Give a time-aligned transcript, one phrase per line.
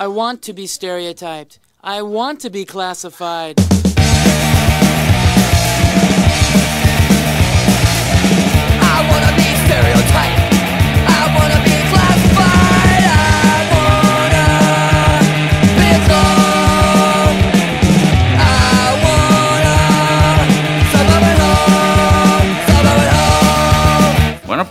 [0.00, 1.58] I want to be stereotyped.
[1.82, 3.56] I want to be classified.
[8.80, 10.37] I wanna be stereotyped.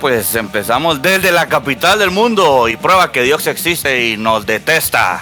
[0.08, 5.20] Pues empezamos desde la capital del mundo y prueba que Dios existe y nos detesta.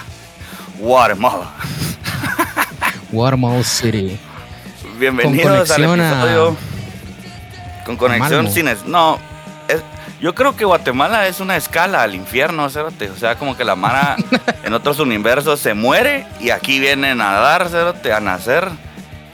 [0.78, 1.50] Guatemala.
[3.10, 4.16] Watermall City.
[4.96, 6.56] Bienvenidos al a- episodio
[7.84, 8.50] con conexión Malmo.
[8.52, 9.18] sin es- no
[9.66, 9.82] es-
[10.20, 13.10] yo creo que Guatemala es una escala al infierno cerote.
[13.10, 14.14] o sea como que la mara
[14.62, 18.68] en otros universos se muere y aquí vienen a dar cerote, a nacer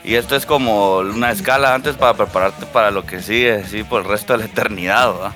[0.05, 4.03] y esto es como una escala antes para prepararte para lo que sigue sí por
[4.03, 5.33] el resto de la eternidad ¿va?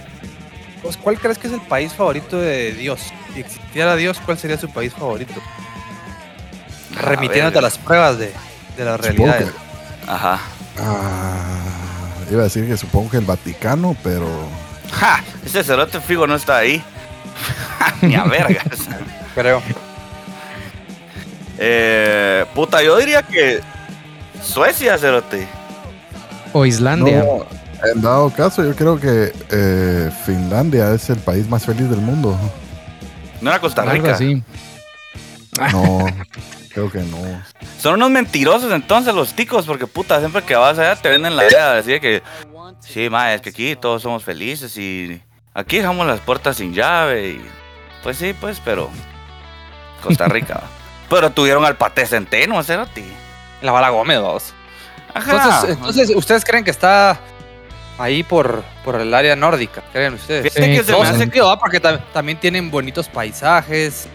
[0.82, 3.00] Pues, ¿Cuál crees que es el país favorito de Dios?
[3.34, 5.34] Si existiera Dios, ¿cuál sería su país favorito?
[6.94, 8.32] Remitiéndote a las pruebas de,
[8.76, 9.46] de la realidad.
[10.06, 10.40] ajá
[10.78, 11.58] ah,
[12.30, 14.28] iba a decir que supongo que el Vaticano, pero
[14.92, 15.22] ¡Ja!
[15.44, 16.82] ese cerote figo no está ahí
[18.02, 18.64] ni a vergas
[19.34, 19.62] Creo.
[21.58, 23.60] Eh, puta, yo diría que
[24.46, 25.46] Suecia, cerote.
[26.52, 27.24] O Islandia.
[27.24, 27.46] no,
[27.84, 32.38] en dado caso yo creo que eh, Finlandia es el país más feliz del mundo.
[33.40, 34.14] No era Costa Rica.
[34.14, 34.42] así.
[35.72, 36.06] No,
[36.72, 37.18] creo que no.
[37.78, 41.46] Son unos mentirosos entonces los ticos, porque puta, siempre que vas allá te venden la
[41.46, 42.22] idea de decir que
[42.80, 45.20] sí, ma, es que aquí todos somos felices y
[45.52, 47.46] aquí dejamos las puertas sin llave y
[48.02, 48.88] pues sí, pues, pero
[50.02, 50.62] Costa Rica.
[51.10, 53.04] pero tuvieron al paté centeno, cerote.
[53.62, 54.54] La bala Gómez, vamos.
[55.14, 57.18] Entonces, entonces, ¿ustedes creen que está
[57.98, 59.82] ahí por, por el área nórdica?
[59.92, 60.52] ¿Creen ustedes?
[60.52, 61.58] Fíjate que se me hace ¿va?
[61.58, 64.08] Porque ta- también tienen bonitos paisajes,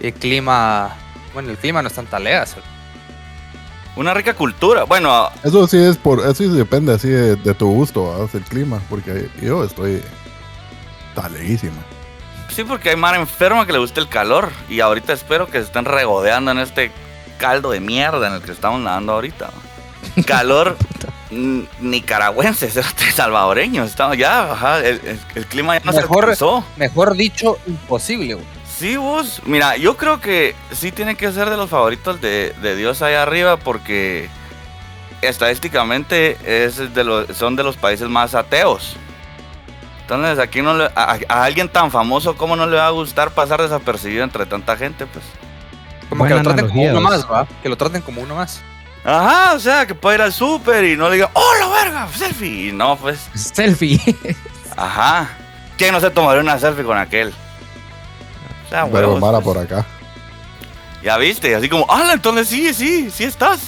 [0.00, 0.96] el clima...
[1.32, 2.56] Bueno, el clima no es tan taleas.
[3.96, 4.82] una rica cultura.
[4.84, 8.80] Bueno, Eso sí es por, eso sí depende así de, de tu gusto, el clima,
[8.90, 10.02] porque yo estoy
[11.14, 11.76] taleísimo.
[12.48, 14.50] Sí, porque hay mar enferma que le gusta el calor.
[14.68, 16.90] Y ahorita espero que se estén regodeando en este
[17.42, 19.50] caldo de mierda en el que estamos nadando ahorita.
[20.26, 20.76] Calor
[21.80, 22.70] nicaragüense,
[23.14, 23.84] salvadoreño.
[23.84, 26.64] Estamos ya, ajá, el, el- el clima ya no se Mejor- alcanzó.
[26.76, 28.46] Mejor dicho, imposible, güey.
[28.78, 29.42] Sí, vos.
[29.44, 33.22] Mira, yo creo que sí tiene que ser de los favoritos de, de Dios allá
[33.22, 34.28] arriba porque
[35.20, 38.96] estadísticamente es de los, son de los países más ateos.
[40.02, 43.30] Entonces, aquí no le- a, a alguien tan famoso, ¿cómo no le va a gustar
[43.30, 45.06] pasar desapercibido entre tanta gente?
[45.06, 45.24] Pues.
[46.12, 47.46] Como que lo traten como uno más, ¿va?
[47.62, 48.60] Que lo traten como uno más.
[49.02, 52.08] Ajá, o sea, que puede ir al súper y no le diga, ¡Oh, la verga!
[52.14, 52.68] ¡Selfie!
[52.68, 53.30] Y no, pues.
[53.34, 53.98] Selfie.
[54.76, 55.30] Ajá.
[55.78, 57.32] ¿Quién no se tomaría una selfie con aquel?
[58.66, 59.56] O sea, Pero huevos, Mara pues.
[59.56, 59.86] por acá.
[61.02, 62.10] Ya viste, así como, ¡ah!
[62.12, 63.60] Entonces sí, sí, sí estás.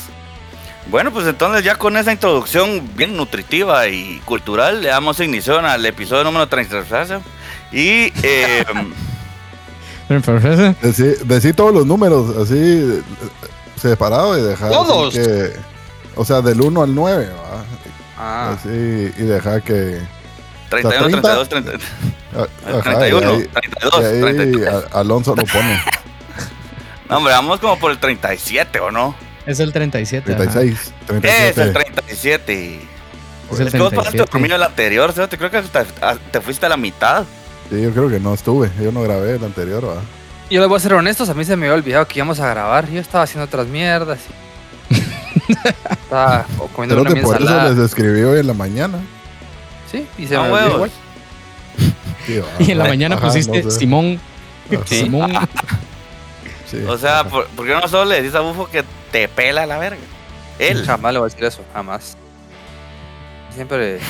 [0.89, 5.87] Bueno, pues entonces ya con esa introducción bien nutritiva y cultural, le damos inicio al
[5.87, 7.21] episodio número 33.
[7.73, 8.65] Y eh,
[10.83, 13.03] Decí, decí todos los números así eh,
[13.81, 14.71] separados y dejar.
[14.71, 15.15] ¿Todos?
[15.15, 15.53] que-
[16.17, 17.65] o sea, del 1 al 9, ¿va?
[18.17, 19.99] Ah, Así, y dejar que.
[20.71, 21.47] 31, 30.
[21.47, 24.85] 32, 30, a- ajá, 31, y ahí, 32, y ahí 32.
[24.93, 25.83] a- Alonso lo pone.
[27.09, 29.15] No, hombre, vamos como por el 37, ¿o no?
[29.47, 30.33] Es el 37.
[30.33, 30.43] ajá.
[30.51, 30.93] 36.
[31.09, 31.73] Es el 37.
[31.73, 32.81] 37.
[33.53, 34.31] Es el Es que vos pasaste 37.
[34.33, 35.21] dormido el anterior, ¿sí?
[35.29, 35.85] Te creo que hasta-
[36.31, 37.25] te fuiste a la mitad.
[37.75, 38.71] Sí, yo creo que no estuve.
[38.81, 40.01] Yo no grabé el anterior, ¿va?
[40.51, 42.49] yo les voy a ser honestos, a mí se me había olvidado que íbamos a
[42.49, 42.89] grabar.
[42.91, 44.21] Yo estaba haciendo otras mierdas.
[44.91, 44.95] y-
[45.91, 48.99] estaba comiendo Pero una que por eso les escribí hoy en la mañana.
[49.91, 50.91] Sí, y se Ah, me olvidó igual.
[52.27, 53.79] Sí, Y en la mañana ajá, pusiste no sé.
[53.79, 54.21] Simón.
[54.87, 55.01] Sí.
[55.01, 55.33] Simón.
[56.71, 57.25] Sí, O sea.
[57.25, 60.01] ¿por, por qué no solo le decís a Bufo que te pela la verga?
[60.59, 60.85] Él.
[60.87, 62.17] Jamás le voy a decir eso, jamás.
[63.55, 64.01] Siempre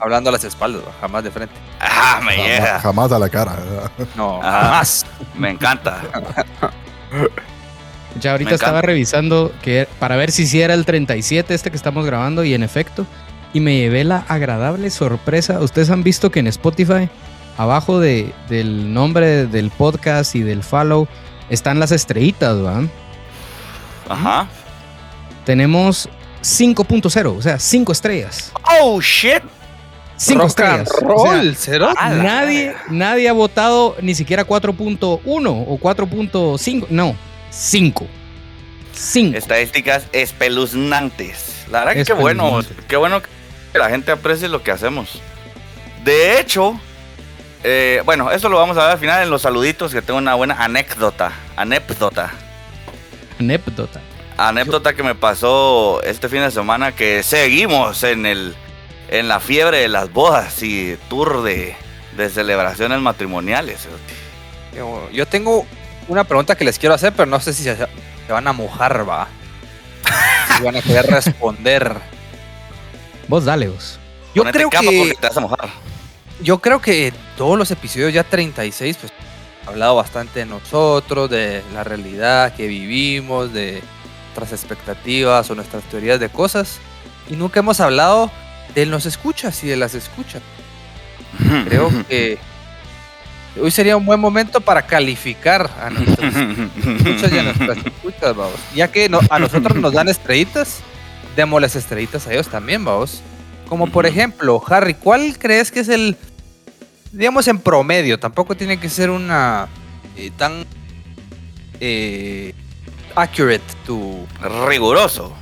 [0.00, 0.92] hablando a las espaldas, ¿va?
[1.00, 1.54] jamás de frente.
[1.80, 2.80] Ah, me Jamás, llega.
[2.80, 3.52] jamás a la cara.
[3.56, 3.90] ¿verdad?
[4.16, 4.60] No, Ajá.
[4.62, 5.06] jamás.
[5.36, 6.02] Me encanta.
[8.20, 8.86] Ya ahorita Me estaba encanta.
[8.86, 12.62] revisando que para ver si sí era el 37 este que estamos grabando y en
[12.62, 13.06] efecto.
[13.52, 15.60] Y me llevé la agradable sorpresa.
[15.60, 17.08] Ustedes han visto que en Spotify,
[17.56, 21.06] abajo de, del nombre del podcast y del follow,
[21.48, 22.82] están las estrellitas, ¿va?
[24.08, 24.48] Ajá.
[25.44, 26.08] Tenemos
[26.48, 28.52] 5.0, o sea, 5 estrellas.
[28.80, 29.42] Oh, shit.
[30.16, 30.88] 5 Rock and estrellas.
[31.04, 36.86] O sea, roll, la nadie, nadie ha votado ni siquiera 4.1 o 4.5.
[36.90, 37.14] No,
[37.50, 38.06] 5.
[38.92, 39.36] 5.
[39.36, 41.66] Estadísticas espeluznantes.
[41.70, 42.60] La verdad que qué bueno.
[42.88, 43.28] Qué bueno que
[43.78, 45.20] la gente aprecie lo que hacemos.
[46.04, 46.80] De hecho,
[47.64, 50.36] Eh, bueno, eso lo vamos a ver al final en los saluditos, que tengo una
[50.36, 51.32] buena anécdota.
[51.56, 52.30] Anécdota.
[53.40, 54.00] Anécdota.
[54.38, 58.54] Anécdota que me pasó este fin de semana que seguimos en el
[59.08, 61.74] en la fiebre de las bodas y tour de,
[62.16, 63.88] de celebraciones matrimoniales.
[64.76, 65.66] Yo, yo tengo
[66.08, 69.08] una pregunta que les quiero hacer, pero no sé si se, se van a mojar,
[69.08, 69.28] va.
[70.56, 71.96] Si van a querer responder.
[73.28, 73.98] Vos dale, vos.
[74.34, 75.68] Yo Ponete creo que te vas a mojar.
[76.40, 79.12] yo creo que todos los episodios ya 36 pues
[79.66, 83.82] ha hablado bastante de nosotros, de la realidad que vivimos, de
[84.38, 86.78] nuestras expectativas o nuestras teorías de cosas
[87.28, 88.30] y nunca hemos hablado
[88.74, 90.42] de los escuchas y de las escuchas.
[91.68, 92.38] Creo que
[93.60, 98.54] hoy sería un buen momento para calificar a nuestros escuchas y a nuestras escuchas, vamos.
[98.74, 100.78] Ya que no- a nosotros nos dan estrellitas,
[101.36, 103.20] démosles estrellitas a ellos también, vamos.
[103.68, 106.16] Como por ejemplo, Harry, ¿cuál crees que es el,
[107.12, 109.68] digamos en promedio, tampoco tiene que ser una
[110.16, 110.64] eh, tan
[111.80, 112.54] eh,
[113.14, 114.26] accurate tu,
[114.66, 115.32] Riguroso.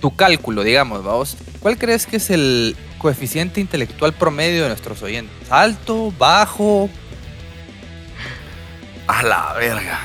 [0.00, 1.36] tu cálculo, digamos, vamos.
[1.60, 5.50] ¿Cuál crees que es el coeficiente intelectual promedio de nuestros oyentes?
[5.50, 6.88] ¿Alto, bajo?
[9.06, 9.98] A la verga.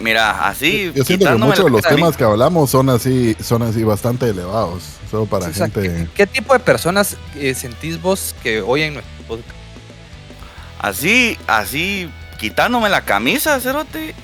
[0.00, 0.86] Mira, así.
[0.94, 4.28] Yo siento que quitándome muchos de los temas que hablamos son así, son así bastante
[4.28, 4.82] elevados.
[5.10, 5.82] Solo para O sea, gente.
[5.82, 9.56] ¿qué, qué tipo de personas eh, sentís vos que oyen nuestro podcast?
[10.78, 14.14] Así, así, quitándome la camisa, Cerote.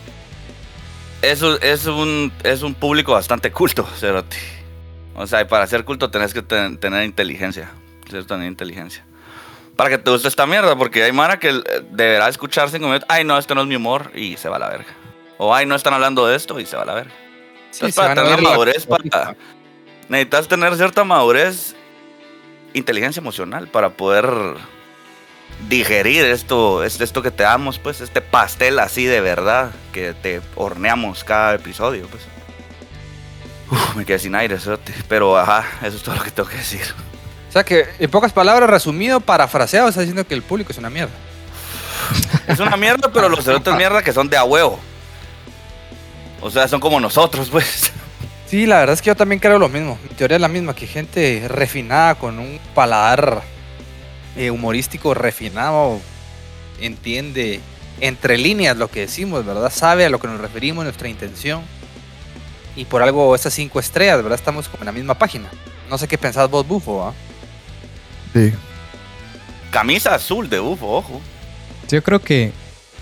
[1.23, 4.37] Eso es un, es un público bastante culto, Cerote.
[5.17, 7.71] O sea, y para ser culto tenés que ten- tener inteligencia.
[8.09, 9.05] Que tener inteligencia.
[9.75, 13.05] Para que te guste esta mierda, porque hay mara que eh, deberá escucharse en minutos.
[13.09, 14.93] Ay, no, esto no es mi humor y se va a la verga.
[15.39, 17.13] O ay, no están hablando de esto y se va a la verga.
[17.73, 19.37] Entonces, se para tener la- madurez, para-
[20.09, 21.75] necesitas tener cierta madurez,
[22.75, 24.25] inteligencia emocional para poder
[25.69, 30.41] digerir esto, es- esto que te damos, pues, este pastel así de verdad que te
[30.55, 32.23] horneamos cada episodio, pues.
[33.71, 34.57] Uf, me quedé sin aire,
[35.09, 36.83] pero ajá, eso es todo lo que tengo que decir.
[37.49, 40.91] O sea que, en pocas palabras, resumido, parafraseado, está diciendo que el público es una
[40.91, 41.13] mierda.
[42.47, 44.79] Es una mierda, pero los cerotes mierda que son de a huevo.
[46.41, 47.93] O sea, son como nosotros, pues.
[48.47, 49.99] Sí, la verdad es que yo también creo lo mismo.
[50.09, 53.43] Mi teoría es la misma, que gente refinada con un paladar
[54.39, 56.01] eh, humorístico refinado
[56.81, 57.61] entiende
[58.01, 59.71] entre líneas lo que decimos, ¿verdad?
[59.75, 61.63] Sabe a lo que nos referimos, nuestra intención.
[62.77, 64.39] Y por algo esas cinco estrellas, ¿verdad?
[64.39, 65.51] Estamos como en la misma página.
[65.91, 67.15] No sé qué pensás vos, Bufo, ¿ah?
[68.33, 68.53] Sí.
[69.73, 71.21] Camisa azul de bufo, ojo.
[71.89, 72.53] Yo creo que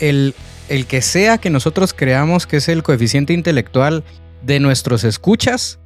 [0.01, 0.35] el,
[0.69, 4.05] el que sea que nosotros creamos que es el coeficiente intelectual
[4.43, 5.79] de nuestros escuchas,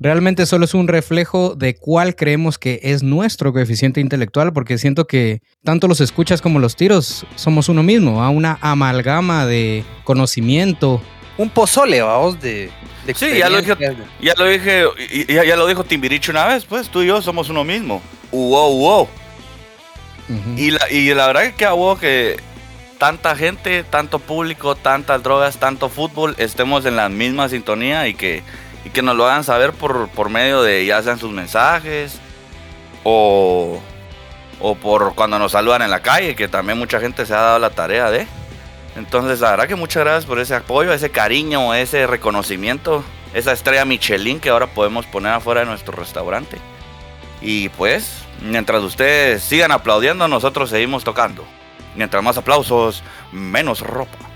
[0.00, 5.06] realmente solo es un reflejo de cuál creemos que es nuestro coeficiente intelectual, porque siento
[5.06, 11.00] que tanto los escuchas como los tiros somos uno mismo, a una amalgama de conocimiento.
[11.36, 12.70] Un pozole, vamos, de,
[13.06, 13.96] de Sí, ya lo dije-.
[14.20, 14.84] Ya lo dije,
[15.28, 18.02] ya, ya lo dijo Timbiriche una vez, pues tú y yo somos uno mismo.
[18.30, 19.08] Uo.
[20.28, 20.54] Ujú.
[20.56, 22.36] Y la, y la verdad que qué huevo que
[22.98, 28.42] tanta gente, tanto público, tantas drogas, tanto fútbol, estemos en la misma sintonía y que,
[28.84, 32.20] y que nos lo hagan saber por, por medio de ya sean sus mensajes
[33.04, 33.80] o,
[34.60, 37.58] o por cuando nos saludan en la calle, que también mucha gente se ha dado
[37.58, 38.26] la tarea de.
[38.96, 43.84] Entonces, la verdad que muchas gracias por ese apoyo, ese cariño, ese reconocimiento, esa estrella
[43.84, 46.58] Michelin que ahora podemos poner afuera de nuestro restaurante.
[47.40, 51.44] Y pues, mientras ustedes sigan aplaudiendo, nosotros seguimos tocando.
[51.94, 54.27] Mientras más aplausos, menos ropa.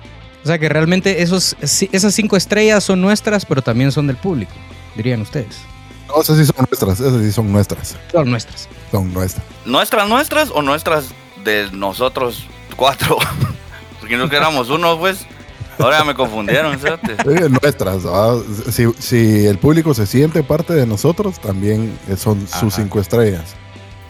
[0.43, 4.53] O sea que realmente esos, esas cinco estrellas son nuestras, pero también son del público,
[4.97, 5.61] dirían ustedes.
[6.09, 7.97] No, esas sí son nuestras, esas sí son nuestras.
[8.11, 8.69] Son nuestras.
[8.91, 9.47] Son nuestras.
[9.65, 11.05] ¿Nuestras nuestras o nuestras
[11.45, 12.47] de nosotros
[12.77, 13.19] cuatro?
[14.01, 15.27] Porque no que éramos uno, pues.
[15.79, 17.13] Ahora ya me confundieron, fíjate.
[17.13, 18.03] Eh, nuestras.
[18.71, 22.61] Si, si el público se siente parte de nosotros, también eh, son Ajá.
[22.61, 23.55] sus cinco estrellas.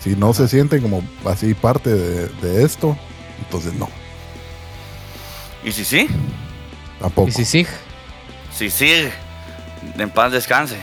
[0.00, 2.96] Si no se sienten como así parte de, de esto,
[3.38, 3.88] entonces no,
[5.64, 6.08] ¿Y si sí?
[7.00, 7.28] tampoco.
[7.28, 7.66] Y si sí,
[8.54, 9.08] Sí, sí.
[9.98, 10.76] En paz descanse.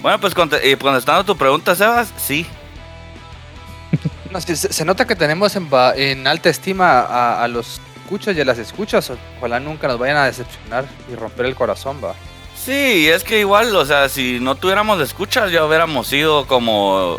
[0.00, 2.46] Bueno, pues y contestando tu pregunta, Sebas, sí.
[4.30, 8.44] No, se, se nota que tenemos en alta estima a, a los escuchas y a
[8.44, 9.10] las escuchas.
[9.38, 12.14] Ojalá nunca nos vayan a decepcionar y romper el corazón, va.
[12.56, 17.18] Sí, es que igual, o sea, si no tuviéramos escuchas, ya hubiéramos sido como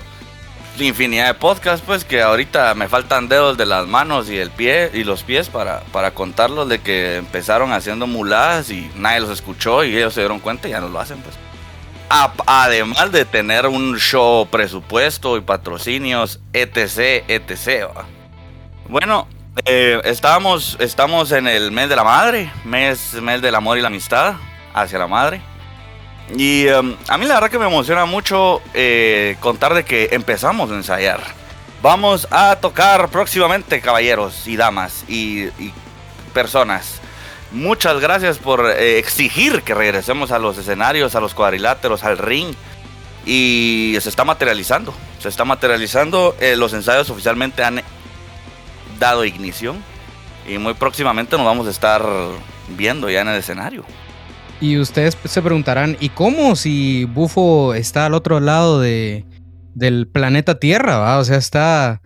[0.85, 4.91] infinidad de podcasts, pues que ahorita me faltan dedos de las manos y el pie
[4.93, 9.83] y los pies para, para contarlos de que empezaron haciendo muladas y nadie los escuchó
[9.83, 11.35] y ellos se dieron cuenta y ya no lo hacen, pues.
[12.09, 17.89] Además de tener un show, presupuesto y patrocinios, etc, etc.
[18.87, 19.27] Bueno,
[19.65, 24.35] eh, estamos en el mes de la madre, mes, mes del amor y la amistad
[24.73, 25.41] hacia la madre.
[26.35, 30.71] Y em, a mí la verdad que me emociona mucho eh, contar de que empezamos
[30.71, 31.21] a ensayar.
[31.81, 35.47] Vamos a tocar próximamente, caballeros y damas y,
[36.33, 36.99] personas.
[37.51, 42.53] Muchas gracias por eh, exigir que regresemos a los escenarios, a los cuadriláteros, al ring.
[43.25, 44.93] Y se está materializando.
[45.19, 46.35] Se está materializando.
[46.39, 47.81] Eh, los ensayos oficialmente han
[48.99, 49.83] dado ignición.
[50.47, 52.05] Y muy próximamente nos vamos a estar
[52.69, 53.83] viendo ya en el escenario.
[54.59, 59.25] Y ustedes se preguntarán, ¿y cómo si Bufo está al otro lado de,
[59.75, 60.97] del planeta Tierra?
[60.97, 61.17] ¿va?
[61.19, 62.01] O sea, está...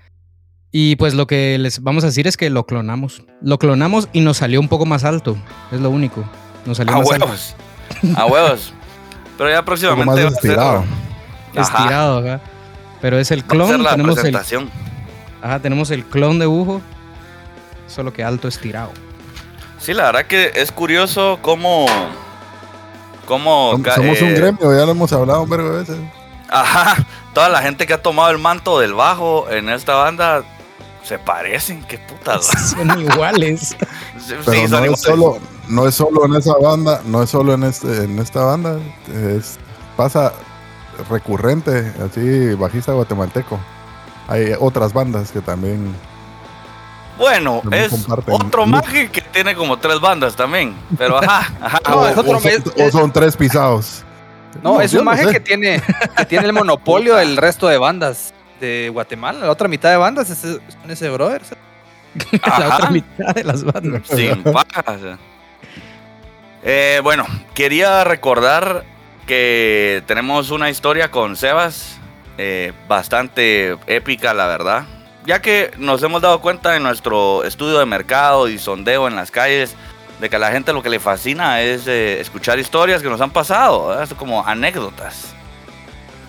[0.73, 3.23] Y pues lo que les vamos a decir es que lo clonamos.
[3.41, 5.37] Lo clonamos y nos salió un poco más alto.
[5.71, 6.23] Es lo único.
[6.65, 7.25] Nos salió A más alto.
[7.25, 7.55] huevos.
[8.15, 8.73] A huevos.
[9.37, 10.85] Pero ya próximamente más va a ser- estirado.
[11.55, 11.61] Ajá.
[11.61, 12.41] Estirado, ajá.
[13.01, 13.83] Pero es el va a ser clon.
[13.83, 14.69] la Tenemos el, presentación.
[15.41, 16.81] ajá, tenemos el clon de Bufo.
[17.87, 18.91] Solo que alto estirado.
[19.79, 21.85] Sí, la verdad que es curioso cómo.
[23.37, 25.97] Somos un eh, gremio, ya lo hemos hablado un vergo de veces.
[26.49, 27.05] Ajá.
[27.33, 30.43] Toda la gente que ha tomado el manto del bajo en esta banda
[31.03, 31.83] se parecen.
[31.83, 32.45] Qué putas.
[32.71, 33.75] Son iguales.
[34.19, 34.99] Sí, Pero sí, no, son es iguales.
[34.99, 38.77] solo, no es solo en esa banda, no es solo en, este, en esta banda,
[39.13, 39.57] es,
[39.95, 40.33] pasa
[41.09, 43.59] recurrente, así bajista guatemalteco.
[44.27, 45.95] Hay otras bandas que también...
[47.21, 50.75] Bueno, También es otro maje que tiene como tres bandas también.
[50.97, 51.79] Pero ajá, ajá.
[51.87, 54.03] No, o, es otro o son, mes- o son tres pisados.
[54.63, 55.31] No, es un maje sé.
[55.31, 55.81] que tiene,
[56.17, 59.39] que tiene el monopolio del resto de bandas de Guatemala.
[59.45, 61.41] La otra mitad de bandas es, son ese brother.
[62.59, 64.01] La otra mitad de las bandas.
[64.07, 64.99] Sin pajas.
[66.63, 68.83] Eh, bueno, quería recordar
[69.25, 71.97] que tenemos una historia con Sebas
[72.37, 74.83] eh, bastante épica, la verdad.
[75.25, 79.29] Ya que nos hemos dado cuenta en nuestro estudio de mercado y sondeo en las
[79.29, 79.75] calles
[80.19, 83.21] de que a la gente lo que le fascina es eh, escuchar historias que nos
[83.21, 84.01] han pasado.
[84.01, 85.33] Es como anécdotas.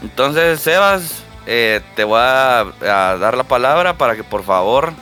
[0.02, 4.92] Entonces, Sebas, eh, te voy a, dar la palabra para que por favor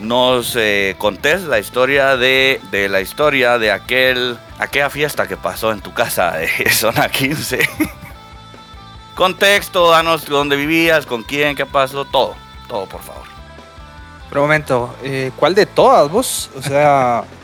[0.00, 5.72] nos eh, contés la historia de, de la historia de aquel aquella fiesta que pasó
[5.72, 7.68] en tu casa de zona 15.
[9.14, 12.36] Contexto, danos dónde vivías, con quién, qué pasó, todo,
[12.68, 13.24] todo por favor.
[14.28, 16.50] Pero un momento, eh, ¿cuál de todas vos?
[16.56, 17.24] O sea,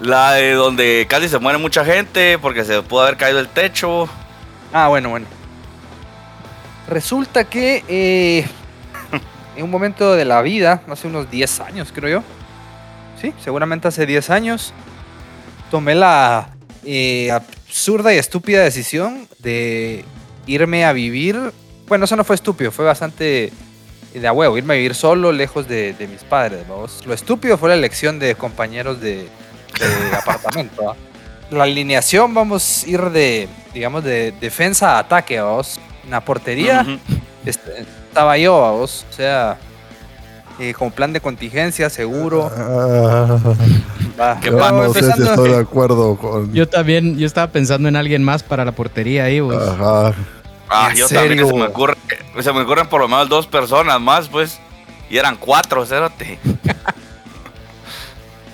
[0.00, 4.08] La de donde casi se muere mucha gente porque se pudo haber caído el techo.
[4.72, 5.26] ah, bueno, bueno.
[6.86, 8.46] Resulta que eh,
[9.56, 12.24] en un momento de la vida, hace unos 10 años creo yo,
[13.20, 14.74] sí, seguramente hace 10 años,
[15.70, 16.50] tomé la
[16.84, 20.04] eh, absurda y estúpida decisión de
[20.46, 21.52] irme a vivir.
[21.88, 23.50] Bueno, eso no fue estúpido, fue bastante
[24.18, 26.66] de a huevo, irme a vivir solo, lejos de, de mis padres.
[26.68, 27.04] vamos.
[27.06, 29.28] Lo estúpido fue la elección de compañeros de,
[29.78, 30.84] de apartamento.
[30.84, 30.96] ¿va?
[31.50, 35.78] La alineación, vamos a ir de, digamos, de defensa a ataque, vamos.
[36.04, 36.98] En la portería Ujú.
[37.44, 39.04] este, estaba yo, vamos.
[39.10, 39.58] O sea,
[40.58, 42.50] eh, con plan de contingencia, seguro.
[42.56, 43.38] Ah,
[44.18, 44.40] Va.
[44.40, 44.72] ¿Qué yo pasa?
[44.72, 46.50] no sé si estoy de acuerdo con...
[46.54, 49.58] Yo también, yo estaba pensando en alguien más para la portería ahí, pues.
[49.58, 50.14] Ajá.
[50.68, 51.48] Ah, ¿En yo también serio?
[51.48, 51.96] se me ocurre,
[52.40, 54.58] se me ocurren por lo menos dos personas más, pues.
[55.08, 56.38] Y eran cuatro, cérate.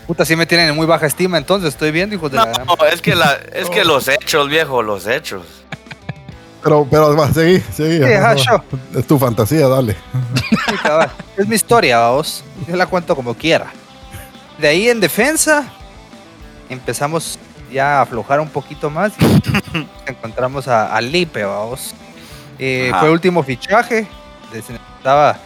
[0.07, 2.52] Puta, sí me tienen en muy baja estima, entonces estoy viendo, hijos de No, la
[2.52, 5.45] gran- es que la, es que los hechos, viejo, los hechos.
[6.62, 7.99] Pero, pero va, seguí, seguí.
[7.99, 8.35] Sí, ajá.
[8.95, 9.95] Es tu fantasía, dale.
[9.95, 10.76] Sí.
[11.38, 12.45] Es mi historia, vamos.
[12.69, 13.66] Yo la cuento como quiera.
[14.59, 15.64] De ahí en defensa
[16.69, 17.38] empezamos
[17.73, 19.40] ya a aflojar un poquito más y
[20.07, 21.95] encontramos a, a Lipe, vamos.
[22.64, 24.07] Eh, fue el último fichaje.
[24.52, 25.37] Se necesitaba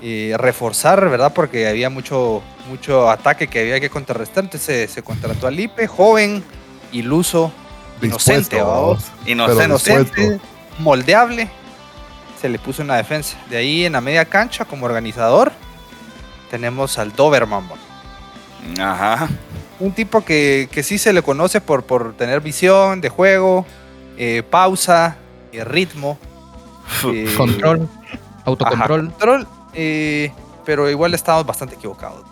[0.00, 1.32] eh, reforzar, ¿verdad?
[1.34, 4.44] Porque había mucho, mucho ataque que había que contrarrestar.
[4.44, 6.44] Entonces se, se contrató a Lipe, joven,
[6.92, 7.50] iluso,
[8.00, 9.06] inocente, vamos.
[9.26, 9.64] Inocente.
[9.64, 10.40] Inocente,
[10.78, 11.48] moldeable.
[12.40, 13.36] Se le puso una defensa.
[13.50, 15.50] De ahí en la media cancha, como organizador,
[16.48, 17.64] tenemos al Doberman.
[18.78, 19.28] Ajá.
[19.80, 23.66] Un tipo que, que sí se le conoce por, por tener visión de juego,
[24.16, 25.16] eh, pausa,
[25.52, 26.18] eh, ritmo.
[27.12, 29.00] Eh, Control, ajá, autocontrol.
[29.10, 30.32] control, eh,
[30.64, 32.22] pero igual estábamos bastante equivocados.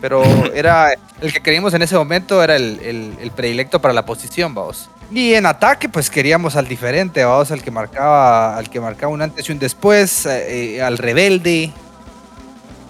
[0.00, 0.22] Pero
[0.54, 4.54] era el que creímos en ese momento era el, el- el predilecto para la posición,
[4.54, 4.88] vamos.
[5.10, 9.20] Y en ataque, pues queríamos al diferente, vamos, al que marcaba, al que marcaba un
[9.22, 11.70] antes y un después, eh, al rebelde.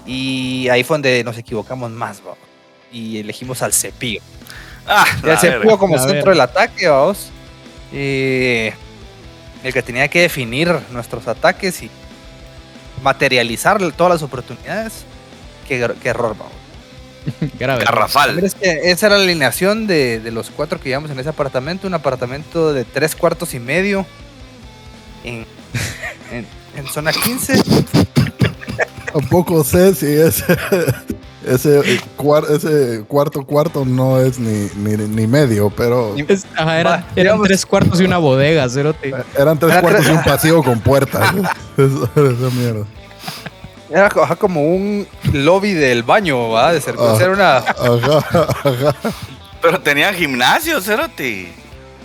[0.07, 2.39] Y ahí fue donde nos equivocamos más, vamos.
[2.93, 4.21] Y elegimos al cepillo.
[4.87, 6.25] Ah, el cepillo como centro ver.
[6.35, 7.31] del ataque, vamos.
[7.93, 8.73] Eh,
[9.63, 11.91] el que tenía que definir nuestros ataques y
[13.03, 15.05] materializar todas las oportunidades
[15.69, 16.53] que qué, qué error, vamos.
[17.59, 17.85] Grave.
[17.85, 18.39] Garrafal.
[18.45, 21.87] Es que esa era la alineación de, de los cuatro que llevamos en ese apartamento.
[21.87, 24.07] Un apartamento de tres cuartos y medio
[25.25, 25.47] en,
[26.33, 27.63] en, en zona 15.
[29.13, 30.07] Tampoco sé si
[31.47, 36.81] ese, ese, cuar- ese cuarto cuarto no es ni, ni, ni medio, pero Es- ajá,
[36.81, 39.15] eran, Va, eran digamos- tres cuartos y una bodega, cerote.
[39.39, 41.33] eran tres Era cuartos y un pasillo con puertas.
[41.77, 42.85] Eso- esa mierda.
[43.91, 46.73] Era co- ajá, como un lobby del baño, ¿va?
[46.73, 47.17] De ser, Ah.
[47.21, 47.57] era una...
[47.59, 48.19] Ajá,
[48.65, 48.95] ajá.
[49.61, 51.53] Pero tenían gimnasio, Cerote.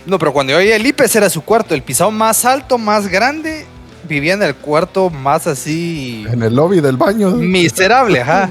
[0.04, 1.74] No, pero cuando yo llegué el IPES era su cuarto.
[1.74, 3.66] El pisado más alto, más grande.
[4.08, 6.24] Vivía en el cuarto más así...
[6.30, 7.30] En el lobby del baño.
[7.30, 8.50] Miserable, ajá.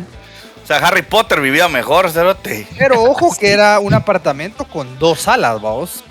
[0.68, 2.68] O sea, Harry Potter vivía mejor, Cerote.
[2.78, 6.04] Pero ojo que era un apartamento con dos salas, vamos.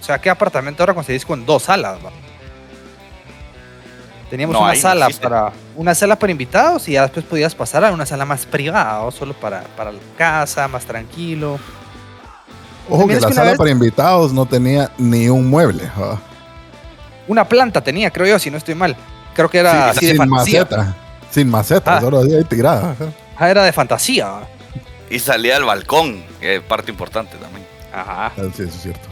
[0.00, 2.10] O sea, ¿qué apartamento ahora conseguís con dos salas, va?
[4.30, 7.84] Teníamos No, una no sala para una sala para invitados y ya después podías pasar
[7.84, 11.58] a una sala más privada, o solo para, para la casa, más tranquilo.
[12.88, 15.88] Ojo que la que sala vez- para invitados no tenía ni un mueble.
[15.96, 16.16] ah.
[17.28, 18.96] Una planta tenía, creo yo, si no estoy mal.
[19.34, 20.60] Creo que era Sí, así de sin fantasía.
[20.64, 20.94] maceta.
[21.30, 22.00] Sin maceta, Ah.
[22.00, 22.94] solo ahí tirada.
[23.36, 23.44] Ajá.
[23.44, 24.32] Ah, era de fantasía.
[25.08, 27.66] Y salía al balcón, que es parte importante también.
[27.92, 28.26] Ajá.
[28.26, 29.08] Ah, Sí, eso es cierto.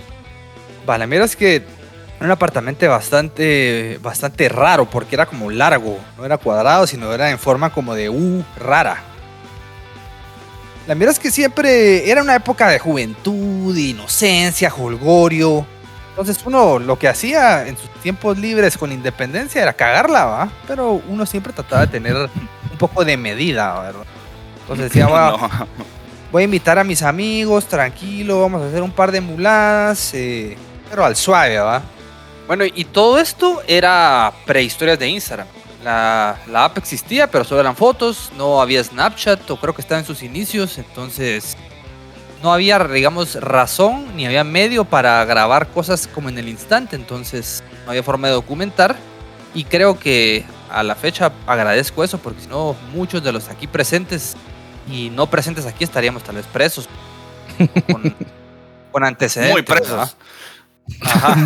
[0.85, 6.25] Vale, mira, es que era un apartamento bastante, bastante raro porque era como largo, no
[6.25, 9.03] era cuadrado, sino era en forma como de U rara.
[10.87, 15.67] La mira es que siempre era una época de juventud, inocencia, holgorio.
[16.11, 20.49] Entonces uno lo que hacía en sus tiempos libres con independencia era cagarla, ¿va?
[20.69, 24.05] Pero uno siempre trataba de tener un poco de medida, ¿verdad?
[24.65, 25.51] Entonces decía, "Va, No.
[26.33, 30.57] voy a invitar a mis amigos, tranquilo, vamos a hacer un par de muladas, eh,
[30.91, 31.83] pero al suave, ¿va?
[32.47, 35.47] Bueno, y todo esto era prehistorias de Instagram.
[35.83, 39.99] La, la app existía, pero solo eran fotos, no había Snapchat, o creo que estaba
[40.01, 41.57] en sus inicios, entonces
[42.43, 47.63] no había, digamos, razón ni había medio para grabar cosas como en el instante, entonces
[47.85, 48.97] no había forma de documentar.
[49.55, 53.67] Y creo que a la fecha agradezco eso, porque si no, muchos de los aquí
[53.67, 54.37] presentes
[54.89, 56.89] y no presentes aquí estaríamos tal vez presos.
[57.93, 58.15] Con,
[58.93, 59.53] con antecedentes.
[59.55, 60.17] Muy presos.
[61.03, 61.37] Ajá.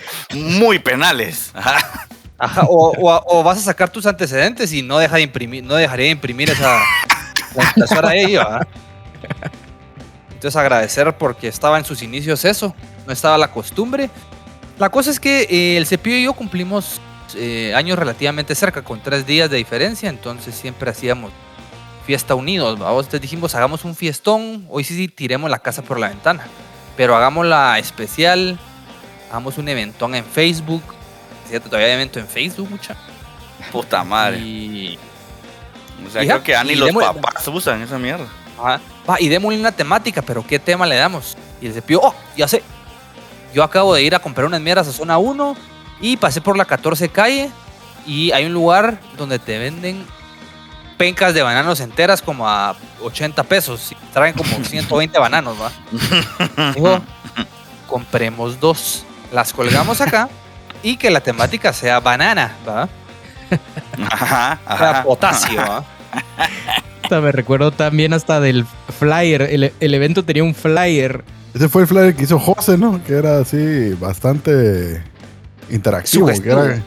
[0.34, 1.50] Muy penales.
[1.54, 2.06] Ajá.
[2.38, 5.74] Ajá, O, o- o vas a sacar tus antecedentes y no deja de imprimir, no
[5.76, 6.80] dejaría de imprimir esa
[7.54, 8.66] impresora ¿verdad?
[10.28, 12.74] Entonces agradecer porque estaba en sus inicios eso,
[13.06, 14.10] no estaba la costumbre.
[14.78, 17.00] La cosa es que eh, el cepillo y yo cumplimos
[17.36, 21.30] eh, años relativamente cerca, con tres días de diferencia, entonces siempre hacíamos
[22.06, 25.98] fiesta unidos, vamos, entonces dijimos hagamos un fiestón, hoy sí, sí tiremos la casa por
[25.98, 26.46] la ventana,
[26.96, 28.58] pero hagámosla especial,
[29.30, 30.82] hagamos un eventón en Facebook,
[31.48, 31.68] ¿cierto?
[31.68, 32.96] Todavía hay evento en Facebook, mucha.
[33.72, 34.38] Puta madre.
[34.38, 34.98] Y,
[36.06, 38.26] O sea, creo que ya ni y los papás usan esa mierda.
[38.58, 41.36] ajá, va, y démosle una temática, pero ¿qué tema le damos?
[41.60, 42.62] Y el cepillo, oh, ya sé.
[43.54, 45.56] Yo acabo de ir a comprar unas mierdas a zona 1
[46.00, 47.50] y pasé por la 14 calle
[48.06, 50.04] y hay un lugar donde te venden
[50.96, 53.92] pencas de bananos enteras como a 80 pesos.
[53.92, 56.72] y Traen como 120 bananos, va.
[56.74, 57.00] Dijo,
[57.88, 59.04] compremos dos.
[59.32, 60.28] Las colgamos acá
[60.82, 62.88] y que la temática sea banana, ¿va?
[64.10, 65.02] Ajá, O sea, ajá.
[65.02, 65.84] potasio, ¿va?
[67.20, 68.66] Me recuerdo también hasta del
[68.98, 69.42] flyer.
[69.42, 71.24] El, el evento tenía un flyer.
[71.54, 73.02] Ese fue el flyer que hizo José, ¿no?
[73.04, 75.02] Que era así bastante
[75.70, 76.26] interactivo.
[76.26, 76.64] Que Sugestivo.
[76.64, 76.82] era,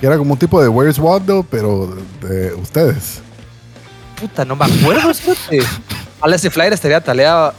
[0.00, 3.22] que era como un tipo de Where's Waldo, pero de, de ustedes.
[4.20, 5.10] Puta, no me acuerdo.
[5.10, 5.60] espérate.
[6.18, 7.54] Ojalá ese flyer estaría taleado.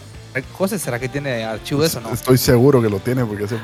[0.54, 2.12] José, ¿será que tiene archivo de eso no?
[2.14, 3.56] Estoy seguro que lo tiene porque hace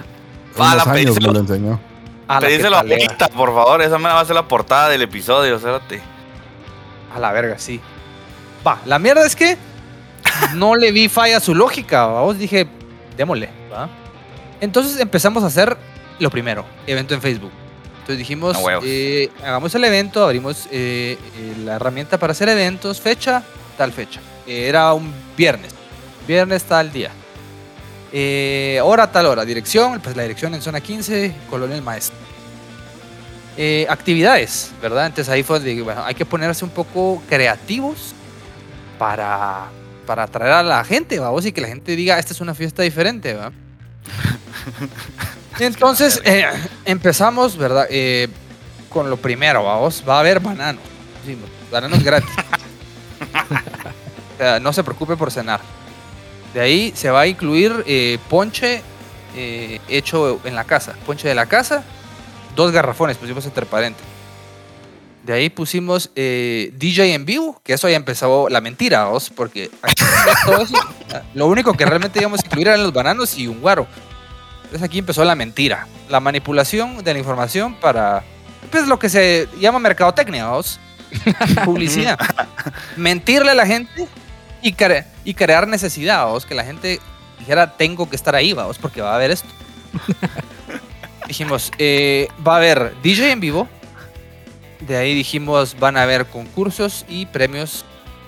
[0.60, 1.80] Va, unos años me lo enseñó.
[2.28, 2.98] A la, que Pedíselo talea.
[3.06, 3.82] ahorita, por favor.
[3.82, 6.02] Esa me va a ser la portada del episodio, cérate.
[7.16, 7.80] a la verga, sí.
[8.66, 9.58] Va, la mierda es que
[10.56, 12.06] no le vi falla a su lógica.
[12.08, 12.68] Vamos, dije,
[13.16, 13.50] démosle.
[13.72, 13.88] ¿va?
[14.60, 15.78] Entonces empezamos a hacer
[16.20, 17.52] lo primero, evento en Facebook.
[18.08, 23.44] Entonces dijimos, eh, hagamos el evento, abrimos eh, eh, la herramienta para hacer eventos, fecha,
[23.78, 24.22] tal fecha.
[24.48, 25.74] Era un viernes,
[26.26, 27.12] viernes tal día.
[28.82, 32.16] Hora tal hora, dirección, pues la dirección en zona 15, Colonia El Maestro.
[33.90, 35.08] Actividades, ¿verdad?
[35.08, 38.16] Entonces ahí fue, donde, bueno, hay que ponerse un poco creativos
[38.98, 39.66] para,
[40.06, 42.84] para atraer a la gente, vamos, y que la gente diga, esta es una fiesta
[42.84, 43.52] diferente, ¿va?
[45.60, 46.46] Entonces eh,
[46.86, 47.88] empezamos, ¿verdad?
[47.90, 48.28] Eh,
[48.90, 50.84] con lo primero, vamos, va a haber bananos,
[51.22, 52.30] decimos, bananos gratis.
[54.36, 55.60] o sea, no se preocupe por cenar.
[56.54, 58.82] De ahí se va a incluir eh, ponche
[59.88, 61.84] hecho en la casa, ponche de la casa,
[62.56, 64.17] dos garrafones, pusimos entre paréntesis.
[65.28, 69.70] De ahí pusimos eh, DJ en vivo, que eso ya empezó la mentira, vos, porque
[69.82, 70.06] aquí
[71.34, 73.86] lo único que realmente íbamos a incluir eran los bananos y un guaro.
[74.64, 78.24] Entonces aquí empezó la mentira, la manipulación de la información para,
[78.72, 80.80] pues lo que se llama mercadotecnia, vos.
[81.66, 82.18] publicidad.
[82.96, 84.08] Mentirle a la gente
[84.62, 87.02] y, cre- y crear necesidad, vos, que la gente
[87.38, 89.50] dijera tengo que estar ahí, vos, porque va a haber esto.
[91.28, 93.68] Dijimos, eh, va a haber DJ en vivo.
[94.82, 97.86] De ahí dijimos, van a haber concursos y premios,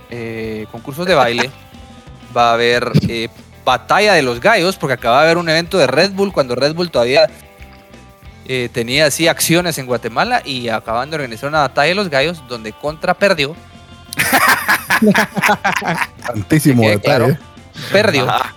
[0.09, 1.51] eh, concursos de baile.
[2.35, 3.27] Va a haber eh,
[3.65, 6.75] batalla de los gallos, porque acaba de haber un evento de Red Bull cuando Red
[6.75, 7.27] Bull todavía
[8.47, 12.43] eh, tenía así acciones en Guatemala y acaban de organizar una batalla de los gallos
[12.47, 13.55] donde Contra perdió.
[16.25, 17.01] Tantísimo detalle.
[17.03, 17.38] claro,
[17.91, 18.29] perdió.
[18.29, 18.55] Ajá.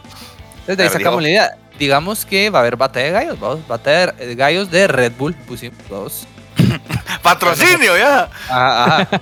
[0.52, 1.50] Entonces de ahí sacamos la idea.
[1.78, 5.35] Digamos que va a haber batalla de gallos, vamos, batalla de gallos de Red Bull,
[5.35, 6.26] pusimos dos.
[7.22, 8.29] Patrocinio, ya.
[8.48, 9.20] Ajá, ajá.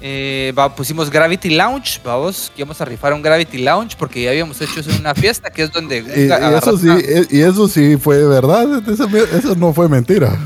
[0.00, 4.30] Eh, va- pusimos Gravity Lounge, vamos, que íbamos a rifar un Gravity Lounge porque ya
[4.30, 7.26] habíamos hecho eso en una fiesta que es donde Y, y eso sí, una- y
[7.38, 8.80] y eso sí fue verdad.
[8.88, 10.38] Eso, eso no fue mentira.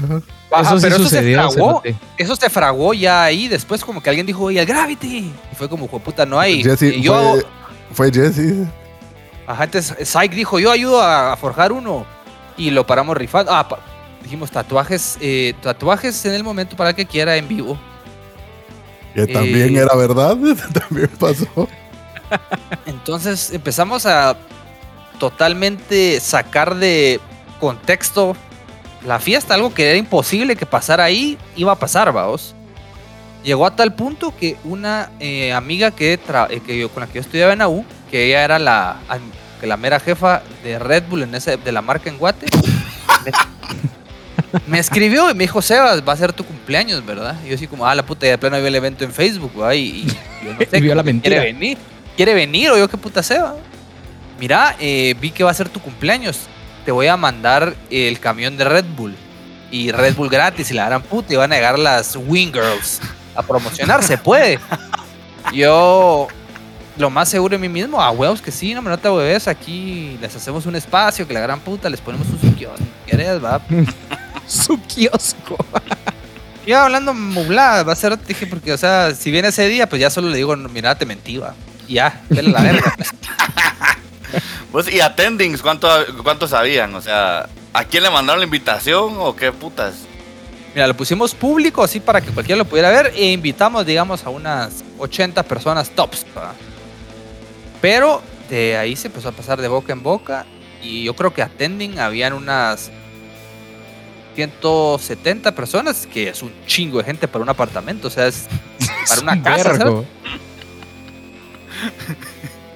[0.50, 1.40] Ajá, eso sí pero sucedió.
[1.40, 1.96] eso se fraguó, cerote.
[2.16, 5.68] eso se fraguó ya ahí, después como que alguien dijo, y el Gravity, y fue
[5.68, 6.62] como, puta, no hay.
[6.62, 7.34] Jesse Y yo
[7.94, 8.66] fue, fue Jesse.
[9.46, 12.06] Ajá, entonces Syke dijo, yo ayudo a, a forjar uno.
[12.56, 13.52] Y lo paramos rifando.
[13.52, 13.80] Ah, pa-
[14.22, 17.78] dijimos tatuajes, eh, tatuajes en el momento para que quiera en vivo.
[19.14, 19.80] Que también Eh.
[19.80, 20.36] era verdad.
[20.72, 21.68] también pasó.
[22.86, 24.36] Entonces empezamos a
[25.18, 27.20] totalmente sacar de
[27.60, 28.36] contexto
[29.06, 32.54] la fiesta, algo que era imposible que pasara ahí, iba a pasar, vamos.
[33.42, 37.14] Llegó a tal punto que una eh, amiga que, eh, que yo, con la que
[37.14, 38.96] yo estudiaba en AU, que ella era la,
[39.60, 42.46] que la mera jefa de Red Bull en ese, de la marca en Guate,
[44.66, 47.36] me, escribió y me dijo, Sebas, va a ser tu cumpleaños, ¿verdad?
[47.44, 49.52] Y yo así como, ah, la puta, ya de plano vio el evento en Facebook,
[49.60, 49.74] ¿va?
[49.74, 50.06] Y, y
[50.44, 51.36] yo no sé, vio la mentira.
[51.36, 51.78] Quiere venir,
[52.16, 53.56] quiere venir, o yo qué puta Seba.
[54.42, 56.40] Mira, eh, vi que va a ser tu cumpleaños.
[56.84, 59.14] Te voy a mandar el camión de Red Bull.
[59.70, 61.32] Y Red Bull gratis y la gran puta.
[61.32, 63.00] Y van a llegar las Wing Girls
[63.36, 64.02] a promocionar.
[64.02, 64.58] Se puede.
[65.52, 66.26] Yo,
[66.98, 69.46] lo más seguro de mí mismo, a huevos que sí, no me nota hueves.
[69.46, 72.74] Aquí les hacemos un espacio, que la gran puta, les ponemos un suquión.
[73.06, 73.60] ¿Quieres, va?
[74.46, 75.56] Su kiosco.
[76.66, 80.00] Yo hablando mublada, va a ser, dije, porque, o sea, si viene ese día, pues
[80.00, 81.54] ya solo le digo, mira, te mentí, va.
[81.88, 82.94] Y ya, vele la verga.
[84.72, 84.92] pues.
[84.92, 85.88] Y attendings, ¿cuánto,
[86.22, 86.94] ¿cuánto sabían?
[86.94, 89.94] O sea, ¿a quién le mandaron la invitación o qué putas?
[90.74, 94.30] Mira, lo pusimos público así para que cualquiera lo pudiera ver e invitamos, digamos, a
[94.30, 96.24] unas 80 personas tops.
[96.36, 96.54] ¿va?
[97.80, 100.46] Pero de ahí se empezó a pasar de boca en boca
[100.80, 102.90] y yo creo que attending habían unas
[104.34, 108.46] 170 personas, que es un chingo de gente para un apartamento, o sea, es
[109.08, 110.04] para una casa.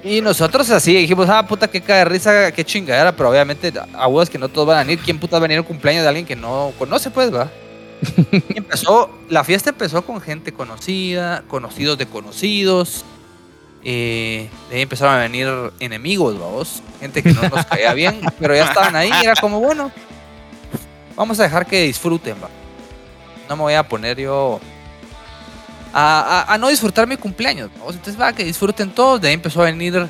[0.03, 4.07] Y nosotros así dijimos, ah, puta, qué cae de risa, qué chingadera, pero obviamente a
[4.07, 4.99] huevos que no todos van a venir.
[4.99, 7.51] ¿Quién puta va a venir a un cumpleaños de alguien que no conoce, pues, va?
[8.31, 13.03] Y empezó, la fiesta empezó con gente conocida, conocidos de conocidos.
[13.83, 15.47] eh, de ahí empezaron a venir
[15.79, 16.81] enemigos, vamos.
[16.99, 19.91] Gente que no nos caía bien, pero ya estaban ahí y era como, bueno,
[21.17, 22.47] vamos a dejar que disfruten, va.
[23.49, 24.61] No me voy a poner yo
[25.93, 27.69] a, a- a no disfrutar mi cumpleaños.
[27.77, 27.95] ¿vamos?
[27.95, 29.19] Entonces, va, que disfruten todos.
[29.19, 30.09] De ahí empezó a venir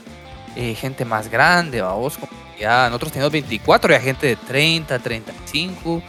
[0.56, 2.18] eh, gente más grande, vamos.
[2.18, 6.04] como Ya nosotros teníamos 24, ya gente de 30, 35.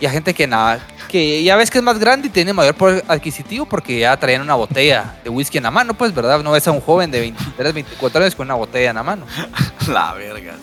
[0.00, 3.04] Ya gente que nada, que ya ves que es más grande y tiene mayor poder
[3.08, 6.40] adquisitivo porque ya traían una botella de whisky en la mano, pues, ¿verdad?
[6.40, 9.26] No ves a un joven de 23, 24 años con una botella en la mano.
[9.88, 10.54] La verga.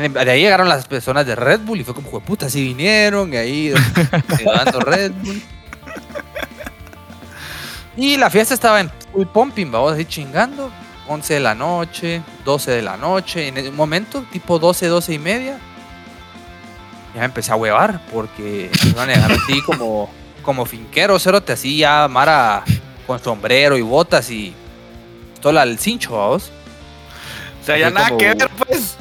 [0.00, 3.32] De ahí llegaron las personas de Red Bull y fue como, "Jue puta, sí vinieron,
[3.32, 3.72] y ahí
[4.44, 5.40] dando Red Bull.
[7.96, 10.70] Y la fiesta estaba en full pumping, vamos así chingando.
[11.06, 13.46] 11 de la noche, 12 de la noche.
[13.48, 15.58] En un momento, tipo 12, 12 y media,
[17.14, 20.10] ya empecé a huevar porque me iban a llegar así como,
[20.42, 22.64] como finquero, cerote, así ya Mara
[23.06, 24.54] con sombrero y botas y
[25.40, 26.50] todo al cincho, vamos.
[27.62, 28.96] O sea, ya nada como- que ver, pues.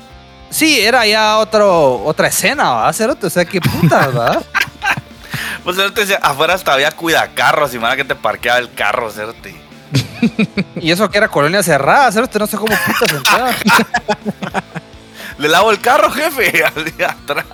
[0.53, 2.93] Sí, era ya otro, otra escena, ¿va?
[2.93, 3.25] Cerote?
[3.25, 4.45] O sea, qué puta, ¿verdad?
[5.63, 9.55] Pues cerote, decía, afuera hasta había cuidacarros y mara que te parqueaba el carro, cerote.
[10.75, 13.55] y eso que era colonia cerrada, cerote, no sé cómo putas entrar.
[15.37, 17.45] Le lavo el carro, jefe, al día atrás.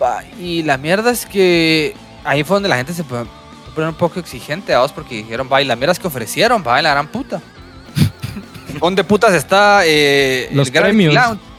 [0.00, 1.94] Va, Y la mierda es que
[2.24, 3.26] ahí fue donde la gente se pone
[3.76, 6.90] un poco exigente, vamos, porque dijeron, va, y la mierda es que ofrecieron, va, la
[6.90, 7.42] gran puta.
[8.78, 11.14] ¿Dónde putas está eh, Los el Gravity premios.
[11.14, 11.49] Lounge?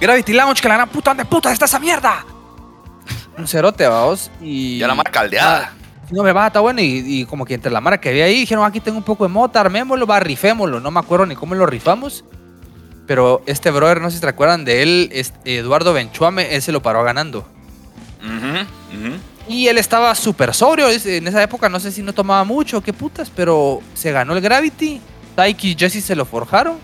[0.00, 2.24] Gravity Lounge, que la gran puta, ¿dónde putas está esa mierda?
[3.36, 4.30] un cerote, vamos.
[4.40, 4.78] Y.
[4.78, 5.72] Ya la mara caldeada.
[6.10, 6.80] No, me va, está bueno.
[6.80, 9.24] Y, y como que entre la mara que había ahí, dijeron, aquí tengo un poco
[9.24, 10.80] de mota, armémoslo, va, rifémoslo.
[10.80, 12.24] No me acuerdo ni cómo lo rifamos.
[13.06, 16.72] Pero este brother, no sé si te recuerdan de él, este, Eduardo Benchuame, él se
[16.72, 17.46] lo paró ganando.
[18.20, 18.60] Ujú,
[18.96, 19.16] ujú.
[19.46, 20.88] Y él estaba súper sobrio.
[20.88, 24.40] En esa época no sé si no tomaba mucho, qué putas, pero se ganó el
[24.40, 25.00] Gravity.
[25.36, 26.78] Taiki y Jesse se lo forjaron.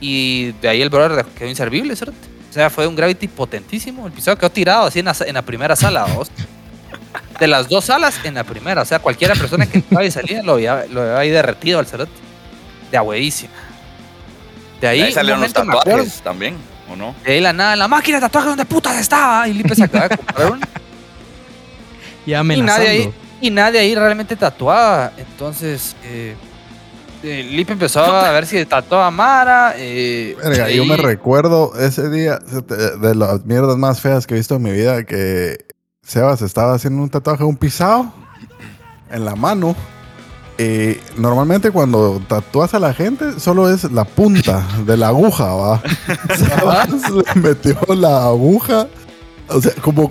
[0.00, 2.16] Y de ahí el brother quedó inservible, ¿cierto?
[2.50, 4.06] O sea, fue un Gravity potentísimo.
[4.06, 6.04] El pisado quedó tirado así en la, en primera sala.
[6.06, 6.30] ¿vos?
[7.40, 8.82] De las dos salas, en la primera.
[8.82, 11.86] O sea, cualquiera persona que entraba y salía lo veía, lo veía ahí derretido al
[11.86, 12.12] cerote.
[12.90, 13.52] De ahuevísimo.
[14.80, 16.56] De ahí, Ahí salieron los tatuajes también,
[16.90, 17.14] ¿o no?
[17.24, 19.48] de ahí la nada, la máquina de tatuaje, ¿dónde putas estaba?
[19.48, 20.68] Y Lipe se acaba de comprar una.
[22.26, 25.12] Y Y nadie, ahí, y nadie ahí realmente tatuaba.
[25.16, 26.34] Entonces, eh,
[27.22, 29.74] eh, Lipe empezó a ver si tatuaba a Mara.
[29.76, 32.38] Eh, Verga, yo me recuerdo ese día
[33.00, 35.58] de las mierdas más feas que he visto en mi vida que
[36.02, 38.12] Sebas estaba haciendo un tatuaje, un pisado
[39.10, 39.74] en la mano.
[40.58, 45.82] Y normalmente cuando tatúas a la gente solo es la punta de la aguja, va.
[46.34, 48.86] Sebas le metió la aguja,
[49.48, 50.10] o sea, como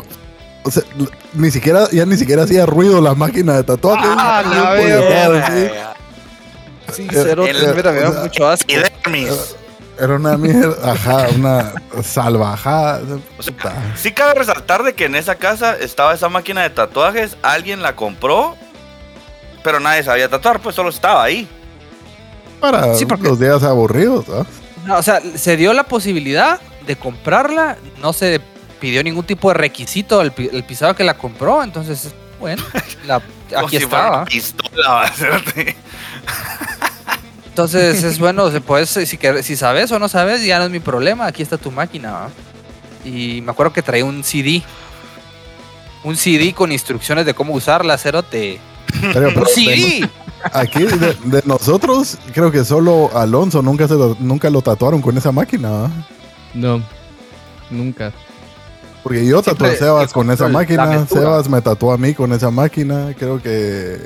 [0.63, 4.06] o sea, l- ni siquiera ya ni siquiera hacía ruido la máquina de tatuaje.
[4.08, 5.95] Ah, la
[6.93, 8.67] Sí, cerote, el- mira, me da o sea, mucho asco.
[9.98, 13.02] Era una mierda, ajá, una salvajada.
[13.38, 13.74] O sea, puta.
[13.95, 17.95] sí cabe resaltar de que en esa casa estaba esa máquina de tatuajes, alguien la
[17.95, 18.56] compró,
[19.63, 21.48] pero nadie sabía tatuar, pues solo estaba ahí.
[22.60, 24.45] Para Sí, porque- los días aburridos, ¿ah?
[24.86, 27.78] No, o sea, se dio la posibilidad de comprarla.
[28.02, 28.39] No se
[28.80, 31.63] pidió ningún tipo de requisito al el pisado que la compró.
[31.63, 32.62] Entonces, bueno,
[33.08, 33.21] la-
[33.56, 34.26] aquí estaba.
[34.26, 35.76] pistola, va a hacerte.
[37.48, 41.42] Entonces es bueno, puede, si, sabes o no sabes, ya no es mi problema, aquí
[41.42, 42.12] está tu máquina.
[42.12, 42.30] ¿va?
[43.04, 44.62] Y me acuerdo que traía un CD.
[46.04, 48.60] Un CD con instrucciones de cómo usarla, cerote.
[49.14, 50.10] Pero, ¡Un pero de- CD!
[50.54, 55.18] aquí, de, de nosotros, creo que solo Alonso nunca, se lo, nunca lo tatuaron con
[55.18, 55.90] esa máquina, ¿ah?
[56.54, 56.82] No,
[57.72, 58.14] nunca.
[59.06, 61.06] Porque yo tatué a Sebas con esa máquina.
[61.06, 64.00] Sebas me tatuó a mí con esa máquina, creo que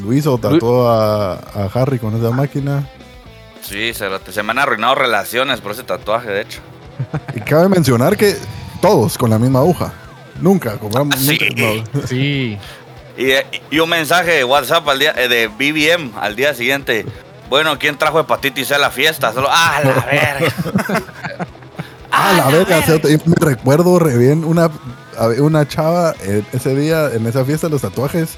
[0.00, 2.88] Luiso tatuó a, a Harry con esa máquina.
[3.60, 6.60] Sí, se me han arruinado relaciones por ese tatuaje, de hecho.
[7.34, 8.36] Y cabe mencionar que
[8.80, 9.92] todos con la misma aguja.
[10.40, 11.16] Nunca compramos.
[11.18, 11.36] Sí.
[11.56, 12.02] nunca- no.
[12.06, 12.56] Sí.
[13.18, 13.32] Y,
[13.74, 17.04] y un mensaje de WhatsApp al día, eh, de BBM al día siguiente.
[17.48, 19.32] Bueno, ¿quién trajo hepatitis a la fiesta?
[19.32, 21.46] Solo, ah, la verga.
[22.18, 24.70] Ah, la verga, sea, yo me recuerdo re bien una,
[25.38, 28.36] una chava eh, ese día en esa fiesta de los tatuajes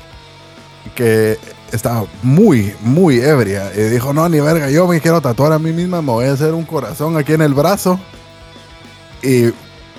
[0.96, 1.38] que
[1.70, 5.72] estaba muy, muy ebria y dijo, no, ni verga, yo me quiero tatuar a mí
[5.72, 8.00] misma, me voy a hacer un corazón aquí en el brazo.
[9.22, 9.52] Y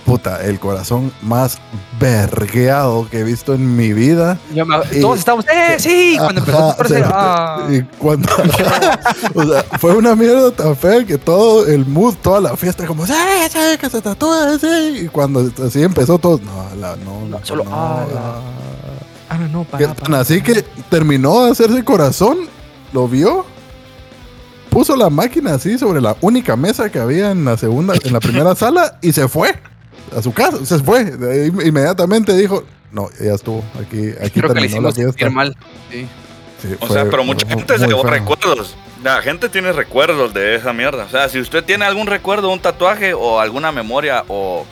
[0.10, 1.60] puta, el corazón más
[2.00, 4.40] vergueado que he visto en mi vida.
[4.56, 6.16] Yo me- Y- todos estábamos, ¡eh, sí!
[6.18, 6.76] Cuando empezó a
[7.14, 7.68] ah.
[7.70, 8.28] y cuando,
[9.36, 13.06] o sea, fue una mierda tan fea que todo el mood, toda la fiesta, como,
[13.06, 13.14] ¡sí,
[13.52, 15.02] sí, que se tatúa, sí!
[15.04, 18.42] Y cuando así empezó todo, no, la, no, no, solo, no, ah, ah.
[19.30, 22.40] Ah, no, Que para, así que terminó de hacerse corazón,
[22.94, 23.46] lo vio,
[24.72, 28.20] puso la máquina así sobre la única mesa que había en la segunda, en la
[28.20, 29.54] primera sala y se fue
[30.16, 31.02] a su casa, se fue.
[31.66, 35.30] Inmediatamente dijo, no, ya estuvo, aquí, aquí Creo que le terminó la fiesta.
[35.30, 35.56] mal.
[35.92, 36.08] Sí.
[36.62, 38.76] Sí, O fue- sea, pero mucha fue gente se llevó recuerdos.
[39.04, 41.06] La gente tiene recuerdos de esa mierda.
[41.06, 44.66] O sea, si usted tiene algún recuerdo, un tatuaje o alguna memoria o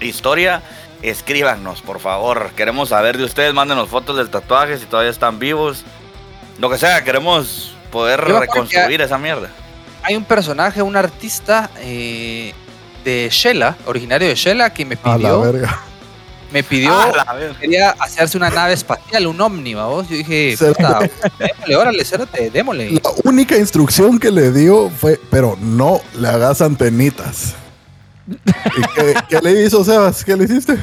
[0.00, 0.62] historia,
[1.02, 2.50] escríbanos, por favor.
[2.56, 5.84] Queremos saber de ustedes, mándenos fotos del tatuaje si todavía están vivos.
[6.58, 9.50] Lo que sea, queremos poder reconstruir esa mierda.
[10.02, 12.54] Hay un personaje, un artista eh,
[13.04, 15.80] de Shela, originario de Shela, que me A la pidió, verga.
[16.52, 17.58] me pidió, la verga.
[17.60, 20.08] quería hacerse una nave espacial, un ovni, vos.
[20.08, 21.00] Yo dije, puta,
[21.38, 22.90] démosle, órale, cérate, démosle.
[22.92, 27.54] La única instrucción que le dio fue, pero no le hagas antenitas.
[28.26, 30.24] ¿Y qué, qué le hizo Sebas?
[30.24, 30.74] ¿Qué le hiciste?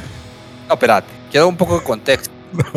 [0.68, 2.30] No, espérate, quiero un poco de contexto.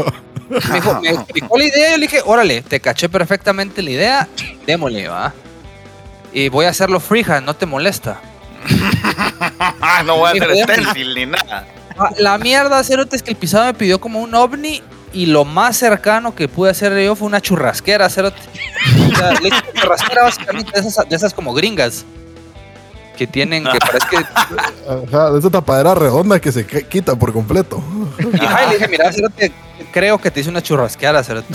[0.49, 3.91] Me, dijo, me explicó la idea y yo le dije, órale, te caché perfectamente la
[3.91, 4.29] idea,
[4.67, 5.33] démosle, va.
[6.35, 8.21] Y voy a hacerlo freehand, no te molesta.
[10.07, 11.67] No voy a hacer stencil ni nada.
[11.99, 15.45] Ah, La mierda, Cerote, es que el pisado me pidió como un ovni y lo
[15.45, 18.41] más cercano que pude hacer yo fue una churrasquera, Cerote.
[19.13, 22.05] O sea, le hice una churrasquera básicamente de esas, de esas como gringas.
[23.17, 24.17] Que tienen, que parece que...
[24.17, 27.81] Ajá, de esa tapadera redonda que se qui- quita por completo.
[28.19, 29.53] Y ajá, le dije, mira, Cerote,
[29.93, 31.55] creo que te hice una churrasquera, Cerote.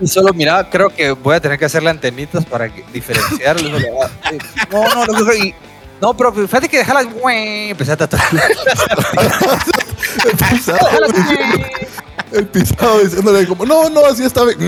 [0.00, 3.78] Y solo, mira, creo que voy a tener que hacerle antenitas para diferenciarlo.
[4.70, 5.54] No, no, no, no, y
[6.00, 8.22] No, pero fíjate que dejarlas, güey, empecé a tatuar.
[10.24, 10.78] El pisado,
[12.32, 14.58] el pisado diciéndole como, no, no, así está bien.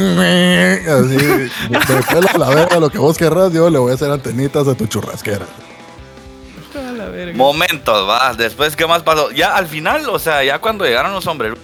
[0.88, 4.68] Así, me pela la verga lo que vos querrás, yo le voy a hacer antenitas
[4.68, 5.46] a tu churrasquera.
[7.34, 8.32] Momentos, va.
[8.34, 9.30] Después, ¿qué más pasó?
[9.30, 11.58] Ya al final, o sea, ya cuando llegaron los sombreros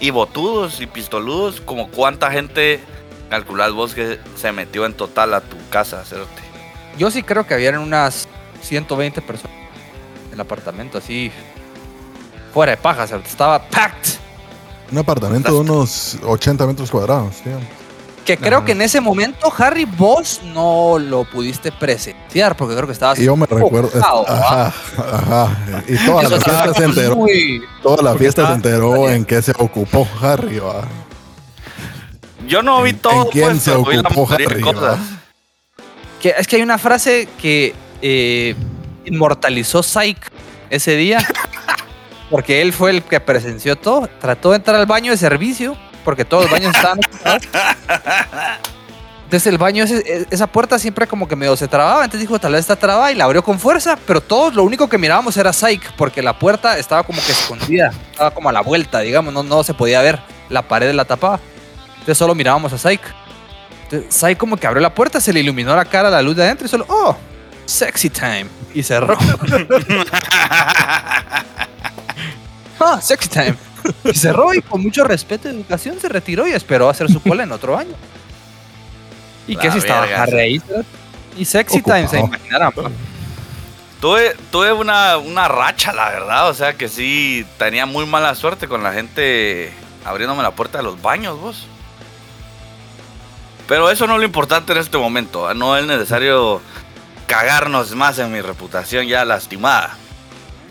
[0.00, 2.80] y botudos y pistoludos, como cuánta gente
[3.30, 6.42] calculás vos que se metió en total a tu casa, cerote?
[6.98, 8.28] Yo sí creo que habían unas
[8.62, 9.56] 120 personas
[10.28, 11.30] en el apartamento, así.
[12.52, 14.12] Fuera de paja, sea, estaba packed.
[14.90, 17.66] Un apartamento de unos 80 metros cuadrados, digamos.
[18.26, 18.66] Que creo Ajá.
[18.66, 23.18] que en ese momento, Harry, vos no lo pudiste presenciar, porque creo que estabas.
[23.20, 23.86] Yo me recuerdo.
[23.88, 24.66] ocupado, ¿va?
[24.66, 25.84] Ajá, ajá.
[25.86, 27.16] Y toda la fiesta se enteró.
[27.16, 30.82] muy- Toda la porque fiesta se enteró en qué se ocupó Harry, va.
[32.48, 34.82] Yo no vi ¿En- todo, en quién pues, se ocupó Harry, cosas.
[34.82, 34.98] va?
[36.20, 38.54] Que, es que hay una frase que eh,
[39.04, 40.18] inmortalizó Psych
[40.70, 41.18] ese día.
[42.30, 44.08] Porque él fue el que presenció todo.
[44.20, 45.76] Trató de entrar al baño de servicio.
[46.06, 47.42] Porque todos los baños estaban ocupados.
[49.24, 52.04] Entonces el baño, e- esa puerta siempre como que medio se trababa.
[52.04, 53.98] Entonces dijo, tal vez está trabada y la abrió con fuerza.
[54.06, 55.82] Pero todos lo único que mirábamos era Psych.
[55.96, 57.90] Porque la puerta estaba como que escondida.
[58.12, 59.34] Estaba como a la vuelta, digamos.
[59.34, 60.20] No, no se podía ver.
[60.48, 61.40] La pared la tapaba.
[61.94, 63.02] Entonces solo mirábamos a Psych.
[63.82, 66.44] Entonces, Psych como que abrió la puerta, se le iluminó la cara, la luz de
[66.44, 67.16] adentro y solo, oh,
[67.64, 68.46] sexy time.
[68.74, 69.18] Y cerró.
[72.78, 73.56] ah, sexy time.
[74.04, 77.20] Y cerró y con mucho respeto y educación se retiró y esperó a hacer su
[77.20, 77.94] cola en otro baño.
[79.48, 80.60] Y La que si estaba Harry.
[81.36, 82.26] Y sexy time, se Ocupado.
[82.38, 82.72] imaginarán.
[82.72, 82.90] pa.
[84.00, 86.48] Tuve, tuve una, una racha, la verdad.
[86.50, 89.72] O sea que sí tenía muy mala suerte con la gente
[90.04, 91.66] abriéndome la puerta de los baños, vos.
[93.68, 95.48] Pero eso no es lo importante en este momento.
[95.48, 95.54] ¿ah?
[95.54, 96.60] No es necesario
[97.26, 99.96] cagarnos más en mi reputación ya lastimada.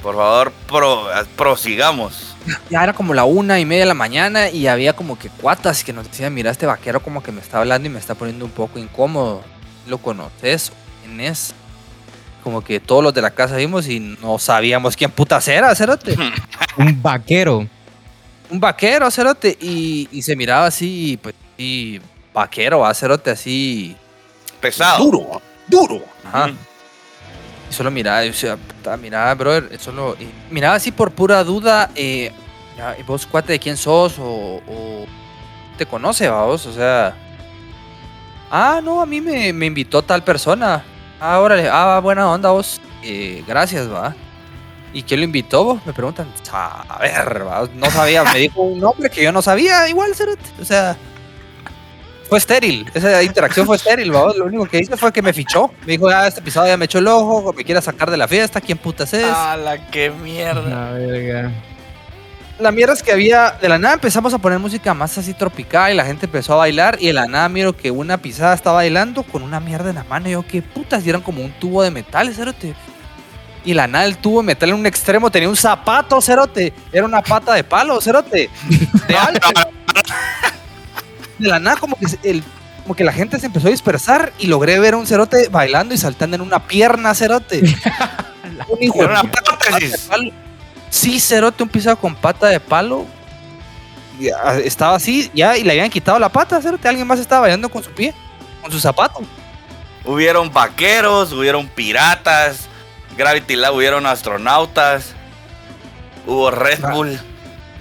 [0.02, 2.35] Por favor, pro- prosigamos.
[2.70, 5.84] Ya era como la una y media de la mañana y había como que cuatas
[5.84, 8.46] que nos decían, mira, este vaquero como que me está hablando y me está poniendo
[8.46, 9.44] un poco incómodo.
[9.88, 10.72] ¿Lo conoces?
[11.04, 11.54] ¿Quién es?
[12.44, 16.16] Como que todos los de la casa vimos y no sabíamos quién putas era, cerote.
[16.78, 17.68] Un vaquero.
[18.50, 19.58] un vaquero, cerote.
[19.60, 22.00] Y, y se miraba así, pues, y
[22.34, 23.96] vaquero, va, cerote, así.
[24.60, 25.04] Pesado.
[25.04, 26.02] Duro, duro.
[26.26, 26.52] Ajá.
[27.70, 30.16] Y solo miraba, y decía, puta, miraba, brother, solo.
[30.50, 32.32] miraba así por pura duda, eh,
[32.78, 35.06] ya, ¿y vos cuate de quién sos o, o
[35.78, 37.16] te conoce, vos, o sea.
[38.50, 40.84] Ah, no, a mí me, me invitó tal persona.
[41.20, 42.80] Ah, órale, ah, buena onda vos.
[43.04, 44.16] Eh, gracias, va.
[44.94, 45.86] ¿Y quién lo invitó vos?
[45.86, 49.90] Me preguntan, a ver, va, no sabía, me dijo un nombre que yo no sabía,
[49.90, 50.96] igual, cerote, o sea.
[52.28, 54.34] Fue estéril, esa interacción fue estéril, ¿va?
[54.34, 55.72] lo único que hice fue que me fichó.
[55.86, 58.28] Me dijo, ah, este episodio ya me echó el ojo, me quiere sacar de la
[58.28, 59.26] fiesta, ¿quién putas es?
[59.26, 60.62] ¡A la que mierda!
[60.64, 61.52] La verga.
[62.58, 65.92] La mierda es que había, de la nada empezamos a poner música más así tropical
[65.92, 68.72] y la gente empezó a bailar y de la nada miro que una pisada está
[68.72, 71.06] bailando con una mierda en la mano y yo, ¿qué putas?
[71.06, 72.74] Y eran como un tubo de metal, cerote.
[73.66, 76.72] Y la nada el tubo de metal en un extremo tenía un zapato, cerote.
[76.94, 78.50] Era una pata de palo, cerote.
[79.08, 79.48] De alto.
[81.40, 82.44] De la nada como que, el,
[82.84, 85.94] como que la gente se empezó a dispersar y logré ver a un cerote bailando
[85.94, 87.62] y saltando en una pierna, cerote.
[88.70, 89.58] un hijo de pata
[90.08, 90.32] palo.
[90.90, 93.06] Sí, cerote, un pisado con pata de palo.
[94.44, 96.88] Ah, estaba así, ya, y le habían quitado la pata, cerote.
[96.88, 98.14] Alguien más estaba bailando con su pie,
[98.62, 99.20] con su zapato.
[100.06, 102.68] Hubieron vaqueros, hubieron piratas,
[103.18, 105.14] Gravity Lab, hubieron astronautas,
[106.26, 106.92] hubo Red Ah.
[106.92, 107.20] Bull.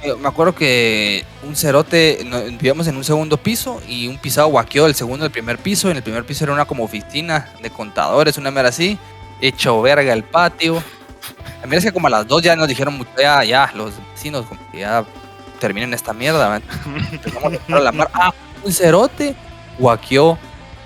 [0.05, 2.19] Eh, Me acuerdo que un cerote,
[2.53, 5.91] vivíamos en un segundo piso y un pisado guaqueó del segundo al primer piso.
[5.91, 8.99] En el primer piso era una como oficina de contadores, una mera así.
[9.41, 10.83] Hecho verga el patio.
[11.63, 14.45] A mí es que como a las dos ya nos dijeron, ya, ya, los vecinos,
[14.45, 15.05] como que ya
[15.59, 16.49] terminen esta mierda.
[16.51, 16.63] man.
[17.75, 18.11] A la mar.
[18.13, 19.35] Ah, un cerote
[19.79, 20.39] guaqueó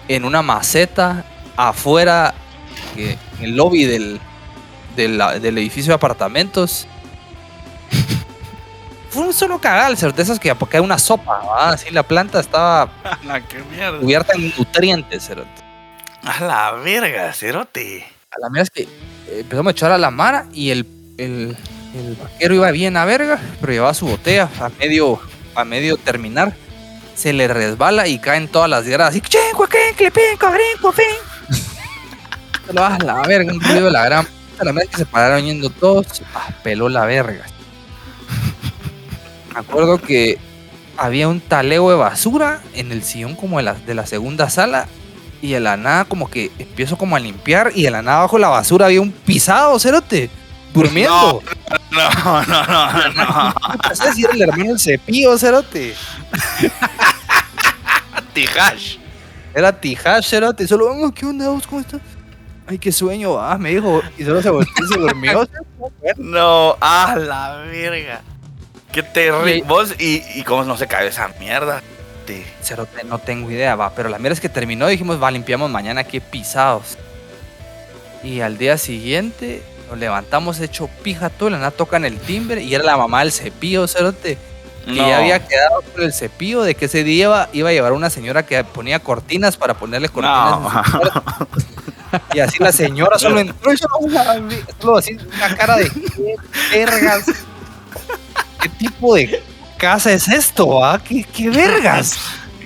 [0.06, 1.24] en una maceta
[1.56, 2.34] afuera,
[2.96, 4.20] en el lobby del,
[4.94, 6.86] del, del edificio de apartamentos.
[9.10, 11.40] Fue un solo cagal, cerote, esas que porque hay una sopa,
[11.70, 13.98] así la planta estaba ¡A la que mierda!
[13.98, 15.50] cubierta en nutrientes, cerote.
[16.24, 18.06] ¡A la verga, cerote!
[18.30, 18.88] A la mera es que eh,
[19.40, 20.86] empezamos a echar a la mara y el,
[21.16, 21.56] el,
[21.94, 25.20] el vaquero iba bien a verga, pero llevaba su botella a medio,
[25.54, 26.54] a medio terminar.
[27.14, 29.22] Se le resbala y caen todas las gradas así.
[32.72, 34.72] Lo a la verga, un ruido de la gran puta.
[34.72, 36.06] La es que se pararon yendo todos.
[36.34, 37.44] Ah, peló la verga.
[39.58, 40.38] Me acuerdo que
[40.96, 44.86] había un taleo de basura en el sillón como de la, de la segunda sala
[45.42, 48.38] Y de la nada como que empiezo como a limpiar y de la nada bajo
[48.38, 50.30] la basura había un pisado, cerote,
[50.72, 51.42] durmiendo.
[51.90, 53.54] No, no, no, no, no.
[53.88, 55.94] No sé si era el hermano del cepillo, cerote.
[58.32, 58.96] Tijash.
[59.54, 60.68] Era Tijash, cerote.
[60.68, 61.66] Solo, "Oh, ¿qué onda vos?
[61.66, 62.00] ¿Cómo estás?
[62.66, 64.02] Ay, qué sueño, ah, me dijo.
[64.18, 65.48] Y solo se volteó y se durmió.
[66.18, 68.20] No, a la verga.
[68.92, 69.62] Qué terrible.
[69.66, 71.82] Vos, y, y cómo no se cayó esa mierda.
[72.26, 73.90] Te- Cerote, no tengo idea, va.
[73.94, 76.96] Pero la mierda es que terminó y dijimos, va, limpiamos mañana, qué pisados.
[78.22, 82.74] Y al día siguiente nos levantamos hecho pija todo, la nada tocan el timbre y
[82.74, 84.36] era la mamá del cepillo, cerote.
[84.86, 87.92] Que ya había quedado con el cepillo de que ese día iba, iba a llevar
[87.92, 90.60] una señora que ponía cortinas para ponerle cortinas.
[90.60, 91.48] No.
[92.32, 93.96] Y así la señora solo entró y solo,
[94.80, 96.36] solo así una cara de qué
[96.72, 97.26] vergas.
[98.60, 99.42] ¿Qué tipo de
[99.76, 100.84] casa es esto?
[100.84, 101.00] ah?
[101.02, 102.18] ¿Qué, qué vergas?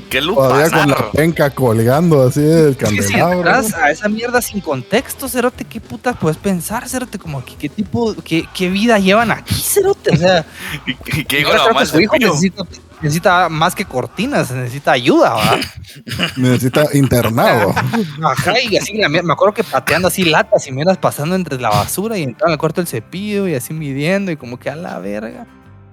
[0.08, 3.38] ¿Qué Todavía con la penca colgando así del candelabro.
[3.38, 7.18] entras a esa mierda sin contexto, Cerote, ¿qué putas puedes pensar, Cerote?
[7.18, 10.10] Como que qué tipo, qué, qué vida llevan aquí, Cerote.
[10.12, 10.44] O sea,
[10.86, 12.62] ¿Y ¿Qué, que del su hijo necesita,
[13.00, 15.58] necesita más que cortinas, necesita ayuda, ¿va?
[16.36, 17.74] Necesita internado.
[18.22, 21.58] Ajá, y así, la mier- me acuerdo que pateando así latas y mierdas pasando entre
[21.58, 24.76] la basura y entrando al cuarto del cepillo y así midiendo y como que a
[24.76, 25.46] la verga.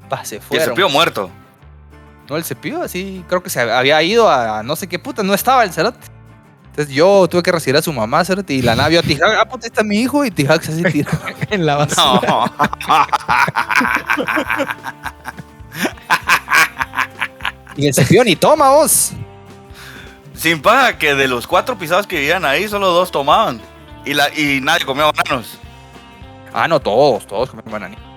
[0.10, 1.30] Pa, se Y el cepillo muerto.
[2.30, 5.34] No, el cepillo así, creo que se había ido a no sé qué puta, no
[5.34, 6.00] estaba el cerote.
[6.70, 9.38] Entonces yo tuve que recibir a su mamá, cerote, y la nave vio a Tijac,
[9.40, 11.12] ah, puta, está mi hijo, y Tijac se así tiró.
[11.50, 12.22] en la basura.
[12.28, 12.46] No.
[17.76, 19.12] Y el cepillo ni toma vos.
[20.36, 23.60] Sin paga que de los cuatro pisados que vivían ahí, solo dos tomaban.
[24.06, 25.58] Y, la, y nadie comía bananos.
[26.54, 28.09] Ah, no, todos, todos comieron banani.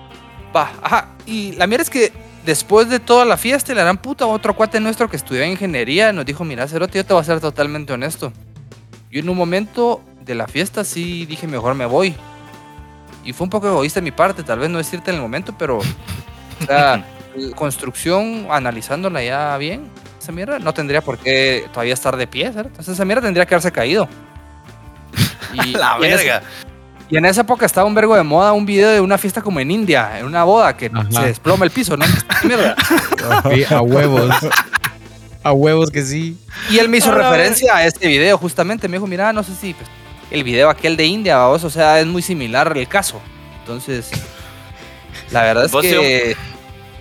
[0.55, 1.07] Va, ajá.
[1.25, 2.11] Y la mierda es que
[2.45, 6.25] después de toda la fiesta, la gran puta, otro cuate nuestro que estudió ingeniería nos
[6.25, 8.31] dijo, mira, Cerote, yo te voy a ser totalmente honesto.
[9.11, 12.15] Yo en un momento de la fiesta sí dije, mejor me voy.
[13.23, 15.55] Y fue un poco egoísta de mi parte, tal vez no decirte en el momento,
[15.57, 15.77] pero...
[15.77, 17.03] O sea,
[17.55, 19.89] construcción, analizándola ya bien,
[20.19, 22.69] esa mierda no tendría por qué todavía estar de pie, ¿cierto?
[22.69, 24.07] Entonces esa mierda tendría que haberse caído.
[25.53, 26.43] Y, La y en ese- verga.
[27.13, 29.59] Y en esa época estaba un vergo de moda un video de una fiesta como
[29.59, 31.05] en India, en una boda, que Ajá.
[31.11, 32.05] se desploma el piso, ¿no?
[32.43, 32.75] Mierda.
[33.69, 34.35] A huevos.
[35.43, 36.35] A huevos que sí.
[36.71, 38.87] Y él me hizo referencia a este video, justamente.
[38.87, 39.87] Me dijo, mira, no sé si pues,
[40.31, 43.21] el video aquel de India, vamos, o sea, es muy similar el caso.
[43.59, 44.09] Entonces,
[45.29, 46.35] la verdad es Vos, que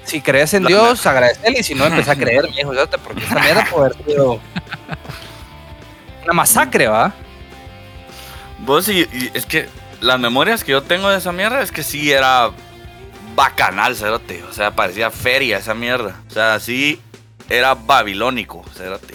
[0.04, 2.98] si crees en La- Dios, agradecele, y si no, empecé a creer, me dijo, "Fíjate,
[2.98, 4.40] porque esta mierda puede haber sido
[6.24, 7.14] una masacre, ¿va?
[8.58, 9.68] Vos y, y es que
[10.02, 12.50] las memorias que yo tengo de esa mierda es que sí era
[13.34, 14.42] bacanal, cerote.
[14.44, 16.20] O sea, parecía feria esa mierda.
[16.28, 17.00] O sea, sí
[17.48, 19.14] era babilónico, cerote.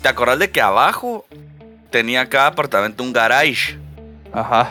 [0.00, 1.26] ¿Te acordás de que abajo
[1.90, 3.76] tenía cada apartamento un garage?
[4.32, 4.70] Ajá.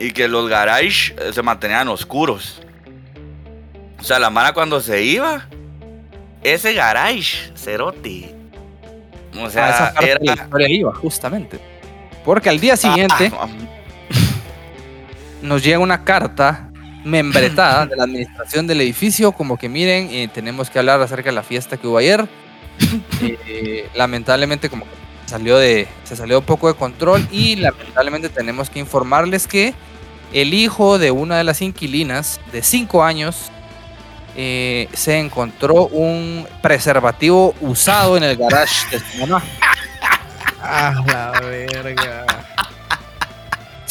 [0.00, 2.60] Y que los garage eh, se mantenían oscuros.
[4.00, 5.46] O sea, la mara cuando se iba,
[6.42, 8.34] ese garage, cerote.
[9.38, 10.42] O a sea, esa parte de la era.
[10.44, 11.60] historia iba, justamente.
[12.24, 13.48] Porque al día siguiente Ah,
[15.42, 16.68] nos llega una carta
[17.04, 21.34] membretada de la administración del edificio, como que miren, eh, tenemos que hablar acerca de
[21.34, 22.26] la fiesta que hubo ayer.
[23.20, 24.90] Eh, lamentablemente como que
[25.26, 29.74] salió de, se salió un poco de control y lamentablemente tenemos que informarles que
[30.32, 33.50] el hijo de una de las inquilinas de 5 años
[34.34, 39.42] eh, se encontró un preservativo usado en el garage de su mamá.
[40.62, 42.41] A la verga.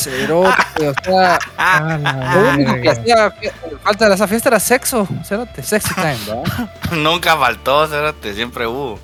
[0.03, 3.33] Cerote, o sea, A la Lo único que hacía
[3.83, 6.69] falta de esa fiesta era sexo, cerote, sexy time, ¿verdad?
[6.97, 8.99] Nunca faltó, cerote, siempre hubo.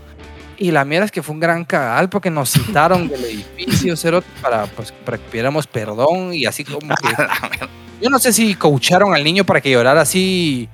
[0.59, 4.27] Y la mierda es que fue un gran cagal porque nos citaron del edificio, cerote,
[4.41, 7.15] para, pues, para que pidiéramos perdón y así como que...
[8.01, 10.69] Yo no sé si coacharon al niño para que llorara así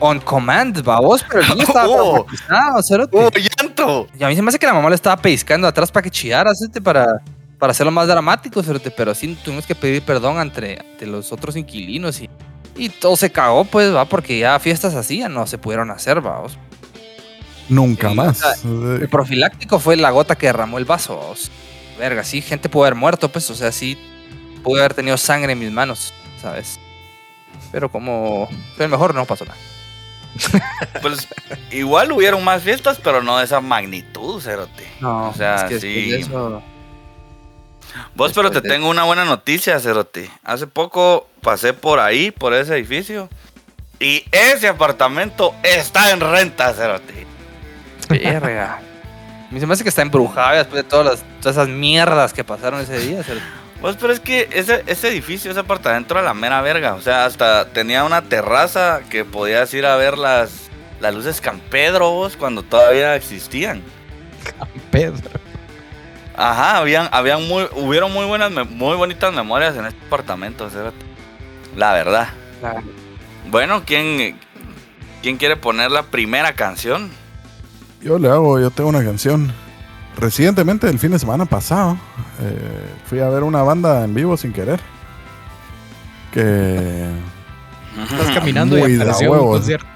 [0.00, 2.82] on command, babos, pero el niño estaba Oh.
[2.82, 3.16] cerote.
[3.16, 4.06] ¡Hubo llanto!
[4.18, 6.10] Y a mí se me hace que la mamá le estaba pellizcando atrás para que
[6.10, 7.20] chillara, cerote, para,
[7.58, 11.56] para hacerlo más dramático, cerote, pero sí tuvimos que pedir perdón ante, ante los otros
[11.56, 12.30] inquilinos y,
[12.76, 16.20] y todo se cagó, pues, va, porque ya fiestas así ya no se pudieron hacer,
[16.20, 16.56] vamos.
[17.68, 18.42] Nunca más.
[18.42, 21.50] o sea, El profiláctico fue la gota que derramó el vaso, vamos.
[21.98, 23.98] Verga, sí, gente pudo haber muerto, pues, o sea, sí,
[24.62, 26.78] pude haber tenido sangre en mis manos, ¿sabes?
[27.72, 29.58] Pero como fue el mejor, no pasó nada.
[31.02, 31.26] Pues
[31.72, 34.86] igual hubieron más fiestas, pero no de esa magnitud, cerote.
[35.00, 36.10] No, O sea, es que sí.
[36.10, 36.62] de eso-
[38.14, 40.30] Vos, pero te de- tengo una buena noticia, cerote.
[40.44, 43.28] Hace poco pasé por ahí, por ese edificio.
[44.00, 47.26] Y ese apartamento está en renta, cerote.
[48.08, 48.80] Verga.
[49.50, 52.98] Me hace que está embrujada después de todas, las, todas esas mierdas que pasaron ese
[52.98, 53.22] día.
[53.22, 53.44] cerote.
[53.80, 56.94] Pues, pero es que ese, ese edificio, ese apartamento era la mera verga.
[56.94, 60.68] O sea, hasta tenía una terraza que podías ir a ver las,
[61.00, 63.82] las luces Campedro vos, cuando todavía existían.
[64.90, 65.30] Pedro.
[66.40, 70.70] Ajá, habían, habían muy, hubieron muy buenas, muy bonitas memorias en este apartamento.
[71.76, 72.28] La verdad.
[73.50, 74.38] Bueno, ¿quién,
[75.20, 77.10] ¿quién quiere poner la primera canción?
[78.00, 79.52] Yo le hago, yo tengo una canción.
[80.16, 81.98] Recientemente, el fin de semana pasado,
[82.40, 84.78] eh, fui a ver una banda en vivo sin querer.
[86.32, 87.10] Que.
[88.12, 89.56] Estás caminando Muy y de apareció un huevos.
[89.58, 89.86] concierto.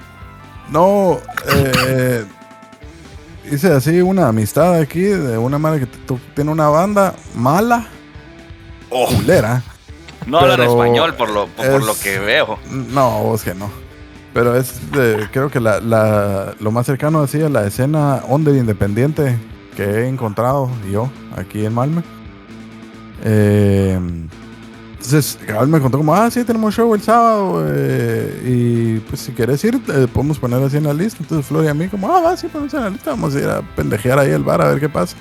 [0.71, 1.21] No,
[1.55, 2.25] eh,
[3.53, 7.87] hice así una amistad aquí de una madre que tiene una banda mala,
[8.91, 9.63] Oh, culera.
[10.27, 12.59] no hablan español por lo, por, lo que veo.
[12.71, 13.71] No, vos que no.
[14.35, 18.55] Pero es, de- creo que la, la- lo más cercano así a la escena under
[18.55, 19.39] independiente
[19.77, 22.03] que he encontrado yo aquí en Malme.
[23.25, 23.99] Eh,
[25.05, 25.39] entonces,
[25.69, 27.65] me contó como, ah, sí, tenemos show el sábado.
[27.69, 31.19] eh, y pues si quieres ir, eh, podemos poner así en la lista.
[31.21, 33.11] Entonces Flor y a mí como, ah, va, sí, ponemos en la lista.
[33.11, 35.17] Vamos a ir a pendejear ahí al bar a ver qué pasa.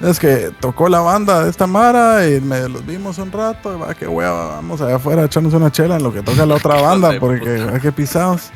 [0.00, 3.76] Es que tocó la banda de esta Mara y me los vimos un rato.
[3.76, 6.46] y Va, qué hueva, vamos allá afuera a echarnos una chela en lo que toca
[6.46, 7.74] la otra banda, porque puta.
[7.74, 8.50] hay que pisados.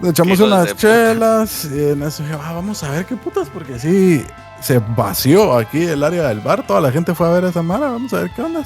[0.00, 0.76] Le echamos unas puta.
[0.80, 4.24] chelas y en eso dije, "Ah, vamos a ver qué putas, porque sí,
[4.60, 6.64] se vació aquí el área del bar.
[6.66, 8.62] Toda la gente fue a ver a esa Mara, vamos a ver qué onda.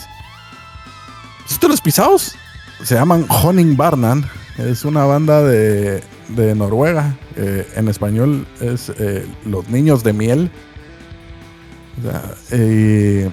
[1.50, 2.34] ¿Esto los pisados?
[2.82, 4.24] Se llaman Honing Barnan.
[4.56, 7.16] Es una banda de, de Noruega.
[7.36, 10.50] eh, en español es eh, Los Niños de Miel.
[11.98, 12.22] O sea,
[12.52, 13.30] eh,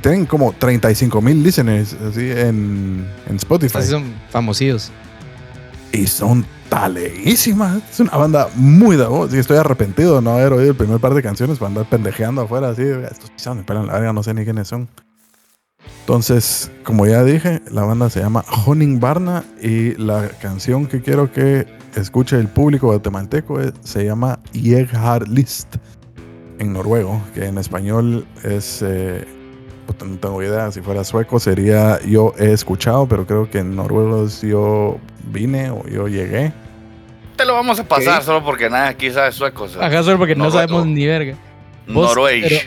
[0.00, 3.78] tienen como 35 mil listeners así en, en Spotify.
[3.78, 4.92] Así son famosillos.
[5.92, 7.82] Y son taleísimas.
[7.90, 9.32] Es una banda muy de voz.
[9.32, 12.42] Y estoy arrepentido de no haber oído el primer par de canciones para andar pendejeando
[12.42, 12.82] afuera así.
[12.82, 14.88] Estos pisados me pelan la verga, no sé ni quiénes son.
[16.00, 21.30] Entonces, como ya dije, la banda se llama Honing Barna y la canción que quiero
[21.32, 21.66] que
[21.96, 25.76] escuche el público guatemalteco es- se llama Jeghar List
[26.58, 29.24] en noruego, que en español es, eh,
[29.86, 34.24] no tengo idea, si fuera sueco sería yo he escuchado, pero creo que en noruego
[34.24, 34.98] es yo
[35.30, 36.52] vine o yo llegué.
[37.36, 39.64] Te lo vamos a pasar solo porque nadie aquí sabe sueco.
[39.64, 41.36] o sea, Ajá, solo porque no, No, sabemos ni verga.
[42.42, 42.58] Pero,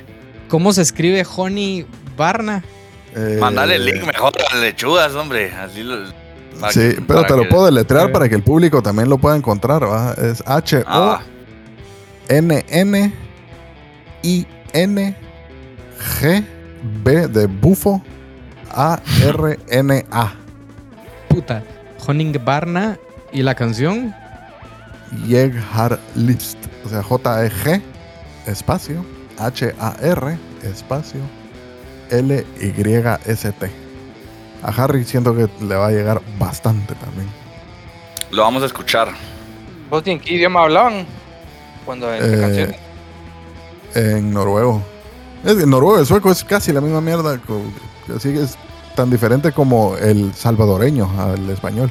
[0.48, 1.86] ¿Cómo se escribe Honey
[2.18, 2.64] Barna?
[3.16, 5.52] Eh, Mandale el link mejor a las lechugas, hombre.
[5.54, 6.14] Así lo, Sí,
[6.96, 8.14] que- pero te lo que- puedo deletrear Eh.
[8.14, 10.14] para que el público también lo pueda encontrar, ¿va?
[10.14, 11.20] Es H O
[12.30, 13.14] N N
[14.24, 15.16] I N
[16.20, 16.46] G
[17.04, 18.02] B de bufo
[18.74, 20.34] A R N A.
[21.28, 21.64] Puta.
[22.08, 22.98] Honey Barna
[23.34, 24.14] y la canción.
[25.28, 26.58] Jeghar List.
[26.86, 27.82] O sea, J E G
[28.48, 29.06] espacio
[29.38, 31.20] H A R espacio
[32.12, 33.72] L Y S T.
[34.64, 37.28] A Harry siento que le va a llegar bastante también.
[38.32, 39.10] lo vamos a escuchar.
[39.90, 41.06] ¿Vos en qué idioma hablaban?
[41.86, 42.76] Cuando en Eh, canciones.
[43.96, 44.82] En noruego.
[45.44, 47.40] Es que noruego y el sueco es casi la misma mierda.
[48.16, 48.56] Así que es
[48.96, 51.90] tan diferente como el salvadoreño al español.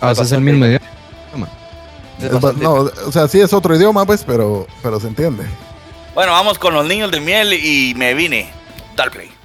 [0.00, 1.48] Ah, es el mismo idioma.
[2.18, 5.44] Es no, o sea, sí es otro idioma, pues, pero, pero se entiende.
[6.14, 8.48] Bueno, vamos con los niños de miel y me vine.
[8.96, 9.35] Dale play.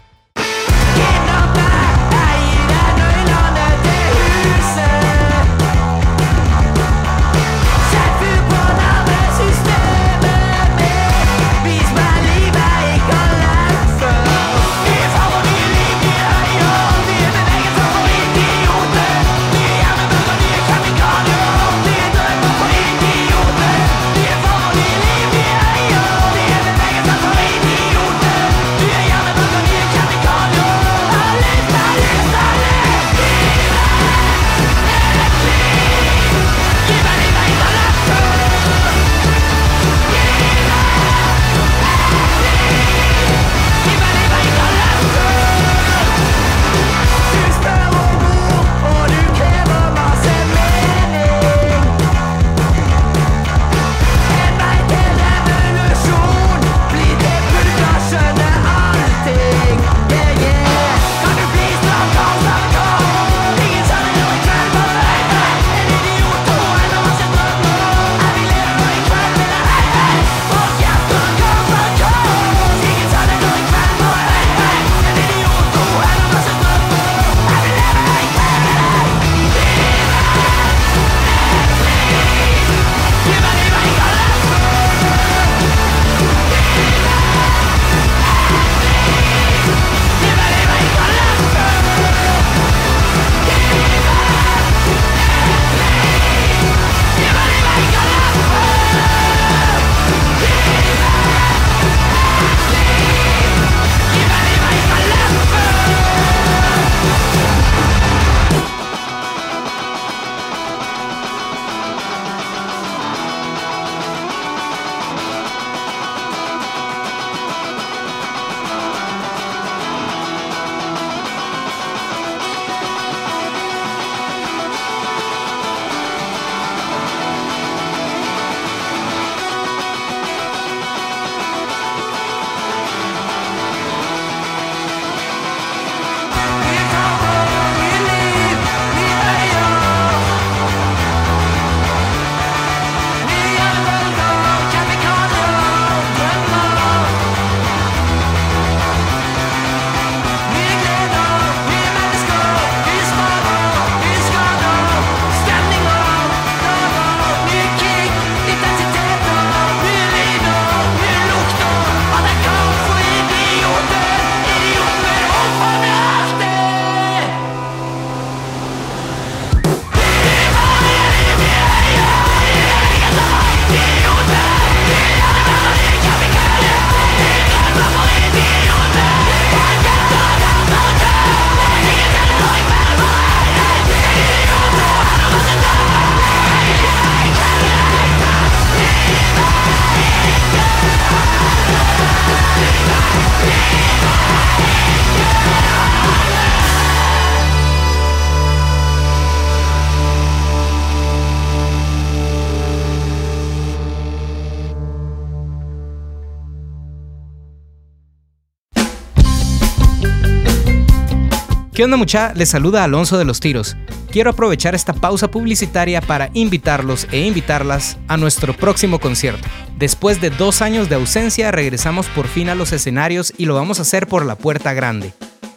[211.82, 212.32] ¿Qué onda mucha?
[212.36, 213.75] Les saluda Alonso de los Tiros.
[214.11, 219.47] Quiero aprovechar esta pausa publicitaria para invitarlos e invitarlas a nuestro próximo concierto.
[219.79, 223.79] Después de dos años de ausencia regresamos por fin a los escenarios y lo vamos
[223.79, 225.11] a hacer por la puerta grande.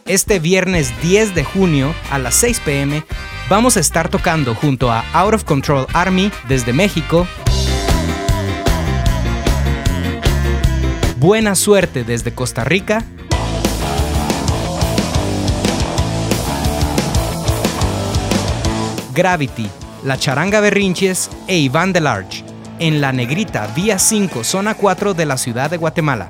[0.07, 3.05] Este viernes 10 de junio a las 6 pm
[3.51, 7.27] vamos a estar tocando junto a Out of Control Army desde México,
[11.19, 13.05] Buena Suerte desde Costa Rica,
[19.15, 19.71] Gravity,
[20.03, 22.45] La Charanga Berrinches e Iván Delarge
[22.79, 26.29] en La Negrita, Vía 5, Zona 4 de la ciudad de Guatemala.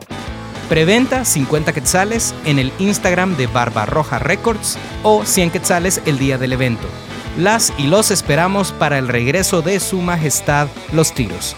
[0.68, 6.53] Preventa 50 quetzales en el Instagram de Barbarroja Records o 100 quetzales el día del
[6.53, 6.87] evento.
[7.39, 11.57] Las y los esperamos para el regreso de Su Majestad Los Tiros.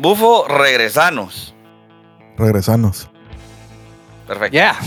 [0.00, 1.54] Bufo, regresanos.
[2.38, 3.10] Regresanos.
[4.26, 4.52] Perfecto.
[4.52, 4.78] Yeah.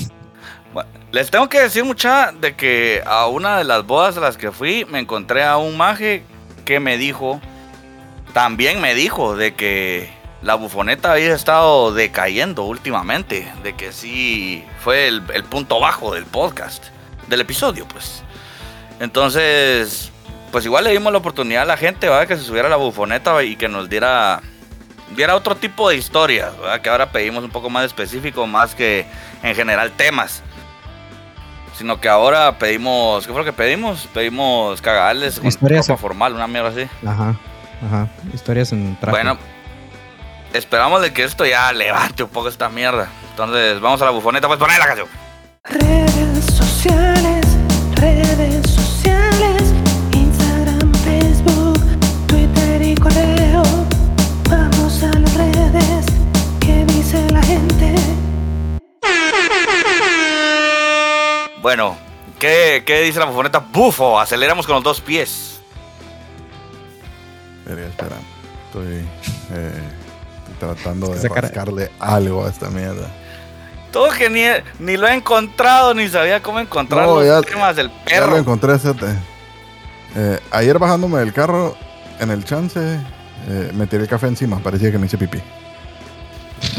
[0.73, 4.37] Bueno, les tengo que decir mucha de que a una de las bodas a las
[4.37, 6.23] que fui me encontré a un maje
[6.65, 7.39] que me dijo,
[8.33, 10.09] también me dijo de que
[10.41, 16.25] la bufoneta había estado decayendo últimamente, de que sí fue el, el punto bajo del
[16.25, 16.85] podcast,
[17.27, 18.23] del episodio pues.
[18.99, 20.11] Entonces,
[20.51, 22.27] pues igual le dimos la oportunidad a la gente, ¿verdad?
[22.27, 24.41] Que se subiera a la bufoneta y que nos diera,
[25.15, 26.81] diera otro tipo de historias, ¿verdad?
[26.81, 29.05] Que ahora pedimos un poco más específico, más que
[29.41, 30.41] en general temas.
[31.77, 34.07] Sino que ahora pedimos, ¿qué fue lo que pedimos?
[34.13, 35.87] Pedimos cagadales con Historias.
[35.87, 36.87] ropa formal, una mierda así.
[37.05, 37.35] Ajá,
[37.85, 38.07] ajá.
[38.33, 39.17] Historias en traje.
[39.17, 39.37] Bueno,
[40.53, 43.07] esperamos de que esto ya levante un poco esta mierda.
[43.31, 45.07] Entonces, vamos a la bufoneta, pues poner la canción.
[45.63, 47.45] Redes sociales,
[47.95, 48.72] redes
[61.63, 61.97] Bueno,
[62.39, 63.59] ¿qué, qué dice la bufoneta?
[63.59, 65.61] Bufo, aceleramos con los dos pies.
[67.65, 68.15] Espera, espera.
[68.67, 68.97] Estoy,
[69.53, 69.81] eh,
[70.51, 73.07] estoy tratando de Esa cara- rascarle algo a esta mierda.
[73.91, 74.43] Todo que ni,
[74.79, 78.25] ni lo he encontrado, ni sabía cómo encontrar No, los ya- temas del Ya lo
[78.25, 78.37] perro.
[78.37, 78.73] encontré.
[80.15, 81.77] Eh, ayer bajándome del carro,
[82.19, 82.79] en el chance,
[83.47, 84.59] eh, me tiré el café encima.
[84.59, 85.39] Parecía que me hice pipí.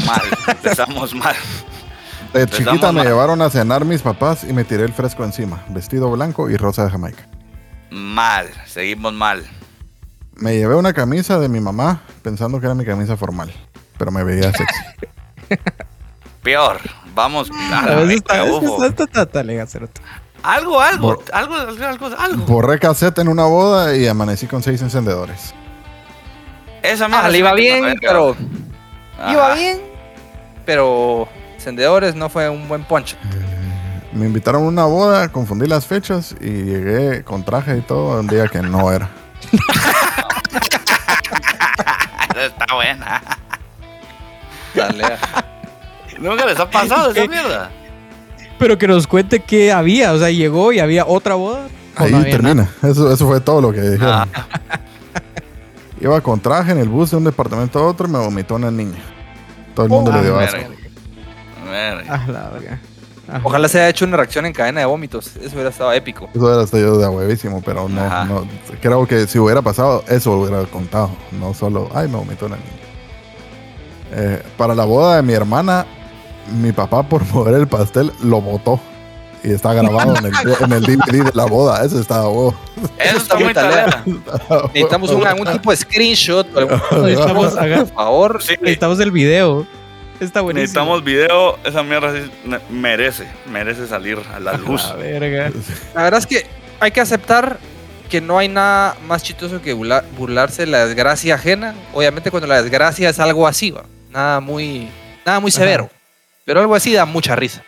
[0.05, 1.35] Mal, empezamos mal.
[2.33, 5.63] De chiquita me llevaron a cenar mis papás y me tiré el fresco encima.
[5.69, 7.27] Vestido blanco y rosa de Jamaica.
[7.91, 9.43] Mal, seguimos mal.
[10.35, 13.51] Me llevé una camisa de mi mamá pensando que era mi camisa formal.
[13.97, 14.79] Pero me veía sexy.
[16.43, 16.79] Peor,
[17.13, 17.49] vamos.
[17.49, 18.85] a la A veces verga, está, Bufo.
[18.85, 20.01] está, está, está, está, cerote.
[20.43, 22.45] Algo, algo, Bor- algo, algo, algo, algo.
[22.45, 25.55] Borré cassette en una boda y amanecí con seis encendedores.
[26.83, 28.35] Esa mierda Ah, le iba bien, pero.
[29.17, 29.31] Ajá.
[29.31, 29.81] Iba bien.
[30.65, 31.27] Pero.
[31.65, 33.17] Encendedores no fue un buen poncho.
[34.13, 38.27] Me invitaron a una boda, confundí las fechas y llegué con traje y todo un
[38.27, 39.09] día que no era.
[42.39, 43.19] Está buena.
[44.75, 45.05] Dale.
[46.19, 47.71] Nunca les ha pasado esa mierda.
[48.59, 50.13] Pero que nos cuente qué había.
[50.13, 51.67] O sea, llegó y había otra boda.
[51.95, 52.69] Ahí no termina.
[52.83, 54.07] Eso, eso fue todo lo que dijeron.
[54.13, 54.27] Ah,
[55.99, 58.69] Iba con traje en el bus de un departamento a otro y me vomitó una
[58.69, 58.99] niña.
[59.73, 60.57] Todo el mundo Oh, le dio ah, asco.
[60.57, 60.84] verga.
[61.67, 62.79] Ah, la verga.
[63.27, 63.41] Ajá.
[63.43, 65.35] Ojalá se haya hecho una reacción en cadena de vómitos.
[65.37, 66.29] Eso hubiera estado épico.
[66.33, 68.25] Eso era hasta yo de huevísimo, pero no, Ajá.
[68.25, 68.47] no.
[68.81, 71.09] Creo que si hubiera pasado, eso hubiera contado.
[71.31, 72.69] No solo, ay, me vomitó una niña.
[74.11, 75.85] Eh, para la boda de mi hermana,
[76.61, 78.79] mi papá, por mover el pastel, lo botó.
[79.43, 81.85] Y está grabado en el, en el DVD de la boda.
[81.85, 82.57] Eso estaba bueno.
[82.97, 84.03] Eso está muy talera.
[84.73, 86.47] Necesitamos un, algún tipo de screenshot.
[87.03, 88.41] Necesitamos, Por favor.
[88.41, 89.67] Sí, necesitamos el video.
[90.19, 90.61] Está buenísimo.
[90.61, 91.59] necesitamos video.
[91.63, 92.13] Esa mierda
[92.69, 94.83] merece, merece salir a la luz.
[94.89, 95.51] La verga.
[95.93, 96.45] La verdad es que
[96.79, 97.59] hay que aceptar
[98.09, 101.73] que no hay nada más chistoso que burla- burlarse de la desgracia ajena.
[101.93, 103.83] Obviamente cuando la desgracia es algo así, ¿va?
[104.11, 104.89] nada muy,
[105.25, 105.89] nada muy severo.
[106.45, 107.63] Pero algo así da mucha risa.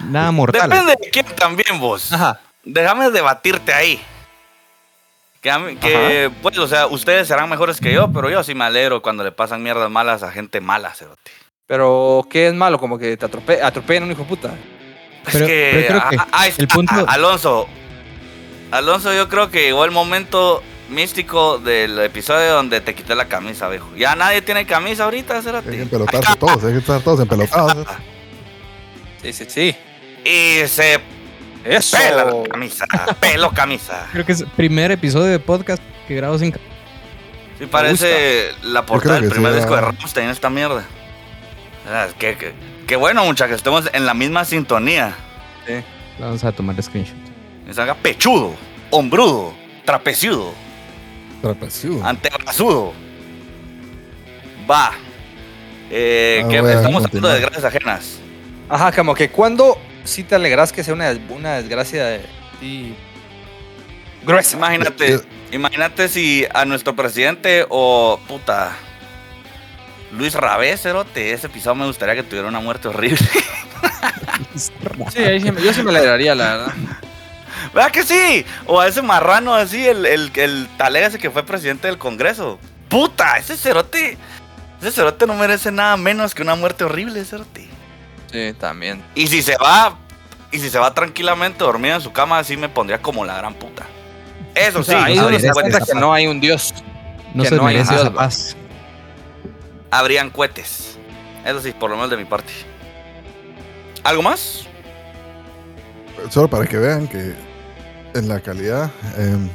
[0.00, 0.68] Nada mortal.
[0.70, 2.12] Depende de quién también vos.
[2.12, 2.40] Ajá.
[2.64, 4.00] Déjame debatirte ahí.
[5.40, 8.64] Que, mí- que, pues, o sea, ustedes serán mejores que yo, pero yo sí me
[8.64, 11.32] alegro cuando le pasan mierdas malas a gente mala, cerote.
[11.66, 12.78] Pero ¿qué es malo?
[12.78, 14.54] Como que te atrope atropellen a un hijo de puta.
[15.26, 17.68] Es que, pero creo que ah, ah, el punto- ah, Alonso,
[18.72, 23.68] Alonso, yo creo que llegó el momento místico del episodio donde te quité la camisa,
[23.68, 23.88] viejo.
[23.96, 25.86] Ya nadie tiene camisa ahorita, Hay que
[26.38, 27.86] todos, hay que estar todos empelotados.
[29.22, 29.76] Sí, sí, sí.
[30.24, 31.00] Y se
[31.64, 31.96] Eso.
[31.96, 32.86] pela la camisa,
[33.20, 34.08] pelo camisa.
[34.12, 36.52] Creo que es el primer episodio de podcast que grabo sin.
[37.58, 39.80] Sí, parece la portada del primer disco de.
[39.82, 40.84] Rammstein, esta mierda.
[41.88, 42.52] Ah, Qué, qué-
[42.86, 45.14] qué bueno, muchachos, que estemos en la misma sintonía.
[46.18, 47.16] Vamos a tomar screenshot.
[47.66, 48.54] Me salga pechudo,
[48.90, 49.54] hombrudo,
[49.84, 50.52] trapeciudo,
[51.40, 52.04] Trapezudo.
[52.04, 52.92] antebrazudo.
[54.70, 54.92] Va.
[55.90, 58.18] Eh, Ah, que bueno, estamos hablando de desgracias ajenas.
[58.68, 62.20] Ajá, como que cuando sí te alegras que sea una, una desgracia de
[62.60, 62.94] ti
[64.24, 64.56] gruesa.
[64.56, 65.20] Imagínate,
[65.50, 68.72] imagínate si a nuestro presidente o puta
[70.12, 73.18] Luis Rabé, cerote, ese pisado me gustaría que tuviera una muerte horrible.
[75.12, 76.72] Sí, ahí sí me- yo sí me alegraría, la verdad.
[77.74, 78.44] ¿Verdad que sí?
[78.66, 82.58] O a ese marrano así, el, el, el talega ese que fue presidente del Congreso.
[82.88, 84.18] Puta, ese cerote,
[84.80, 87.68] ese cerote no merece nada menos que una muerte horrible, cerote.
[88.30, 89.02] Sí, también.
[89.14, 89.96] Y si se va,
[90.50, 93.54] y si se va tranquilamente dormido en su cama, así me pondría como la gran
[93.54, 93.84] puta.
[94.54, 96.74] Eso O sí, sea, ahí no se cuenta que no hay un Dios.
[97.32, 98.56] No Que se no hay merece Dios, esa paz.
[99.92, 100.98] Habrían cohetes.
[101.44, 102.52] Eso sí, por lo menos de mi parte.
[104.02, 104.66] ¿Algo más?
[106.30, 107.34] Solo para que vean que
[108.14, 109.48] en la calidad, em,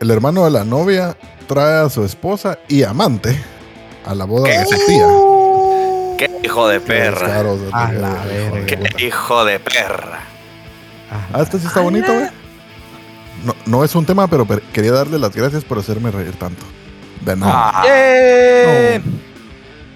[0.00, 1.16] el hermano de la novia
[1.46, 3.38] trae a su esposa y amante
[4.06, 5.06] a la boda de su tía.
[6.18, 7.20] Qué hijo de perra.
[7.26, 8.66] descaro, o sea, A qué- la hijo de verga.
[8.66, 9.02] Qué puta.
[9.02, 10.20] hijo de perra.
[11.32, 12.26] Ah, este sí está bonito, güey.
[13.44, 16.64] No, no es un tema, pero per- quería darle las gracias por hacerme reír tanto.
[17.24, 17.70] De nada.
[17.74, 19.02] Ah, ¡Yay!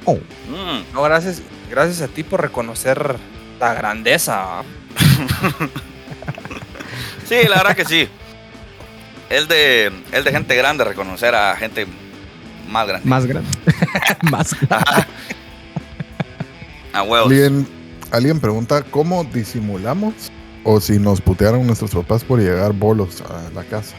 [0.04, 0.14] Oh.
[0.14, 0.94] mm.
[0.94, 3.16] No, gracias, gracias a ti por reconocer
[3.60, 4.62] la grandeza.
[7.28, 8.08] Sí, la verdad que sí.
[9.28, 11.86] Es de, es de gente grande reconocer a gente
[12.70, 13.06] más grande.
[13.06, 13.50] Más grande.
[14.30, 15.04] Más grande.
[16.94, 17.30] A huevos.
[17.30, 17.68] Alguien,
[18.10, 20.32] alguien pregunta cómo disimulamos
[20.64, 23.94] o si nos putearon nuestros papás por llegar bolos a la casa.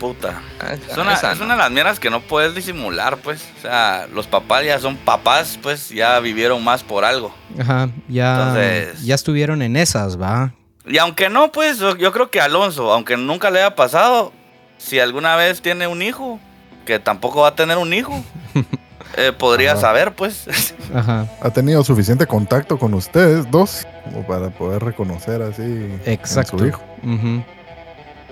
[0.00, 0.40] Puta.
[0.58, 3.46] Ah, Es una, es de las mierdas que no puedes disimular, pues.
[3.58, 7.34] O sea, los papás ya son papás, pues ya vivieron más por algo.
[7.60, 10.54] Ajá, ya, Entonces- ya estuvieron en esas, va.
[10.86, 14.32] Y aunque no, pues yo yo creo que Alonso, aunque nunca le haya pasado,
[14.78, 16.40] si alguna vez tiene un hijo,
[16.86, 18.24] que tampoco va a tener un hijo,
[19.18, 19.80] eh, podría Ajá.
[19.82, 20.46] saber, pues.
[20.94, 26.58] Ajá, ¿Ha tenido suficiente contacto con ustedes dos como para poder reconocer así en exacto.
[26.58, 26.82] su hijo?
[27.04, 27.44] Ujú.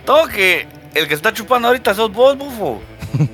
[0.06, 2.80] Todo que el que está chupando ahorita sos vos, bufo.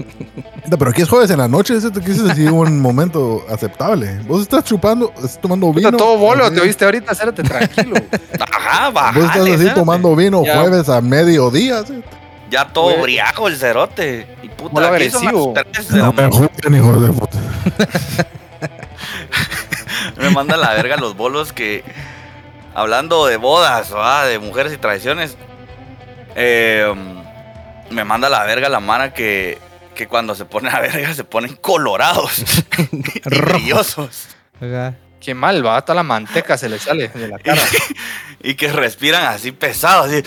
[0.66, 4.18] No, Pero aquí es jueves en la noche, ese quise decir un momento aceptable.
[4.26, 5.98] Vos estás chupando, estás tomando Puta, vino.
[5.98, 6.54] todo bolo, así.
[6.54, 7.94] te oíste ahorita, acérate tranquilo.
[8.40, 10.60] Ajá, Vos estás bajale, así tomando vino Ya.
[10.62, 11.84] jueves a mediodía.
[11.84, 12.02] ¿sí?
[12.50, 13.02] Ya todo Güey.
[13.02, 14.26] briago el cerote.
[14.42, 15.52] Y puta, son agresivo.
[15.54, 17.38] las No me juzguen, hijo de puta.
[20.16, 21.84] Me manda la verga los bolos que.
[22.74, 24.24] Hablando de bodas, ¿va?
[24.24, 25.36] de mujeres y tradiciones.
[26.34, 26.92] eh,
[27.90, 29.58] me manda la verga la mara que,
[29.94, 32.42] que cuando se pone a verga se ponen colorados
[32.78, 34.28] y brillosos.
[35.20, 37.62] Qué mal, va, hasta la manteca se le sale de la cara.
[38.46, 40.22] Y que respiran así pesado, así.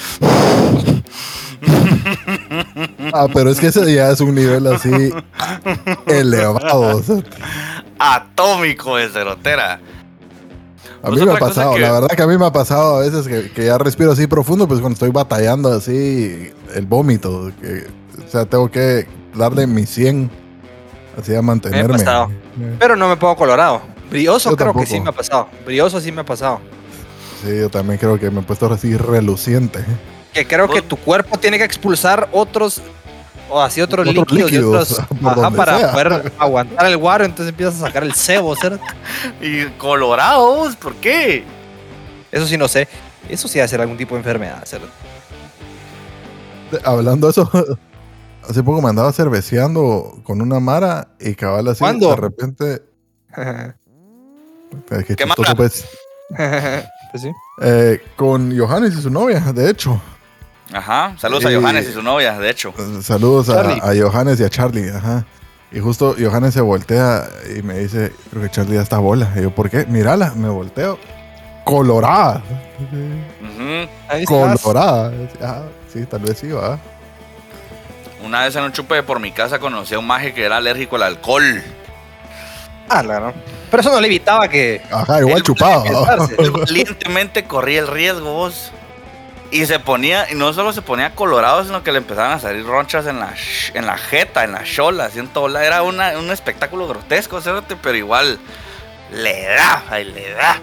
[3.14, 4.90] Ah, pero es que ese ya es un nivel así
[6.08, 7.04] elevado.
[8.00, 9.80] Atómico de cerotera.
[11.04, 12.98] A Pues mí me ha pasado, que- la verdad que a mí me ha pasado
[12.98, 17.52] a veces que, que ya respiro así profundo, pues cuando estoy batallando así el vómito,
[17.62, 17.86] que,
[18.26, 20.30] o sea, tengo que darle mi 100
[21.20, 21.94] así a mantenerme.
[22.00, 22.30] pasado.
[22.60, 23.82] Eh, Pero no me pongo colorado.
[24.10, 25.48] Brioso Yo creo que sí me ha pasado.
[25.66, 26.60] Brioso sí me ha pasado.
[27.44, 29.80] Sí, yo también creo que me he puesto así reluciente.
[30.34, 32.82] Que creo que tu cuerpo tiene que expulsar otros
[33.50, 35.92] o así líquidos, y líquidos, otros ajá, para sea.
[35.92, 38.80] poder aguantar el guaro, entonces empiezas a sacar el cebo, ¿cierto?
[39.42, 41.44] Y colorados, ¿por qué?
[42.32, 42.88] Eso sí no sé.
[43.30, 44.88] Eso sí debe ser algún tipo de enfermedad, ¿cierto?
[46.84, 47.50] Hablando de eso,
[48.50, 52.10] hace poco me andaba cerveceando con una mara y cabal así, ¿Cuándo?
[52.10, 52.82] de repente...
[54.90, 55.56] qué ¿Qué chistoso, mara?
[55.56, 55.86] pues.
[57.12, 57.32] pues sí.
[57.62, 60.02] Eh, con Johannes y su novia, de hecho.
[60.74, 62.74] Ajá, saludos a Johannes y su novia, de hecho.
[63.02, 65.26] Saludos a, Johannes y a Charlie, ajá.
[65.72, 69.32] Y justo Johannes se voltea y me dice, creo que Charlie ya está bola.
[69.36, 69.86] Y yo, ¿por qué?
[69.86, 70.98] Mírala, me volteo.
[71.66, 72.42] Colorada.
[74.08, 74.62] Ahí estás.
[74.62, 75.12] Colorada.
[75.42, 76.80] Ah, sí, tal vez sí, va.
[78.24, 80.96] Una vez en un chupe por mi casa conocí a un maje que era alérgico
[80.96, 81.62] al alcohol.
[82.90, 83.34] Ah, claro.
[83.70, 84.82] Pero eso no le evitaba que.
[84.90, 85.84] Ajá, igual Él- chupado.
[85.84, 86.36] Pensarse.
[86.40, 88.72] Él valientemente corría el riesgo, vos.
[89.50, 92.66] Y se ponía, y no solo se ponía colorado, sino que le empezaban a salir
[92.66, 95.66] ronchas en la, sh- en la jeta, en la chola, así en todo lado.
[95.66, 97.40] Era una- un espectáculo grotesco,
[97.82, 98.40] pero igual
[99.14, 100.60] le da, y le da.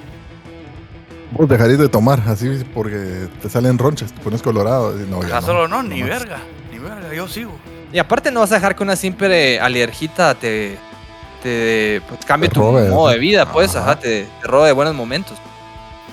[1.30, 4.94] Vos dejarías de tomar, así porque te salen ronchas, te pones colorado.
[5.02, 6.38] y No, ya Ajá, no, solo no, ni verga,
[6.70, 7.58] ni verga, yo sigo.
[7.92, 10.76] Y aparte no vas a dejar que una simple alergita te,
[11.42, 13.92] te pues, cambie Te tu modo de vida, pues, Ajá.
[13.92, 15.38] ajá, te, te robe de buenos momentos.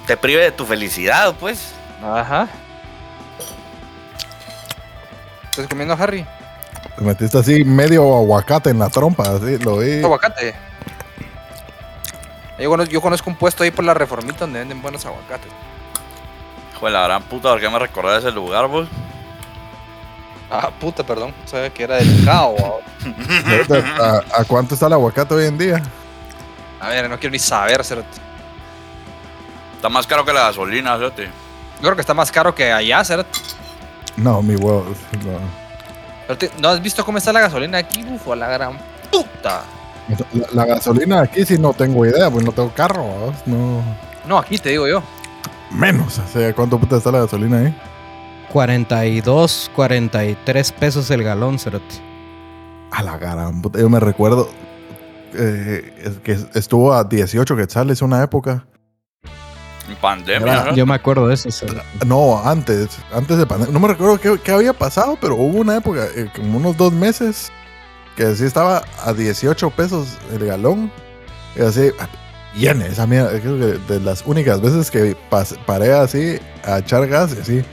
[0.07, 1.73] Te prive de tu felicidad, pues.
[2.03, 2.47] Ajá.
[5.51, 6.25] ¿Estás comiendo, Harry?
[6.95, 10.03] Te metiste así medio aguacate en la trompa, así, lo vi.
[10.03, 10.55] Aguacate.
[12.57, 15.51] Yo conozco, yo conozco un puesto ahí por la reformita donde venden buenos aguacates.
[16.79, 18.87] Joder, la gran puta, ¿por qué me recordé de ese lugar, vos?
[20.49, 21.33] Ah, puta, perdón.
[21.45, 22.55] Sabía que era delicado.
[23.45, 25.81] Ahorita, ¿A, a cuánto está el aguacate hoy en día?
[26.79, 28.07] A ver, no quiero ni saber, cerote.
[29.75, 31.25] Está más caro que la gasolina, fíjate.
[31.25, 33.39] Yo creo que está más caro que allá, cerote.
[34.17, 34.85] No, mi huevo.
[35.25, 35.61] no.
[36.27, 38.05] Cerote, ¿No has visto cómo está la gasolina aquí?
[38.09, 38.77] Uf, a la gran
[39.11, 39.63] puta.
[40.33, 43.81] La, la gasolina aquí sí no tengo idea, pues no tengo carro, no.
[44.27, 45.01] No, aquí te digo yo.
[45.71, 47.75] Menos, o sea, ¿cuánto puta está la gasolina ahí?
[48.51, 51.95] 42, 43 pesos el galón, cerote.
[52.91, 53.79] A la gran puta.
[53.79, 54.49] Yo me recuerdo
[55.33, 58.65] eh, que estuvo a 18 quetzales una época.
[59.91, 60.75] En pandemia, Era- ¿no?
[60.75, 61.51] Yo me acuerdo de eso.
[61.51, 61.81] cerote.
[62.05, 63.73] No, antes, antes de pandemia.
[63.73, 66.93] No me recuerdo qué, qué había pasado, pero hubo una época, eh, como unos dos
[66.93, 67.51] meses,
[68.15, 70.91] que sí estaba a 18 pesos el galón.
[71.55, 72.07] Y así, ah,
[72.55, 73.29] llene esa mierda.
[73.39, 77.65] Creo que de las únicas veces que pas- paré así a echar gas y así.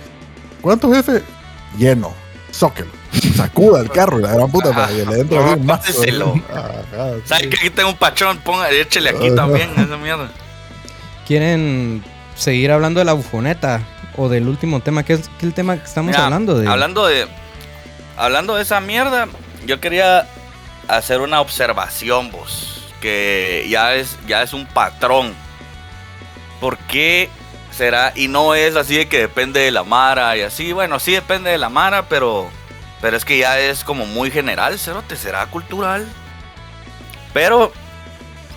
[0.60, 1.22] ¿Cuánto, jefe?
[1.76, 2.12] Lleno.
[2.52, 2.90] Zóquelo.
[3.36, 5.82] Sacuda el carro y la gran puta para que le entre así un mazo.
[5.86, 6.34] Páseselo.
[6.52, 6.72] Ajá,
[7.14, 7.22] sí.
[7.26, 8.38] ¿Sabes que aquí tengo un pachón?
[8.38, 10.28] Ponga, échele aquí también, esa mierda.
[11.28, 12.02] ¿Quieren
[12.36, 13.82] seguir hablando de la bufoneta?
[14.16, 16.66] O del último tema, que es el tema que estamos Mira, hablando de.
[16.66, 17.28] Hablando de.
[18.16, 19.28] Hablando de esa mierda,
[19.66, 20.26] yo quería
[20.88, 22.82] hacer una observación, vos.
[23.02, 25.34] Que ya es, ya es un patrón.
[26.62, 27.28] ¿Por qué
[27.72, 28.12] será?
[28.16, 30.72] Y no es así de que depende de la Mara y así.
[30.72, 32.48] Bueno, sí depende de la Mara, pero.
[33.02, 35.14] Pero es que ya es como muy general, ¿cerote?
[35.14, 36.08] ¿Será cultural?
[37.34, 37.70] Pero.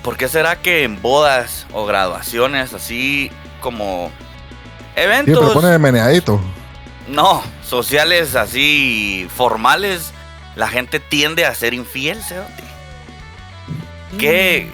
[0.04, 3.32] ¿Por qué será que en bodas o graduaciones así
[3.62, 4.12] como
[4.96, 6.42] Siempre eventos pone de meneadito.
[7.08, 10.12] no, sociales así formales,
[10.56, 12.64] la gente tiende a ser infiel, cerote.
[14.18, 14.70] ¿Qué,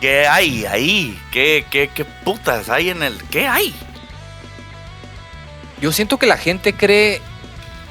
[0.00, 1.20] ¿Qué hay ahí?
[1.30, 3.22] ¿Qué, qué, ¿Qué putas hay en el...
[3.30, 3.74] ¿Qué hay?
[5.80, 7.22] Yo siento que la gente cree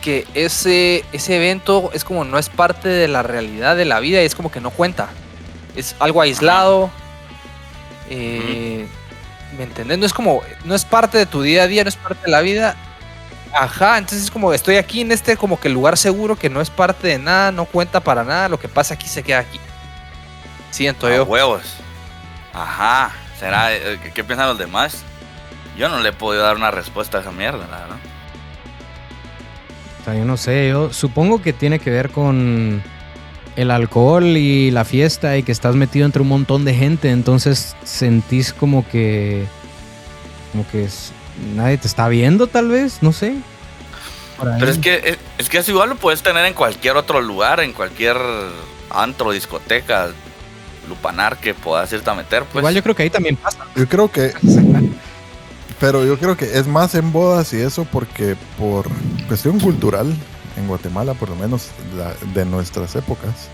[0.01, 4.21] que ese, ese evento es como no es parte de la realidad de la vida
[4.21, 5.09] y es como que no cuenta.
[5.75, 6.89] Es algo aislado.
[8.09, 8.87] eh,
[9.57, 9.97] ¿Me entendés?
[9.97, 12.31] No es como, no es parte de tu día a día, no es parte de
[12.31, 12.75] la vida.
[13.53, 16.69] Ajá, entonces es como estoy aquí en este como que lugar seguro que no es
[16.69, 19.59] parte de nada, no cuenta para nada, lo que pasa aquí se queda aquí.
[20.69, 21.23] Siento A yo.
[21.25, 21.61] huevos.
[22.53, 23.11] Ajá.
[23.37, 23.73] ¿Será?
[23.75, 25.03] eh, ¿Qué, qué piensan los demás?
[25.77, 27.97] Yo no le he podido dar una respuesta a esa mierda, la verdad.
[30.01, 32.81] O sea, yo no sé, yo supongo que tiene que ver con
[33.55, 37.75] el alcohol y la fiesta y que estás metido entre un montón de gente, entonces
[37.83, 39.45] sentís como que
[40.51, 41.11] como que es-
[41.55, 43.35] nadie te está viendo tal vez, no sé.
[44.59, 47.59] Pero es que, es, es que eso igual lo puedes tener en cualquier otro lugar,
[47.59, 48.17] en cualquier
[48.89, 50.09] antro, discoteca,
[50.89, 52.61] lupanar que puedas irte a meter, pues.
[52.61, 53.65] Igual yo creo que ahí también pasa.
[53.75, 54.33] Yo creo que.
[55.79, 58.87] Pero yo creo que es más en bodas y eso porque por
[59.27, 60.13] cuestión cultural,
[60.57, 63.49] en Guatemala por lo menos la- de nuestras épocas,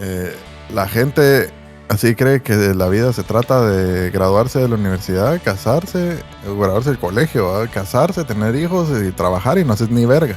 [0.00, 0.34] eh,
[0.72, 1.50] la gente
[1.88, 6.98] así cree que la vida se trata de graduarse de la universidad, casarse, graduarse del
[6.98, 7.70] colegio, ¿verdad?
[7.72, 10.36] casarse, tener hijos y trabajar y no haces ni verga.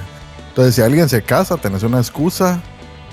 [0.50, 2.62] Entonces si alguien se casa, tenés una excusa,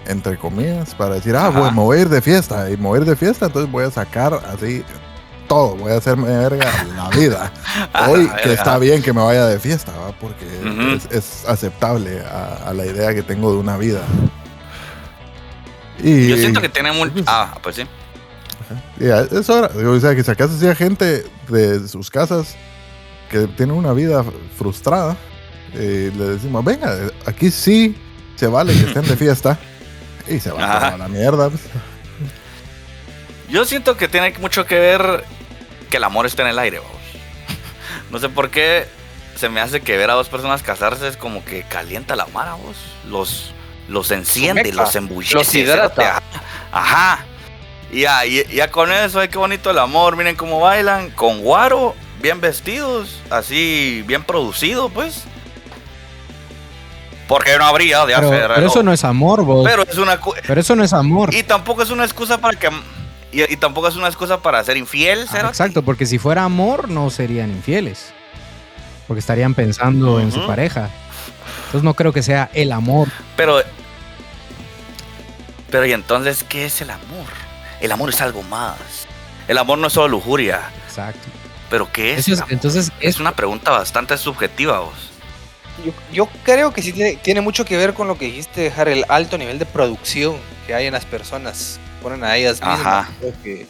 [0.07, 2.99] entre comillas, para decir, ah, bueno, me voy a ir de fiesta y me voy
[2.99, 4.83] a ir de fiesta, entonces voy a sacar así
[5.51, 7.53] todo, voy a hacerme verga la vida.
[8.09, 10.13] Hoy Ah, que está bien que me vaya de fiesta, ¿va?
[10.13, 10.47] porque
[10.95, 14.01] es, es aceptable a, a la idea que tengo de una vida.
[16.03, 17.13] Y, Yo siento que tiene mucho...
[17.13, 17.83] pues- Ah, pues sí.
[19.01, 19.71] es hora.
[19.75, 22.55] O sea, que sacas así a gente de sus casas
[23.29, 24.25] que tiene una vida
[24.57, 25.17] frustrada.
[25.75, 26.97] Y le decimos, venga,
[27.27, 27.97] aquí sí
[28.37, 29.59] se vale que estén de fiesta.
[30.29, 30.89] Y se van Ajá.
[30.95, 31.51] a la mierda.
[31.51, 31.63] pues.
[33.49, 35.25] Yo siento que tiene mucho que ver
[35.91, 36.97] que el amor está en el aire, vamos.
[38.11, 38.87] No sé por qué
[39.37, 42.55] se me hace que ver a dos personas casarse es como que calienta la mara,
[42.55, 42.77] vos.
[43.09, 43.53] Los,
[43.89, 45.35] los enciende, Conecta, los embullece.
[45.35, 46.23] los hidrata.
[46.73, 47.25] Ajá.
[47.93, 50.17] Ya, y- ya con eso, ay, qué bonito el amor.
[50.17, 51.11] Miren cómo bailan.
[51.11, 55.25] Con guaro, bien vestidos, así, bien producido, pues.
[57.29, 58.51] Porque no habría de Pero, hacer.
[58.55, 59.65] pero eso no es amor, vos.
[59.69, 60.21] Pero, Pero es una.
[60.21, 61.33] cu- eso no es amor.
[61.33, 62.69] y tampoco es una excusa para que.
[63.33, 66.89] Y, y tampoco es una excusa para ser infiel, Ah, exacto, porque si fuera amor
[66.89, 68.13] no serían infieles.
[69.07, 70.91] Porque estarían pensando en su pareja.
[71.67, 73.09] Entonces no creo que sea el amor.
[73.37, 73.61] Pero,
[75.71, 77.27] Pero y entonces, ¿qué es el amor?
[77.81, 78.77] El amor es algo más.
[79.49, 80.61] El amor no es solo lujuria.
[80.87, 81.29] Exacto.
[81.71, 82.21] Pero ¿qué es?
[82.21, 82.53] Eso el es- amor?
[82.53, 84.95] entonces, es es una pregunta bastante subjetiva, vos.
[85.85, 88.89] Yo, yo creo que sí tiene, tiene mucho que ver con lo que dijiste, dejar
[88.89, 91.79] el alto nivel de producción que hay en las personas.
[92.03, 92.81] Ponen a ellas mismas.
[92.81, 93.09] Ajá.
[93.21, 93.67] Creo que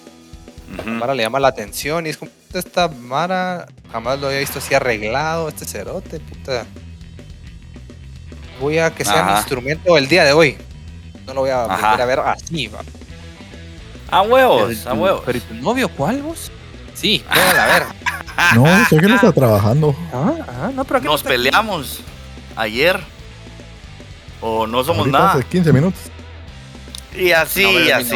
[0.78, 0.88] a.
[0.88, 4.58] Mara le llama la atención y es como, "Puta, esta Mara jamás lo había visto
[4.58, 6.64] así arreglado, este cerote, puta.
[8.60, 10.56] Voy a que sea mi instrumento el día de hoy.
[11.26, 11.90] No lo voy a Ajá.
[11.92, 12.80] volver a ver así, va.
[14.10, 15.22] A huevos, Pero a huevos.
[15.24, 16.50] Pero ¿y tu novio cuál vos?
[16.94, 17.84] Sí, a ver.
[18.54, 19.94] No, sé que no está trabajando.
[20.14, 22.00] Ah, ah, no, pero aquí no Nos peleamos
[22.56, 22.98] ayer.
[24.40, 25.32] O no somos Ahorita nada.
[25.34, 26.00] hace 15 minutos.
[27.14, 28.14] Y así, No, y así.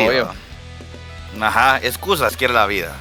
[1.41, 2.95] Ajá, excusas quiere la vida.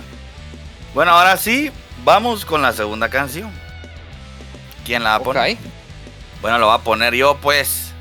[0.94, 1.72] Bueno, ahora sí,
[2.04, 3.52] vamos con la segunda canción.
[4.86, 5.58] ¿Quién la va a poner?
[6.41, 7.94] Bueno, la va a poner yo, pues.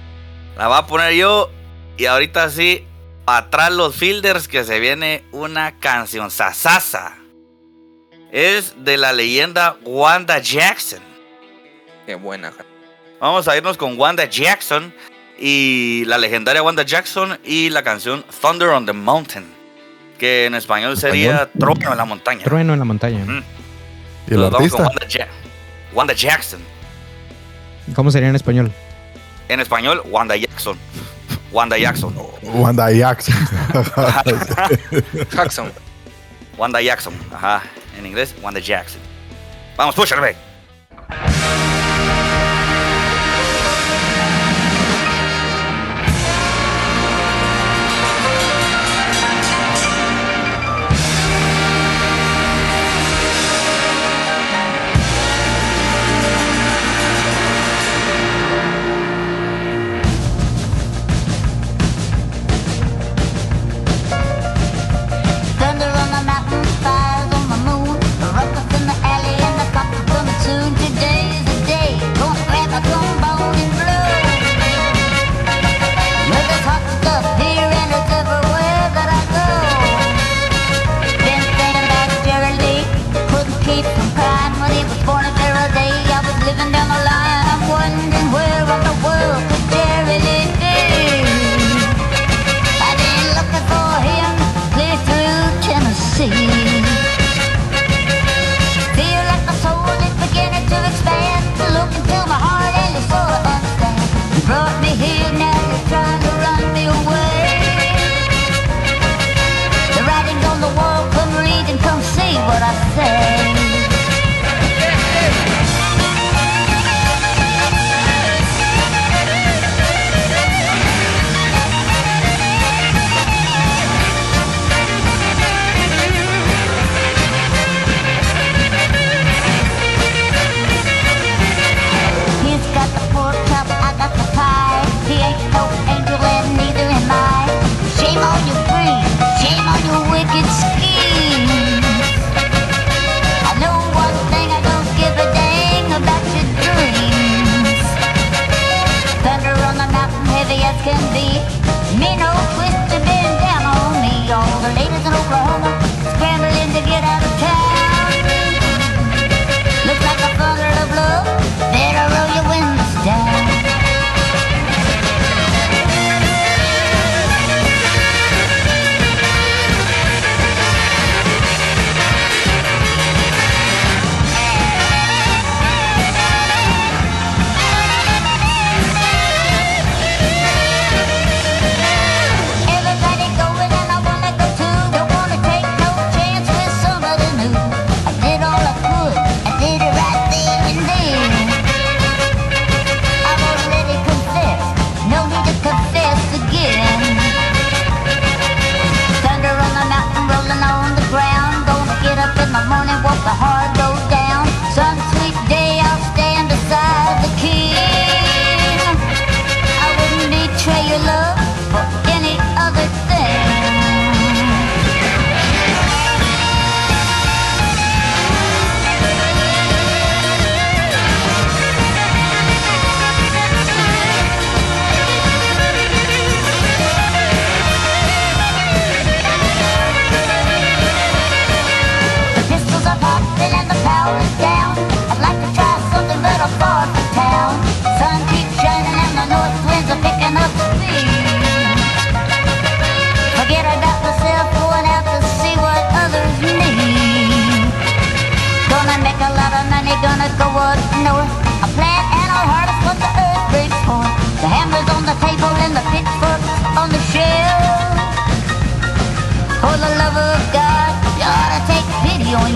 [0.56, 1.50] La va a poner yo.
[1.96, 2.86] Y ahorita sí,
[3.26, 7.16] atrás los fielders que se viene una canción sasasa.
[8.32, 11.00] Es de la leyenda Wanda Jackson.
[12.06, 12.52] Qué buena.
[13.20, 14.92] Vamos a irnos con Wanda Jackson
[15.44, 19.44] y la legendaria Wanda Jackson y la canción Thunder on the Mountain,
[20.16, 22.44] que en español sería Trueno en la montaña.
[22.44, 23.24] trueno en la montaña.
[23.24, 23.42] Ujú.
[24.28, 24.84] ¿Y el artista?
[24.84, 25.26] Wanda, Ja-
[25.92, 26.60] Wanda Jackson.
[27.96, 28.70] ¿Cómo sería en español?
[29.48, 30.78] En español, Wanda Jackson.
[31.50, 32.14] Wanda Jackson.
[32.44, 33.34] Wanda Jackson.
[35.34, 35.72] Jackson.
[36.56, 37.14] Wanda Jackson.
[37.34, 37.62] Ajá.
[37.98, 39.00] En inglés, Wanda Jackson.
[39.76, 40.12] Vamos, push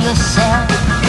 [0.07, 1.06] yourself.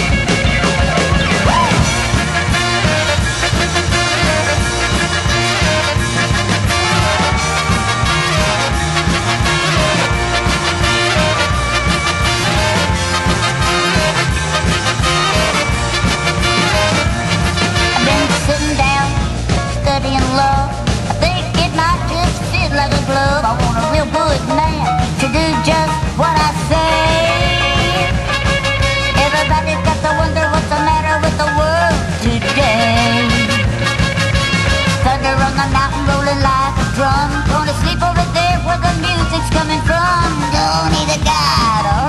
[39.57, 40.29] Coming from.
[40.53, 42.06] Don't need a guide, oh.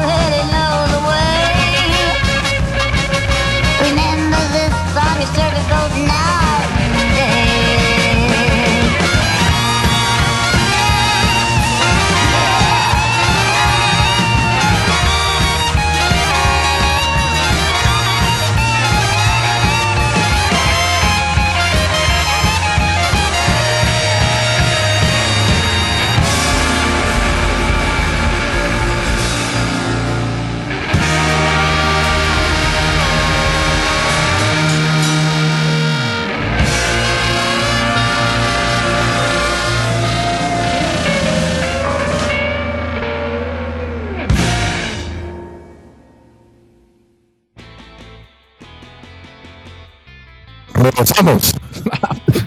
[51.22, 51.54] Regresamos.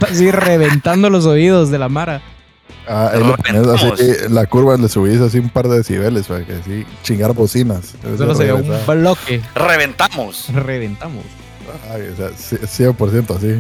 [0.10, 2.22] Así reventando los oídos de la Mara.
[2.88, 6.53] Ah, ahí pones así, la curva le subís así un par de decibeles para que
[6.53, 7.93] así chingar bocinas.
[8.18, 9.41] Solo se ve un bloque.
[9.56, 10.48] Reventamos.
[10.53, 11.23] Reventamos.
[11.93, 13.60] Ay, o sea, c- 100% así.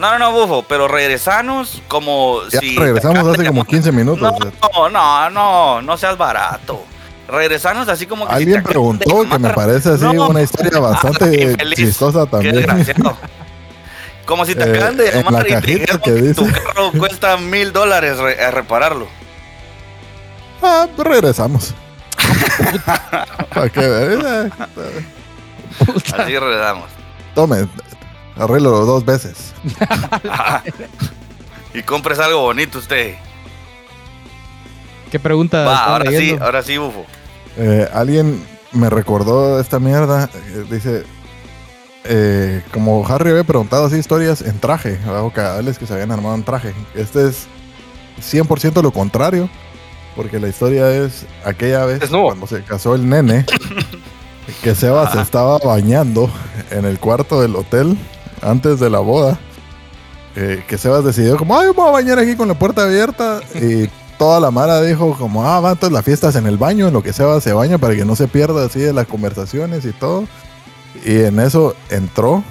[0.00, 2.76] No, no, no, bufo, pero regresanos como Ya si.
[2.76, 4.20] regresamos hace como 15 minutos.
[4.22, 6.82] No, o sea, no, no, no, no seas barato.
[7.28, 8.34] Regresanos así como que.
[8.34, 10.28] Alguien preguntó que me parece así No.
[10.28, 12.54] una historia bastante chistosa Qué también.
[12.56, 13.16] desgraciado.
[14.26, 17.36] Como si te Eh, acaban de llamar la y te que que, tu carro cuesta
[17.38, 19.08] mil dólares re- a repararlo.
[20.62, 21.74] Ah, pues regresamos.
[23.54, 23.80] ¿Para qué?
[23.82, 24.50] Eh,
[26.18, 26.90] Así regresamos.
[27.34, 27.68] Tome,
[28.36, 29.54] arreglo dos veces.
[31.74, 33.14] y compres algo bonito usted.
[35.10, 35.64] ¿Qué pregunta?
[35.64, 37.04] Va, ahora sí, ahora sí, bufo.
[37.56, 40.28] Eh, alguien me recordó esta mierda.
[40.34, 41.04] eh, dice,
[42.08, 46.34] eh, como Harry había preguntado así historias en traje, o cadáveres que se habían armado
[46.34, 46.74] en traje.
[46.94, 47.46] Este es
[48.20, 49.48] 100% lo contrario,
[50.14, 53.44] porque la historia es aquella vez cuando se casó el nene,
[54.62, 56.30] que Seba se estaba bañando
[56.70, 57.98] en el cuarto del hotel
[58.42, 59.38] antes de la boda.
[60.36, 63.40] eh, que Sebas decidió como, ay, me voy a bañar aquí con la puerta abierta.
[63.54, 63.88] Y
[64.18, 66.92] toda la mara dijo como, ah, va, entonces la fiesta es en el baño, en
[66.92, 69.92] lo que Sebas se baña para que no se pierda así de las conversaciones y
[69.92, 70.24] todo.
[71.04, 72.42] Y en eso entró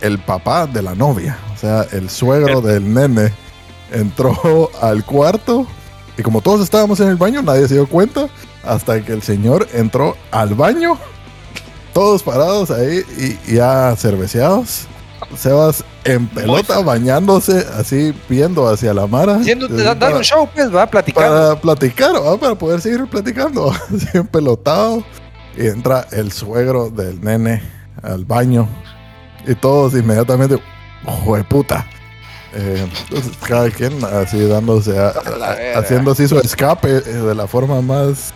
[0.00, 3.32] el papá de la novia, o sea, el suegro del nene,
[3.92, 5.66] entró al cuarto.
[6.16, 8.28] Y como todos estábamos en el baño, nadie se dio cuenta
[8.64, 10.98] hasta que el señor entró al baño,
[11.92, 13.02] todos parados ahí
[13.46, 14.86] y ya cerveceados.
[15.36, 19.38] Sebas en pelota, bañándose, así viendo hacia la mara.
[19.84, 21.28] Dando para- un show, pues, va platicando.
[21.30, 22.36] para platicar, ¿va?
[22.38, 23.70] para poder seguir platicando.
[23.94, 25.02] Así empelotado.
[25.58, 27.62] Y entra el suegro del nene
[28.02, 28.68] al baño.
[29.46, 30.58] Y todos inmediatamente,
[31.48, 31.86] puta.
[32.54, 35.12] Eh, entonces, cada quien así dándose, a-
[35.78, 38.32] haciendo así su escape eh, de la forma más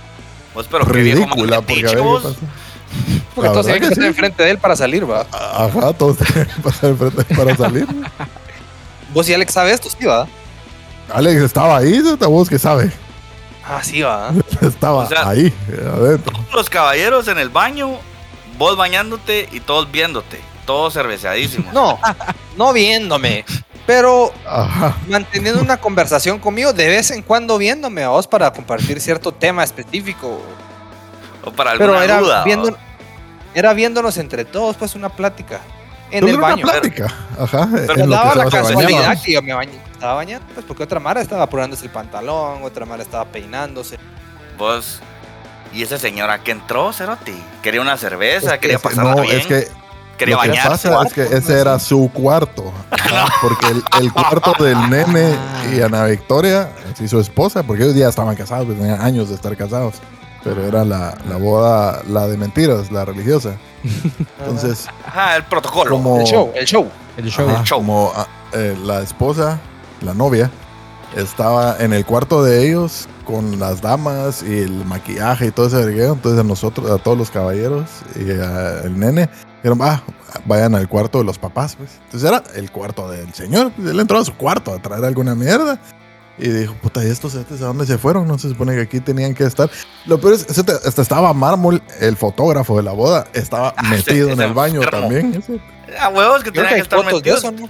[0.52, 1.62] Pues, pero ridícula.
[1.62, 2.28] Porque a ver qué pasa.
[3.34, 4.08] Porque la todos tienen que estar sí.
[4.08, 5.26] enfrente de él para salir, va.
[5.32, 7.86] Ajá, todos tienen que pasar enfrente para salir.
[9.14, 10.26] Vos y Alex sabes esto, sí, va.
[11.12, 12.16] Alex estaba ahí, ¿no?
[12.30, 12.90] vos que sabe.
[13.64, 14.32] Ah, sí, va.
[14.60, 15.52] Estaba O sea- ahí,
[15.96, 16.32] adentro.
[16.52, 17.90] Los caballeros en el baño,
[18.58, 20.40] vos bañándote y todos viéndote.
[20.66, 21.72] Todos cerveceadísimos.
[21.72, 21.98] No,
[22.56, 23.44] no viéndome.
[23.86, 24.96] Pero Ajá.
[25.08, 29.64] manteniendo una conversación conmigo de vez en cuando viéndome a vos para compartir cierto tema
[29.64, 30.40] específico.
[31.44, 32.44] O para alguna Pero era, duda.
[33.54, 35.60] era viéndonos entre todos, pues una plática.
[36.12, 36.62] En el una baño.
[36.62, 37.12] plática.
[37.40, 37.68] Ajá.
[37.72, 39.72] Pero en lo que daba la casualidad que yo me bañé,
[40.02, 43.98] estaba bañando, pues porque otra Mara estaba apurándose el pantalón, otra Mara estaba peinándose.
[44.58, 44.98] Vos.
[45.72, 47.32] ¿Y esa señora que entró, Cerote?
[47.62, 49.38] Quería una cerveza, Es que quería ese- pasarla no, bien.
[49.38, 49.68] es que
[50.18, 50.88] quería lo que bañarse.
[50.90, 52.72] pasa es que ese era su cuarto.
[53.40, 55.36] Porque el, el cuarto del nene
[55.72, 59.36] y Ana Victoria, así su esposa, porque ellos ya estaban casados, pues, tenían años de
[59.36, 59.94] estar casados.
[60.42, 63.54] Pero era la, la boda, la de mentiras, la religiosa.
[64.40, 65.90] Entonces, Ajá, el protocolo.
[65.92, 66.90] como, El show, el show.
[67.16, 67.48] El show.
[67.48, 67.78] ajá, show.
[67.78, 69.60] como ah, eh, la esposa,
[70.02, 70.50] la novia,
[71.16, 75.76] estaba en el cuarto de ellos con las damas y el maquillaje y todo ese
[75.76, 76.14] vergueo.
[76.14, 80.02] Entonces a nosotros, a todos los caballeros y al nene, dijeron, ah,
[80.46, 81.76] vayan al cuarto de los papás.
[81.76, 81.90] Pues.
[82.04, 83.72] Entonces era el cuarto del señor.
[83.78, 85.78] Él entró a su cuarto a traer alguna mierda.
[86.38, 88.26] Y dijo, puta, ¿y estos a dónde se fueron?
[88.26, 89.70] No se supone que aquí tenían que estar.
[90.06, 94.32] Lo peor es, hasta estaba Mármol, el fotógrafo de la boda, estaba Ah, metido ese-
[94.32, 95.00] en ese el baño enfermo.
[95.00, 95.34] también.
[95.34, 95.60] Ese-
[96.00, 97.38] A huevos que Creo tenían que estar metidos.
[97.40, 97.68] eso, ¿no?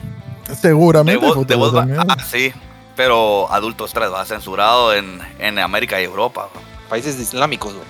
[0.61, 1.25] Seguramente.
[1.27, 2.53] Va- ah, sí,
[2.97, 6.49] pero Adultos 3 va censurado en, en América y Europa.
[6.89, 7.87] Países islámicos, güey.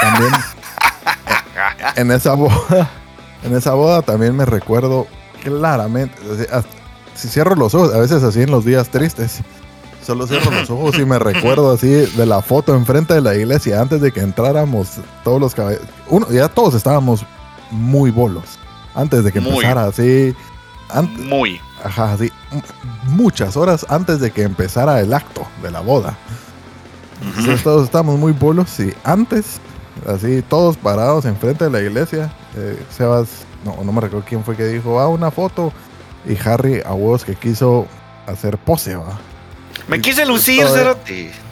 [0.00, 0.32] También
[1.96, 2.88] en esa boda,
[3.44, 5.06] en esa boda también me recuerdo
[5.42, 6.16] claramente,
[7.14, 9.40] si cierro los ojos, a veces así en los días tristes,
[10.06, 13.80] solo cierro los ojos y me recuerdo así de la foto enfrente de la iglesia
[13.80, 14.90] antes de que entráramos
[15.24, 17.24] todos los caballeros, uno, ya todos estábamos
[17.72, 18.44] muy bolos,
[18.94, 19.54] antes de que Muy.
[19.56, 20.34] empezara así,
[20.90, 21.60] antes, Muy.
[21.84, 22.30] Ajá, sí.
[22.52, 22.62] m-
[23.04, 26.16] Muchas horas antes de que empezara el acto de la boda.
[27.64, 29.60] Todos estábamos muy bolos y antes,
[30.06, 32.32] así, todos parados enfrente de la iglesia.
[32.56, 33.28] eh, Sebas,
[33.64, 35.72] no, no me recuerdo quién fue que dijo, ah, una foto.
[36.26, 37.86] Y Harry, a huevos que quiso
[38.26, 39.18] hacer pose, va.
[39.88, 40.64] Me quise lucir.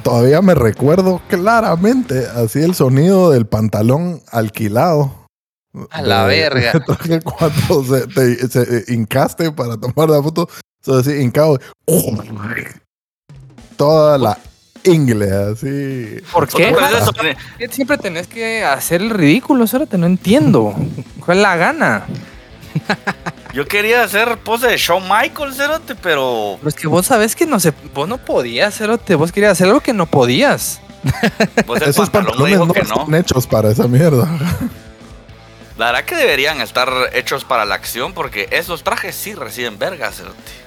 [0.02, 5.25] Todavía me recuerdo claramente así el sonido del pantalón alquilado.
[5.90, 6.72] A la De- verga.
[6.72, 10.48] de traje cuando se, te, se hincaste para tomar la foto.
[10.82, 11.58] So, así, hincado.
[13.76, 14.38] Toda la
[14.84, 16.18] ingle, así.
[16.32, 16.68] ¿Por qué?
[16.70, 17.10] Eso,
[17.58, 20.74] eh, Siempre tenés que hacer el ridículo, Cérate, no entiendo.
[21.24, 22.06] ¿Cuál es la gana?
[23.52, 27.46] Yo quería hacer pose de Shawn Michaels, Cerote, pero Pero es que vos sabés que
[27.46, 29.14] no se, vos no podías, Cérate.
[29.14, 30.80] Vos querías hacer algo que no podías.
[31.66, 32.72] pues Esos pantalones no.
[32.74, 34.28] están hechos para esa mierda.
[35.78, 40.16] La verdad que deberían estar hechos para la acción porque esos trajes sí reciben vergas,
[40.16, 40.66] Cerote.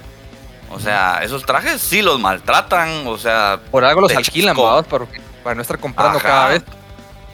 [0.70, 5.06] O sea, esos trajes sí los maltratan, o sea, Por algo los alquilan, vamos, para,
[5.42, 6.28] para no estar comprando Ajá.
[6.28, 6.62] cada vez.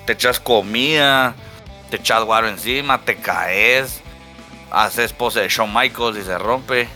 [0.07, 1.35] te echas comida,
[1.91, 4.01] te echas guaro encima, te caes,
[4.71, 6.89] haces pose de Shawn Michaels y se rompe.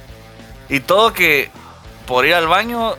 [0.70, 1.50] Y todo que
[2.06, 2.96] por ir al baño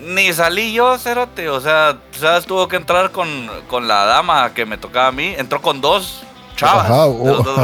[0.00, 1.48] ni salí yo, cerote.
[1.48, 2.46] O sea, ¿sabes?
[2.46, 5.34] Tuvo que entrar con, con la dama que me tocaba a mí.
[5.36, 6.22] Entró con dos
[6.56, 6.84] chavas.
[6.90, 7.04] Ajá,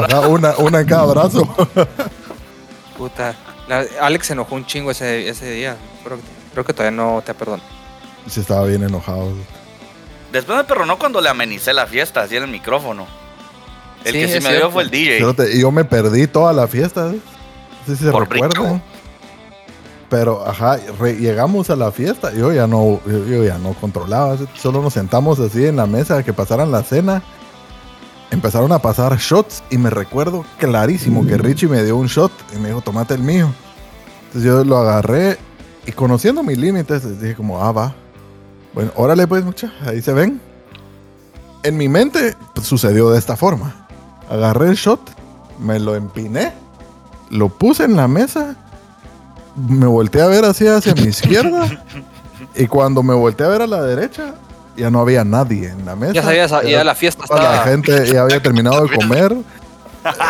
[0.05, 1.49] ajá, una, una en cada brazo.
[2.99, 3.35] Puta.
[3.69, 5.77] La- Alex se enojó un chingo ese, ese día.
[6.05, 6.23] Creo, que-
[6.53, 7.61] creo que todavía no te perdón.
[8.27, 9.33] Sí, estaba bien enojado.
[10.33, 13.07] Después me perronó cuando le amenicé la fiesta, así en el micrófono.
[14.05, 15.21] El Sí, que sí me dio fue el DJ.
[15.55, 17.09] Y yo me perdí toda la fiesta.
[17.11, 17.19] ¿eh?
[17.19, 18.81] No sé si se brinco.
[20.09, 22.33] Pero, ajá, re- llegamos a la fiesta.
[22.33, 24.37] Yo ya no, yo, yo ya no controlaba.
[24.61, 27.23] Solo nos sentamos así en la mesa que pasaran la cena.
[28.31, 32.59] Empezaron a pasar shots y me recuerdo clarísimo que Richie me dio un shot y
[32.59, 33.53] me dijo, tomate el mío.
[34.27, 35.37] Entonces yo lo agarré
[35.85, 37.95] y conociendo mis límites, dije como, ah, va.
[38.73, 40.41] Bueno, órale pues, mucha, ahí se ven.
[41.65, 43.89] En mi mente pues, sucedió de esta forma.
[44.31, 45.01] Agarré el shot,
[45.59, 46.53] me lo empiné,
[47.31, 48.55] lo puse en la mesa,
[49.57, 51.69] me volteé a ver así hacia mi izquierda
[52.55, 54.35] y cuando me volteé a ver a la derecha,
[54.77, 56.13] ya no había nadie en la mesa.
[56.13, 57.71] Ya sabías, ya la fiesta toda la estaba.
[57.71, 59.37] gente ya había terminado de comer.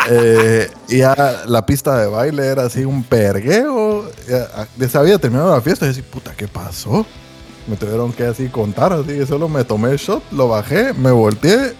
[0.09, 4.09] Eh, y ya la pista de baile era así un pergueo.
[4.27, 5.85] Ya, ya se había terminado la fiesta.
[5.85, 7.05] Y yo así, puta, ¿qué pasó?
[7.67, 8.91] Me tuvieron que así contar.
[8.93, 11.73] Así que solo me tomé el shot, lo bajé, me volteé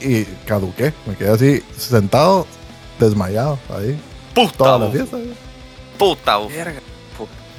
[0.00, 0.92] y caduqué.
[1.06, 2.46] Me quedé así sentado,
[3.00, 4.00] desmayado ahí.
[4.34, 5.16] Puta, Toda la uf, fiesta.
[5.98, 6.36] puta.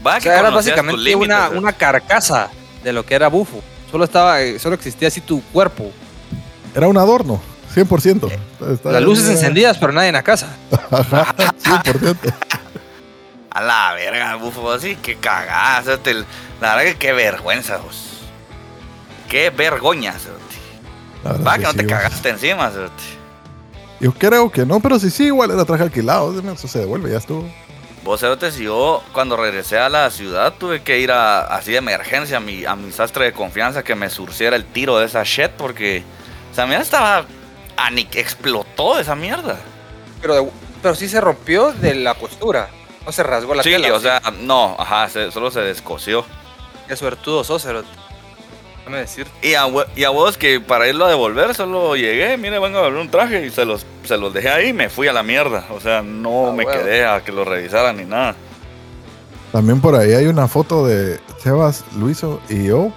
[0.06, 2.50] Va O que sea, era básicamente una, una carcasa
[2.84, 3.62] de lo que era bufo.
[3.92, 5.92] Solo estaba, eh, solo existía así tu cuerpo.
[6.76, 7.42] Era un adorno,
[7.74, 8.30] 100%.
[8.72, 10.48] Está- Las luces encendidas, pero nadie en la casa.
[10.92, 12.34] Ajá, 100%.
[13.50, 15.82] A la verga, bufo, así que cagada.
[16.62, 18.20] La verdad que qué vergüenza, vos.
[19.30, 20.44] Qué vergoña, cerote.
[21.24, 21.92] La verdad Va que que no sí, te vos.
[21.92, 22.72] cagaste encima.
[24.00, 26.38] Yo creo que no, pero sí, sí, igual era traje alquilado.
[26.52, 27.50] Eso se devuelve, ya estuvo.
[28.08, 28.24] Vos,
[28.58, 32.64] yo cuando regresé a la ciudad tuve que ir a, así de emergencia a mi,
[32.64, 36.04] a mi sastre de confianza que me surciera el tiro de esa shit porque
[36.54, 37.26] esa mierda estaba...
[37.76, 39.60] ani- explotó esa mierda.
[40.22, 40.50] Pero,
[40.82, 42.70] pero sí se rompió de la costura.
[43.06, 43.94] No se rasgó la sí, tela.
[43.94, 46.26] o sea, no, ajá, se- solo se descosió.
[46.88, 47.68] Qué suertudo sos.
[48.88, 49.28] Déjame decir.
[49.42, 52.78] Y a, hue- y a vos que para irlo a devolver solo llegué, mire, vengo
[52.78, 55.14] a devolver un traje y se los, se los dejé ahí y me fui a
[55.14, 55.66] la mierda.
[55.72, 58.36] O sea, no Ah, me quedé a que lo revisaran ni nada.
[59.52, 62.92] También por ahí hay una foto de Sebas, Luiso y yo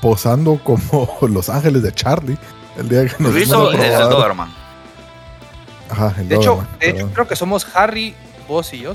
[0.00, 2.38] posando como los ángeles de Charlie.
[2.78, 4.08] El día que nos Luis iban a es el.
[4.08, 4.50] Doberman.
[5.90, 8.14] Ajá, el De hecho, Doberman, de hecho, creo que somos Harry,
[8.48, 8.94] vos y yo.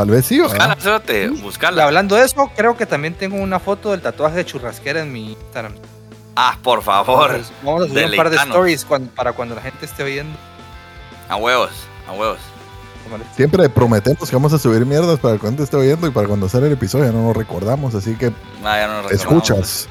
[0.00, 1.84] Tal vez sí, Buscala, cerote, Y buscala.
[1.84, 5.32] hablando de eso, creo que también tengo una foto del tatuaje de churrasquera en mi
[5.32, 5.74] Instagram.
[6.34, 7.32] Ah, por favor.
[7.32, 10.02] Vamos a- Vamos a subir un par de stories cuando- para cuando la gente esté
[10.02, 10.34] oyendo.
[11.28, 11.70] A huevos,
[12.08, 12.38] a huevos.
[13.36, 16.68] Siempre prometemos que vamos a subir mierdas para cuando esté oyendo y para cuando sale
[16.68, 17.94] el episodio ya no nos recordamos.
[17.94, 18.28] Así que
[18.64, 19.12] Ah, ya no nos recordamos.
[19.50, 19.88] escuchas,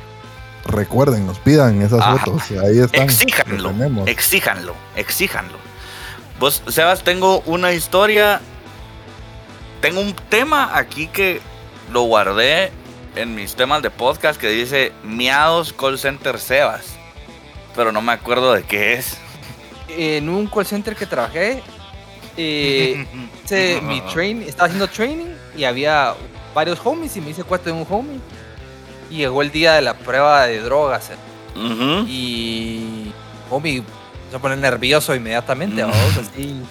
[0.66, 2.18] recuerden, nos pidan esas Ajá.
[2.18, 2.50] fotos.
[2.64, 3.04] Ahí están.
[3.04, 3.72] Exíjanlo,
[4.08, 5.58] exíjanlo, exíjanlo.
[6.40, 8.42] Vos, Sebas, tengo una historia.
[9.82, 11.40] Tengo un tema aquí que
[11.92, 12.72] lo guardé
[13.16, 16.98] en mis temas de podcast que dice Miados Call Center Sebas.
[17.76, 19.18] Pero no me acuerdo de qué es.
[19.88, 21.64] En un call center que trabajé,
[22.38, 23.06] eh,
[23.46, 26.14] hice mi train, estaba haciendo training y había
[26.54, 28.20] varios homies y me hice cuenta de un homie.
[29.10, 31.10] Y llegó el día de la prueba de drogas.
[31.10, 31.16] eh.
[32.08, 33.12] Y
[33.50, 33.84] homie
[34.32, 35.90] se pone nervioso inmediatamente, Mm.
[35.90, 36.64] vamos así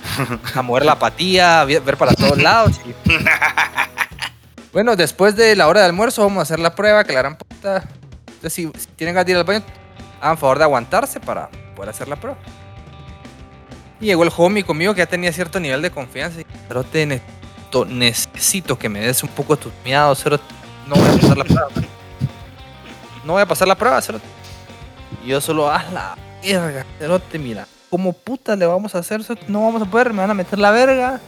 [0.54, 2.80] a mover la apatía, a ver para todos lados.
[2.84, 3.10] y-
[4.72, 7.36] Bueno, después de la hora de almuerzo vamos a hacer la prueba, que la gran
[7.36, 7.84] puta.
[8.26, 9.62] Entonces, si, si tienen ganas de ir al baño,
[10.20, 12.38] hagan favor de aguantarse para poder hacer la prueba.
[14.00, 16.40] Y llegó el homie conmigo que ya tenía cierto nivel de confianza.
[16.42, 20.44] Y, pero te necesito, necesito que me des un poco de tus miados, cerote.
[20.86, 21.68] No voy a pasar la prueba.
[23.24, 24.26] No voy a pasar la prueba, cerote.
[25.24, 27.66] Y yo solo, haz la verga, cerote, mira.
[27.90, 29.22] ¿Cómo puta le vamos a hacer?
[29.24, 29.46] cerote?
[29.48, 31.20] No vamos a poder, me van a meter la verga.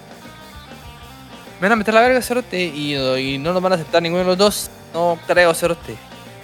[1.60, 4.22] Me van a meter la verga, cerote, y, y no nos van a aceptar ninguno
[4.24, 4.70] de los dos.
[4.92, 5.96] No creo, cerote.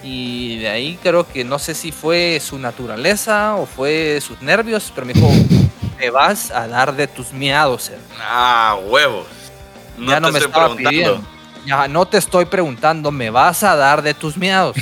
[0.03, 4.93] Y de ahí creo que no sé si fue su naturaleza o fue sus nervios,
[4.95, 5.29] pero me dijo,
[5.99, 8.05] te vas a dar de tus miados, cerote.
[8.21, 9.27] Ah, huevos.
[9.99, 10.91] No ya te no me estoy estaba preguntando.
[10.91, 11.37] pidiendo.
[11.67, 14.77] Ya no te estoy preguntando, me vas a dar de tus miados.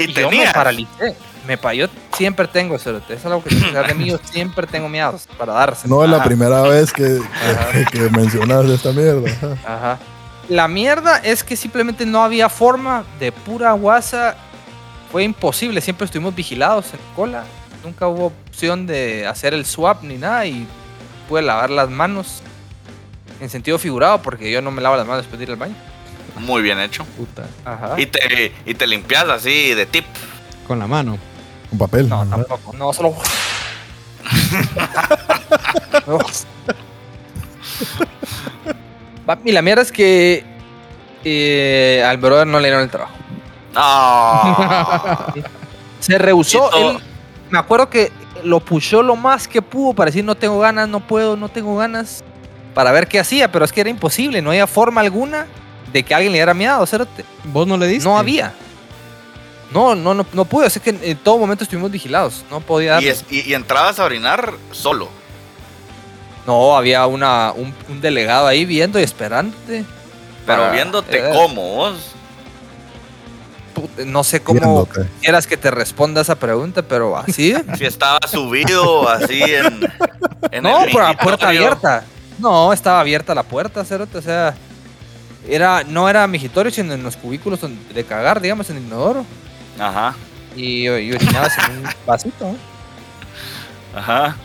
[0.00, 1.16] Y, Y yo me paralicé.
[1.46, 3.14] Me pa yo siempre tengo, cerote.
[3.14, 4.06] Es algo que de mí.
[4.06, 5.88] Yo siempre tengo miados para darse.
[5.88, 7.20] No es la primera vez que,
[7.72, 9.56] que, que mencionas esta mierda.
[9.64, 9.98] Ajá.
[10.48, 14.36] La mierda es que simplemente no había forma de pura guasa.
[15.10, 15.80] Fue imposible.
[15.80, 17.44] Siempre estuvimos vigilados en cola.
[17.82, 20.44] Nunca hubo opción de hacer el swap ni nada.
[20.46, 20.66] Y
[21.28, 22.42] pude lavar las manos
[23.40, 25.74] en sentido figurado porque yo no me lavo las manos después de ir al baño.
[26.36, 27.04] Muy bien hecho.
[27.04, 27.44] Puta.
[27.64, 27.94] Ajá.
[28.00, 30.04] Y te, y te limpias así de tip.
[30.66, 31.18] Con la mano.
[31.72, 32.08] Un papel.
[32.08, 32.72] No, tampoco.
[32.76, 33.14] No, solo.
[39.44, 40.44] Y la mierda es que
[41.24, 43.14] eh, al brother no le dieron el trabajo.
[43.76, 45.32] Ah.
[46.00, 46.70] Se rehusó.
[46.76, 46.98] Él-
[47.50, 48.10] me acuerdo que
[48.44, 51.76] lo pushó lo más que pudo para decir no tengo ganas, no puedo, no tengo
[51.76, 52.24] ganas.
[52.74, 54.40] Para ver qué hacía, pero es que era imposible.
[54.42, 55.46] No había forma alguna
[55.92, 57.24] de que alguien le diera miedo, cerote.
[57.44, 58.08] ¿Vos no le diste?
[58.08, 58.52] No había.
[59.72, 60.66] No, no, no, no pude.
[60.66, 62.44] Es que en, todo momento estuvimos vigilados.
[62.50, 62.86] No podía.
[62.92, 63.10] y, darle.
[63.10, 65.08] es- y- y entrabas a orinar solo.
[66.46, 69.84] No, había una, un, un delegado ahí viendo y esperándote.
[70.46, 71.96] Pero para- viéndote eh, cómo vos.
[74.04, 75.08] No sé cómo Viéndote.
[75.22, 77.54] quieras que te responda esa pregunta, pero así.
[77.78, 79.80] Si estaba subido así en.
[80.50, 82.04] en no, el por la puerta abierta.
[82.38, 84.54] No, estaba abierta la puerta, cerote, o sea.
[85.48, 87.60] Era, no era migitorio, sino en los cubículos
[87.94, 89.24] de cagar, digamos, en el inodoro.
[89.78, 90.14] Ajá,
[90.56, 92.54] Y, y orinabas en un vasito.
[93.96, 94.36] ajá.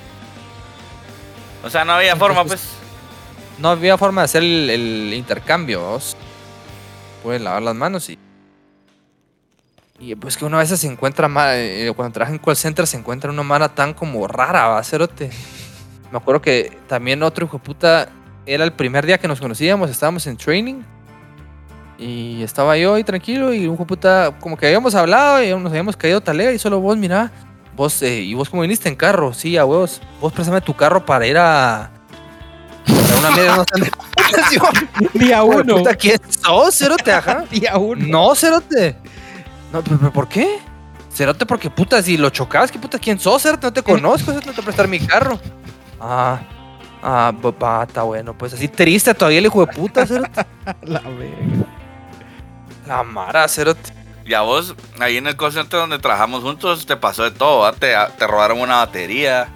[1.64, 2.62] O sea, no había forma, pues.
[3.58, 5.82] No había forma de hacer el, el intercambio.
[5.82, 6.16] vos.
[7.24, 8.20] Puedes lavar las manos y.
[9.98, 12.98] Y pues que una vez se encuentra ma- eh, cuando trabaja en call center se
[12.98, 15.30] encuentra una mara tan como rara, va, cerote.
[16.12, 18.10] Me acuerdo que también otro hijo de puta
[18.46, 20.82] era el primer día que nos conocíamos, estábamos en training.
[21.98, 25.96] Y estaba yo ahí tranquilo y un puta, como que habíamos hablado y nos habíamos
[25.96, 27.32] caído talea y solo vos, mira,
[27.76, 31.06] vos, eh, y vos como viniste en carro, sí, a huevos, vos préstame tu carro
[31.06, 31.84] para ir a...
[31.86, 31.90] a
[33.20, 33.92] una media, no sé.
[35.14, 35.78] Día uno.
[35.78, 37.14] puta, ¿Quién sos, cerote?
[37.14, 37.46] Ajá.
[37.52, 38.06] Día uno.
[38.06, 38.98] No, cerote.
[39.72, 40.60] No, pero, ¿por qué?
[41.14, 43.00] Cerote, porque puta, si lo chocabas, ¿qué puta?
[43.00, 43.68] ¿Quién sos, cerote?
[43.68, 45.40] No te conozco, cerote, no te prestar mi carro.
[46.00, 46.42] Ah,
[47.06, 48.34] ah, papá, está bueno.
[48.38, 50.46] Pues así triste todavía el hijo de puta, cerote.
[50.84, 51.66] La verga.
[52.88, 53.94] La mara, cerote.
[54.26, 57.60] Y a vos, ahí en el call center donde trabajamos juntos, te pasó de todo.
[57.60, 57.74] ¿va?
[57.74, 59.48] Te, te robaron una batería,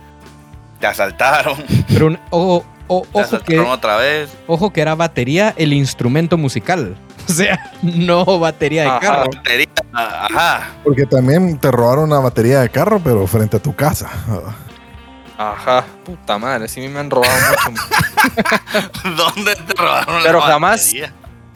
[0.80, 1.58] te asaltaron,
[1.88, 4.30] Pero un- ojo, o- te ojo, asaltaron que, otra vez.
[4.48, 6.96] ojo que era batería el instrumento musical.
[7.30, 9.00] O sea, no batería de Ajá.
[9.00, 9.30] carro.
[9.36, 10.68] Batería, ajá.
[10.84, 14.10] Porque también te robaron una batería de carro, pero frente a tu casa.
[15.42, 17.34] Ajá, puta madre, sí me han robado
[17.72, 17.84] mucho.
[19.16, 21.14] ¿Dónde te robaron Pero la jamás- batería?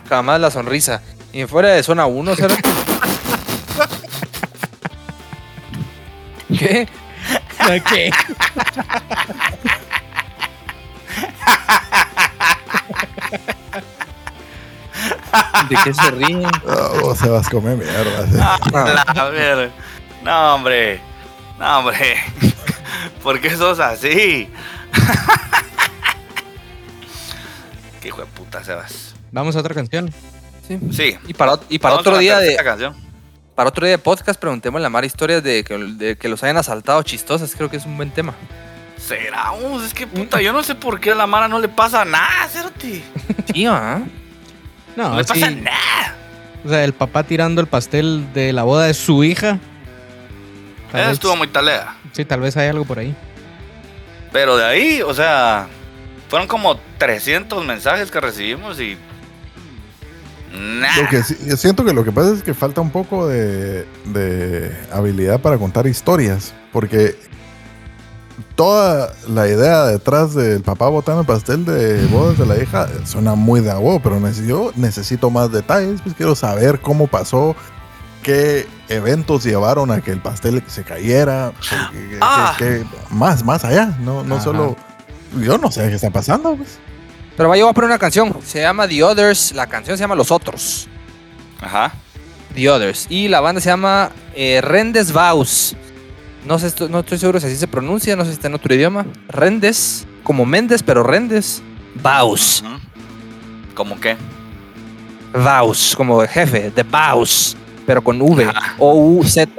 [0.07, 1.01] Jamás la sonrisa.
[1.33, 2.61] Y fuera de zona 1, cerote.
[6.57, 6.87] ¿Qué?
[7.89, 8.11] ¿Qué?
[15.69, 16.43] ¿De qué se ríen?
[17.01, 18.27] Oh, se vas a comer mierda.
[18.27, 18.37] sí.
[18.75, 19.71] Ah, la ver.
[20.23, 21.01] No, hombre.
[21.59, 22.17] No, hombre.
[23.23, 24.49] ¿Por qué sos así?
[28.01, 29.15] Qué hijo de puta, Sebas.
[29.31, 30.11] Vamos a otra canción.
[30.67, 30.77] Sí.
[30.91, 31.17] Sí.
[31.27, 32.95] Y para, ot- y para Vamos otro la día de canción.
[33.55, 36.57] para otro día de podcast preguntémosle a Mara historias de que, de que los hayan
[36.57, 37.53] asaltado chistosas.
[37.55, 38.33] Creo que es un buen tema.
[38.97, 39.51] Será,
[39.85, 42.47] es que puta, yo no sé por qué a la Mara no le pasa nada,
[42.49, 43.03] Cerote.
[43.53, 44.01] Sí, ¿ah?
[44.95, 45.33] No, No, le sí.
[45.33, 46.15] pasa nada.
[46.65, 49.59] O sea, el papá tirando el pastel de la boda de su hija.
[50.93, 51.97] Tal Esa vez- estuvo muy talea.
[52.13, 53.13] Sí, tal vez hay algo por ahí.
[54.31, 55.67] Pero de ahí, o sea,
[56.29, 58.97] fueron como 300 mensajes que recibimos y.
[60.55, 61.01] Nah.
[61.01, 63.85] Lo que sí- yo siento que lo que pasa es que falta un poco de,
[64.05, 66.53] de habilidad para contar historias.
[66.71, 67.15] Porque
[68.55, 73.33] toda la idea detrás del papá botando el pastel de bodas de la hija suena
[73.35, 76.01] muy de agua, pero neces- yo necesito más detalles.
[76.01, 77.55] Pues quiero saber cómo pasó,
[78.21, 81.51] qué eventos llevaron a que el pastel se cayera.
[81.91, 82.55] que- Ah.
[82.57, 83.95] que- más, más allá.
[83.99, 84.43] No, no Ajá.
[84.43, 84.75] solo.
[85.39, 86.55] Yo no sé qué está pasando.
[86.55, 86.79] Pues.
[87.35, 88.35] Pero vaya, voy a poner una canción.
[88.45, 89.53] Se llama The Others.
[89.53, 90.87] La canción se llama Los Otros.
[91.61, 91.91] Ajá.
[92.53, 93.07] The Others.
[93.09, 95.75] Y la banda se llama eh, Rendes Vaus.
[96.45, 98.73] No, sé, no estoy seguro si así se pronuncia, no sé si está en otro
[98.75, 99.05] idioma.
[99.29, 101.61] Rendes, como Méndez, pero Rendes.
[101.95, 102.63] Vaus.
[103.75, 104.17] ¿Cómo qué?
[105.33, 107.55] Vaus, como jefe, de Vaus,
[107.85, 108.47] pero con V.
[108.79, 109.49] O-U-Z.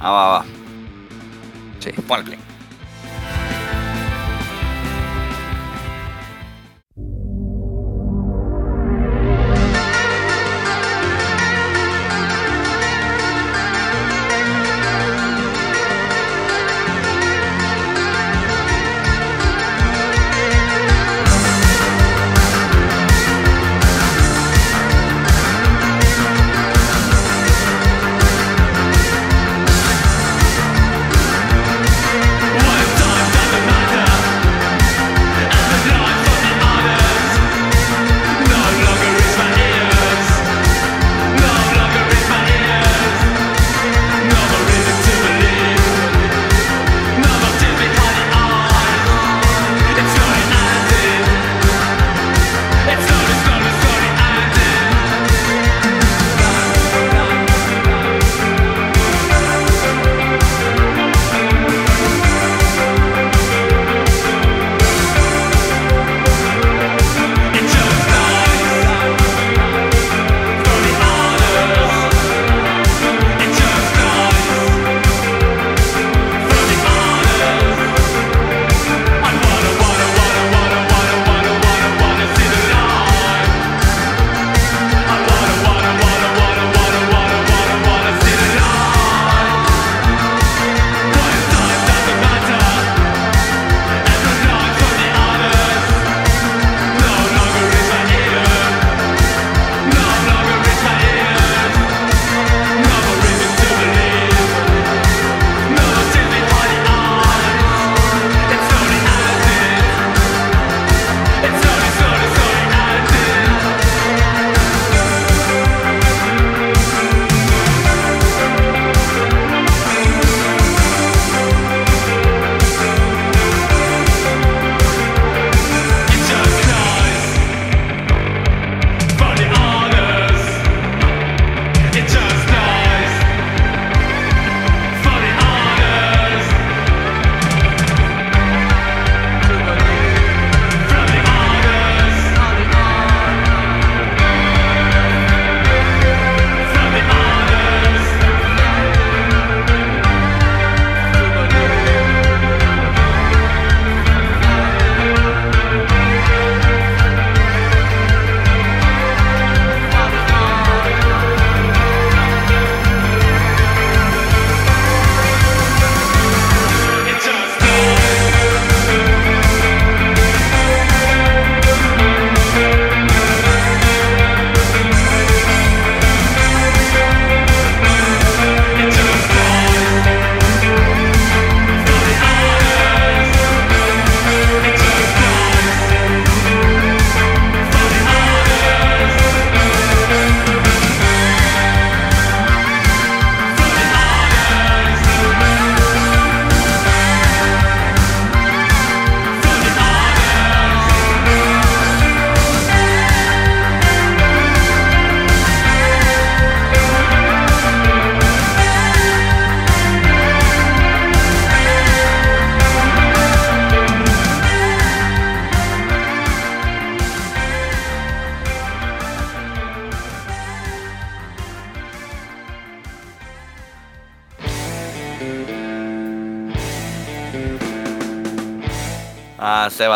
[0.00, 0.44] Ah, va, va.
[1.80, 1.90] Sí.
[2.06, 2.43] Ponle play.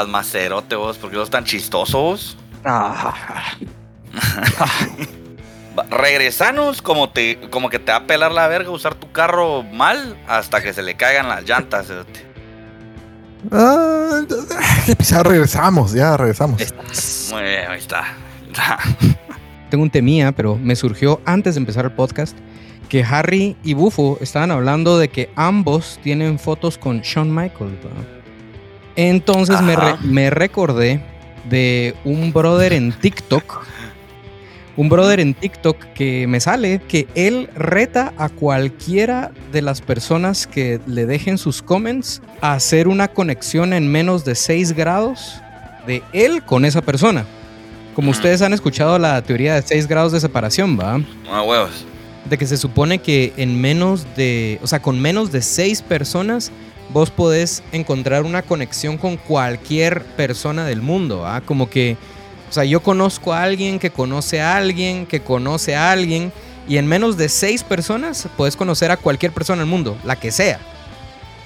[0.07, 2.37] Macerote vos, porque vos tan chistoso vos.
[2.65, 3.15] Ah,
[5.91, 10.16] Regresanos como te como que te va a pelar la verga usar tu carro mal
[10.27, 11.87] hasta que se le caigan las llantas.
[11.87, 12.27] cerote.
[13.53, 14.23] Ah,
[14.99, 16.61] ya regresamos, ya regresamos.
[17.33, 18.05] Muy bien, ahí está.
[19.70, 22.37] Tengo un temía, pero me surgió antes de empezar el podcast
[22.89, 27.75] que Harry y Bufo estaban hablando de que ambos tienen fotos con Shawn Michaels.
[28.99, 31.01] Entonces me, re- me recordé
[31.49, 33.65] de un brother en TikTok.
[34.77, 40.47] Un brother en TikTok que me sale que él reta a cualquiera de las personas
[40.49, 45.41] que le dejen sus comments a hacer una conexión en menos de 6 grados
[45.87, 47.25] de él con esa persona.
[47.95, 51.01] Como ustedes han escuchado la teoría de 6 grados de separación, ¿va?
[51.31, 51.85] Ah, huevos.
[52.29, 56.53] De que se supone que en menos de, o sea, con menos de 6 personas,
[56.90, 61.40] vos podés encontrar una conexión con cualquier persona del mundo, ¿va?
[61.40, 61.97] Como que,
[62.48, 66.32] o sea, yo conozco a alguien que conoce a alguien, que conoce a alguien,
[66.69, 70.31] y en menos de 6 personas puedes conocer a cualquier persona del mundo, la que
[70.31, 70.60] sea.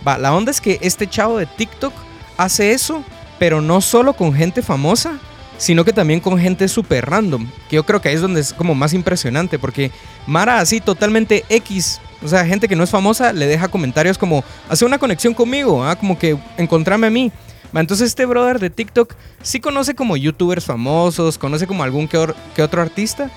[0.07, 1.93] Va, la onda es que este chavo de TikTok
[2.37, 3.05] hace eso,
[3.39, 5.19] pero no solo con gente famosa,
[5.59, 7.49] sino que también con gente súper random.
[7.69, 9.93] Que yo creo que ahí es donde es como más impresionante, porque
[10.27, 14.45] Mara así totalmente X, o sea, gente que no es famosa le deja comentarios como,
[14.69, 15.97] hace una conexión conmigo, ¿ah?
[15.97, 17.33] como que encontrame a mí.
[17.75, 22.37] Entonces este brother de TikTok sí conoce como youtubers famosos, conoce como algún que, or-
[22.55, 23.31] que otro artista,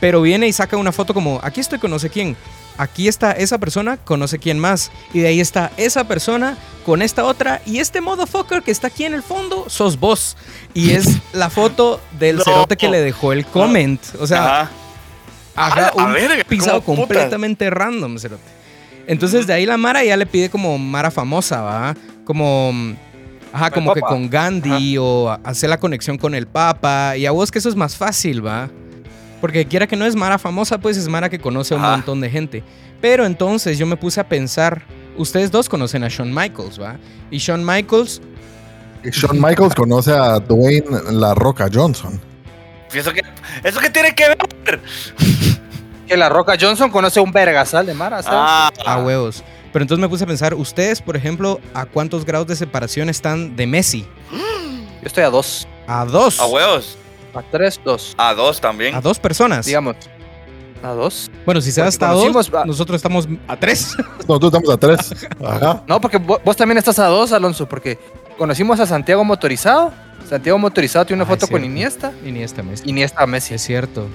[0.00, 2.34] pero viene y saca una foto como, aquí estoy con no sé quién,
[2.78, 6.56] aquí está esa persona, conoce quién más, y de ahí está esa persona
[6.86, 10.36] con esta otra, y este motherfucker que está aquí en el fondo, sos vos.
[10.74, 12.44] Y es la foto del No.
[12.44, 14.00] cerote que le dejó el comment.
[14.18, 14.70] O sea, Ajá.
[15.54, 18.42] Ajá, un verga, pisado completamente random, cerote.
[19.06, 21.94] Entonces de ahí la Mara ya le pide como Mara famosa, ¿va?
[22.24, 22.94] Como, mm,
[23.52, 27.16] ajá, el como que con Gandhi o hacer la conexión con el Papa.
[27.16, 28.70] Y a vos que eso es más fácil, ¿va?
[29.40, 31.96] Porque quiera que no es Mara famosa, pues es Mara que conoce a un Ajá.
[31.96, 32.62] montón de gente.
[33.00, 34.82] Pero entonces yo me puse a pensar,
[35.16, 36.96] ustedes dos conocen a Shawn Michaels, ¿va?
[37.30, 38.22] Y Shawn Michaels,
[39.02, 42.20] Shawn Michaels conoce a Dwayne La Roca Johnson.
[42.94, 43.22] ¿Eso qué,
[43.64, 44.80] ¿Eso qué tiene que ver?
[46.06, 48.38] que la Roca Johnson conoce un vergasal de Mara, ¿sabes?
[48.40, 49.42] Ah, a huevos.
[49.72, 53.56] Pero entonces me puse a pensar, ustedes, por ejemplo, ¿a cuántos grados de separación están
[53.56, 54.06] de Messi?
[54.30, 55.66] Yo estoy a dos.
[55.86, 56.38] A dos.
[56.40, 56.98] a huevos.
[57.34, 58.14] A tres, dos.
[58.18, 58.94] A dos también.
[58.94, 59.64] A dos personas.
[59.64, 59.96] Digamos.
[60.82, 61.30] ¿A dos?
[61.46, 63.94] Bueno, si se Porque hasta dos, a- nosotros estamos a tres.
[64.28, 65.14] Nosotros estamos a tres.
[65.46, 65.82] Ajá.
[65.86, 67.98] No, porque vo- vos también estás a dos, Alonso, porque
[68.36, 69.92] conocimos a Santiago Motorizado.
[70.28, 71.64] Santiago Motorizado tiene una Ah, foto con.
[71.64, 72.12] Iniesta.
[72.24, 72.88] Iniesta Messi.
[72.88, 73.54] Iniesta Messi.
[73.54, 74.06] Es cierto.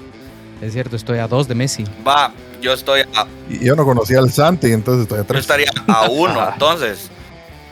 [0.60, 1.84] Es cierto, estoy a dos de Messi.
[2.06, 5.40] Va, yo estoy a, Y yo no conocía al Santi, entonces estoy a yo tres.
[5.42, 7.10] estaría a uno, entonces.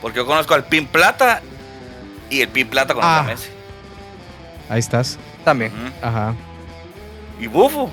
[0.01, 1.41] Porque yo conozco al Pin Plata
[2.29, 3.19] y el Pin Plata conoce Ah.
[3.19, 3.49] a Messi.
[4.69, 5.17] Ahí estás.
[5.43, 5.71] También.
[6.01, 6.33] Ajá.
[7.39, 7.89] Y Bufo.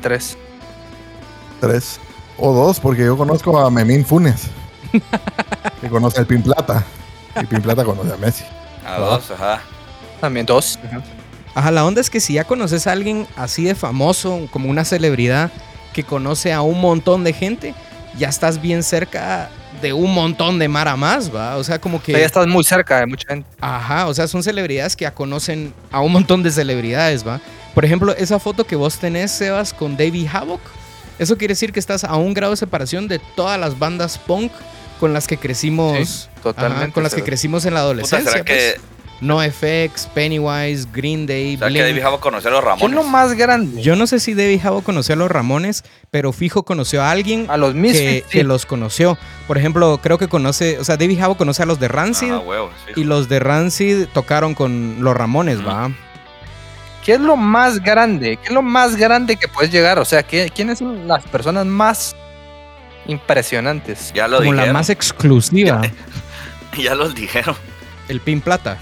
[0.00, 0.36] Tres.
[1.60, 2.00] Tres.
[2.38, 4.44] O dos, porque yo conozco a Memín Funes.
[5.80, 6.84] que conoce al Pin Plata.
[7.40, 8.44] Y Pin Plata conoce a Messi.
[8.88, 9.62] A dos, ajá.
[10.20, 10.78] También dos.
[11.54, 14.84] Ajá, la onda es que si ya conoces a alguien así de famoso, como una
[14.84, 15.50] celebridad
[15.92, 17.74] que conoce a un montón de gente,
[18.16, 19.50] ya estás bien cerca
[19.82, 21.56] de un montón de Mara más, ¿va?
[21.56, 22.12] O sea, como O que...
[22.12, 23.48] sea, ya estás muy cerca de mucha gente.
[23.60, 27.40] Ajá, o sea, son celebridades que ya conocen a un montón de celebridades, ¿va?
[27.74, 30.60] Por ejemplo, esa foto que vos tenés, Sebas, con David Havoc,
[31.18, 34.52] eso quiere decir que estás a un grado de separación de todas las bandas punk
[35.00, 38.32] con las que crecimos, Sí, totalmente, ajá, con las que crecimos en la Puta, adolescencia.
[38.32, 38.80] ¿será que, pues.
[39.20, 41.86] No FX, Pennywise, Green Day, ¿será que Blink.
[41.86, 42.96] David Jabo conoció a los ¿Quién es Ramones?
[42.96, 43.82] lo más grande?
[43.82, 47.46] Yo no sé si David Havoc conoció a los Ramones, pero fijo conoció a alguien
[47.48, 48.26] A los que, Misfits.
[48.28, 48.38] sí.
[48.38, 49.18] que los conoció.
[49.48, 52.38] Por ejemplo, creo que conoce, o sea, David Havoc conoce a los de Rancid Ah,
[52.38, 52.92] huevos, sí.
[53.00, 55.66] y los de Rancid tocaron con los Ramones.
[55.66, 55.90] ¿va?
[57.04, 58.36] ¿Qué es lo más grande?
[58.36, 59.98] ¿Qué es lo más grande que puedes llegar?
[59.98, 62.14] O sea, ¿qué- ¿quiénes son las personas más
[63.06, 64.12] impresionantes?
[64.14, 64.66] Ya lo Como dijeron.
[64.68, 65.82] la más exclusiva,
[66.82, 67.56] Ya los dijeron.
[68.08, 68.78] el Pin Plata.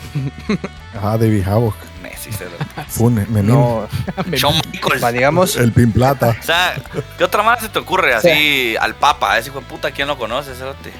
[0.96, 1.74] Ajá, David Havoc.
[2.02, 3.10] Messi, se lo...
[3.10, 3.46] Memín.
[3.48, 3.88] No,
[4.32, 5.02] Shawn Michaels.
[5.02, 6.36] va, digamos, El Pin Plata.
[6.40, 6.74] O sea,
[7.18, 9.38] ¿qué otra más se te ocurre así al Papa?
[9.38, 10.54] Ese hijo de puta, ¿quién lo conoce?
[10.54, 10.92] Cerote?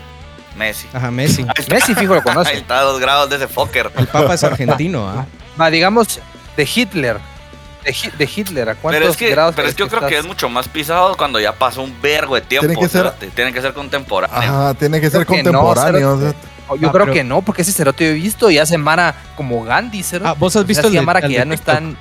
[0.57, 0.89] Messi.
[0.93, 1.43] Ajá, Messi.
[1.43, 1.67] Ahí.
[1.71, 2.55] Messi fijo lo Ahí conoce.
[2.55, 3.91] está a dos grados de ese fucker.
[3.97, 5.27] El Papa es argentino, ¿ah?
[5.61, 6.19] Va, digamos,
[6.57, 7.19] de Hitler.
[7.85, 10.01] De, Hi- de Hitler, ¿a cuántos Pero es que, grados pero es que yo creo
[10.01, 10.27] que es estás?
[10.27, 12.67] mucho más pisado cuando ya pasó un vergo de tiempo.
[12.67, 13.27] Tiene que ser- cerote.
[13.29, 14.37] Tiene que ser contemporáneo.
[14.37, 16.15] Ajá, tiene que ser Creo que no, contemporáneo.
[16.15, 16.35] o sea,
[16.81, 19.15] Yo Ah, creo pero- que no, porque ese cerote yo he visto y hace Mara
[19.37, 20.31] como Gandhi, cerote.
[20.31, 21.97] Ah, ¿vos has O sea, visto el Mara el que de ya no están...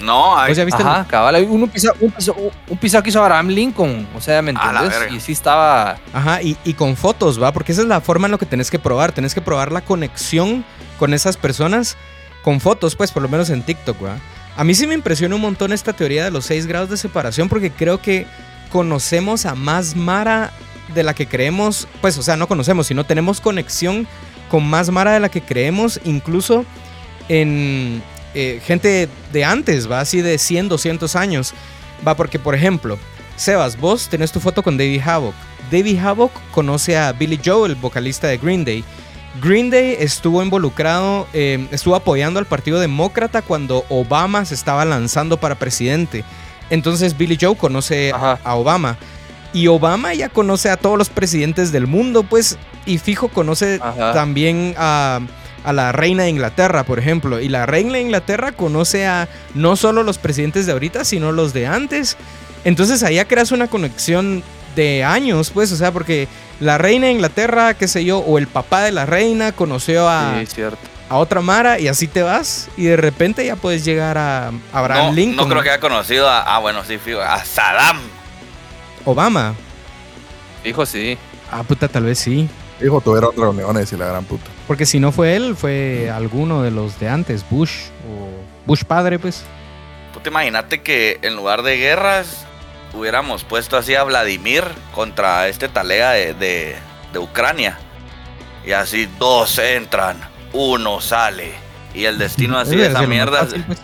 [0.00, 1.34] No, hay, ¿Vos ya viste el- Ajá, cabal.
[1.36, 2.36] hay Un pisado, un, pisado,
[2.68, 4.06] un pisado que hizo Abraham Lincoln.
[4.14, 5.10] O sea, ¿me A la entendés?
[5.14, 5.96] Y sí estaba.
[6.12, 7.50] Ajá, y, y con fotos, ¿va?
[7.52, 9.12] Porque esa es la forma en lo que tenés que probar.
[9.12, 10.66] Tenés que probar la conexión
[10.98, 11.96] con esas personas
[12.44, 14.16] con fotos, pues, por lo menos en TikTok, ¿va?
[14.58, 17.48] A mí sí me impresiona un montón esta teoría de los seis grados de separación
[17.48, 18.26] porque creo que
[18.70, 20.50] conocemos a más Mara
[20.94, 24.06] de la que creemos, pues, o sea, no conocemos, sino tenemos conexión
[24.48, 26.64] con más Mara de la que creemos, incluso
[27.28, 28.02] en
[28.34, 30.00] eh, gente de antes, ¿va?
[30.00, 31.54] Así de 100, 200 años.
[32.06, 32.98] Va, porque, por ejemplo,
[33.36, 35.34] Sebas, vos tenés tu foto con David Havoc.
[35.70, 38.84] David Havoc conoce a Billy Joe, el vocalista de Green Day.
[39.42, 45.36] Green Day estuvo involucrado, eh, estuvo apoyando al Partido Demócrata cuando Obama se estaba lanzando
[45.38, 46.24] para presidente.
[46.70, 48.38] Entonces Billy Joe conoce Ajá.
[48.42, 48.96] a Obama.
[49.56, 54.12] Y Obama ya conoce a todos los presidentes del mundo, pues, y fijo conoce Ajá.
[54.12, 55.20] también a,
[55.64, 57.40] a la reina de Inglaterra, por ejemplo.
[57.40, 61.54] Y la reina de Inglaterra conoce a no solo los presidentes de ahorita, sino los
[61.54, 62.18] de antes.
[62.64, 64.42] Entonces allá creas una conexión
[64.74, 66.28] de años, pues, o sea, porque
[66.60, 70.34] la reina de Inglaterra, qué sé yo, o el papá de la reina conoció a,
[70.40, 70.78] Sí, cierto.
[71.08, 75.06] a otra Mara y así te vas y de repente ya puedes llegar a Abraham
[75.06, 76.42] no, Lincoln, no creo que haya conocido a.
[76.42, 78.00] Ah, bueno, sí, a Saddam.
[79.06, 79.54] Obama.
[80.64, 81.16] Hijo, sí.
[81.50, 82.48] Ah, puta, tal vez sí.
[82.84, 84.44] Hijo, tuvieron reuniones y la gran puta.
[84.66, 87.72] Porque si no fue él, fue alguno de los de antes, Bush
[88.10, 88.28] o
[88.66, 89.44] Bush padre, pues.
[90.12, 92.44] Tú te imaginaste que en lugar de guerras
[92.92, 94.64] hubiéramos puesto así a Vladimir
[94.94, 96.76] contra este talega de, de-
[97.12, 97.78] de Ucrania.
[98.66, 100.18] Y así dos entran,
[100.52, 101.52] uno sale.
[101.94, 103.78] Y el destino así de esa mierda fácil, pues.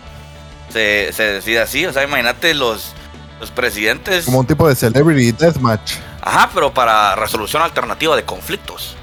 [0.69, 1.85] se, se decide así.
[1.85, 2.93] O sea, imagínate los,
[3.39, 4.25] los presidentes.
[4.25, 5.93] Como un tipo de celebrity deathmatch.
[6.21, 8.95] Ajá, pero para resolución alternativa de conflictos.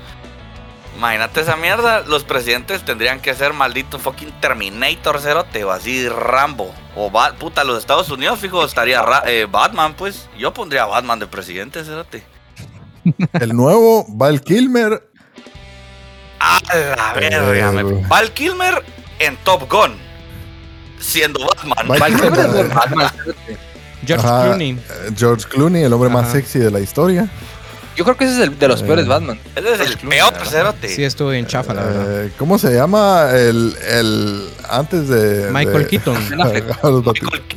[0.97, 6.75] Imagínate esa mierda, los presidentes tendrían que ser maldito fucking Terminator cerote o así Rambo.
[6.95, 10.29] O Ba- puta, los Estados Unidos, fijo, estaría eh, Batman, pues.
[10.39, 12.23] Yo pondría Batman de presidente, cerote.
[13.33, 15.09] El nuevo Val Kilmer.
[16.39, 16.59] A
[16.97, 18.85] la verga, Eh, me- Val Kilmer
[19.21, 19.97] en Top Gun.
[20.99, 21.99] Siendo Batman.
[21.99, 23.11] Val Kilmer Batman.
[24.07, 24.71] George Ajá, Clooney.
[24.73, 27.29] eh, George Clooney, el hombre más sexy de la historia.
[27.97, 28.85] Yo creo que ese es el de los Eh.
[28.85, 29.39] peores Batman.
[29.57, 30.89] Ese es el peor cerote.
[30.89, 32.25] Sí, estuvo bien chafa, la verdad.
[32.27, 36.17] Eh, ¿Cómo se llama el, el antes de Michael de- Keaton.
[36.31, 36.65] Michael-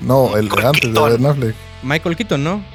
[0.01, 1.09] no, el Michael antes Keaton.
[1.11, 1.55] de Ben Affleck.
[1.83, 2.65] Michael Keaton, ¿no?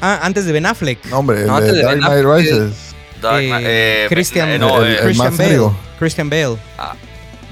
[0.00, 1.04] Ah, antes de Ben Affleck.
[1.06, 2.74] No, hombre, el No, de antes de Dark Ben Knight Affleck, Rises.
[3.20, 5.48] Dark Eh, Knight, eh, Christian, eh, no, el- el Christian más Bale.
[5.50, 5.76] serio.
[5.98, 6.56] Christian Bale.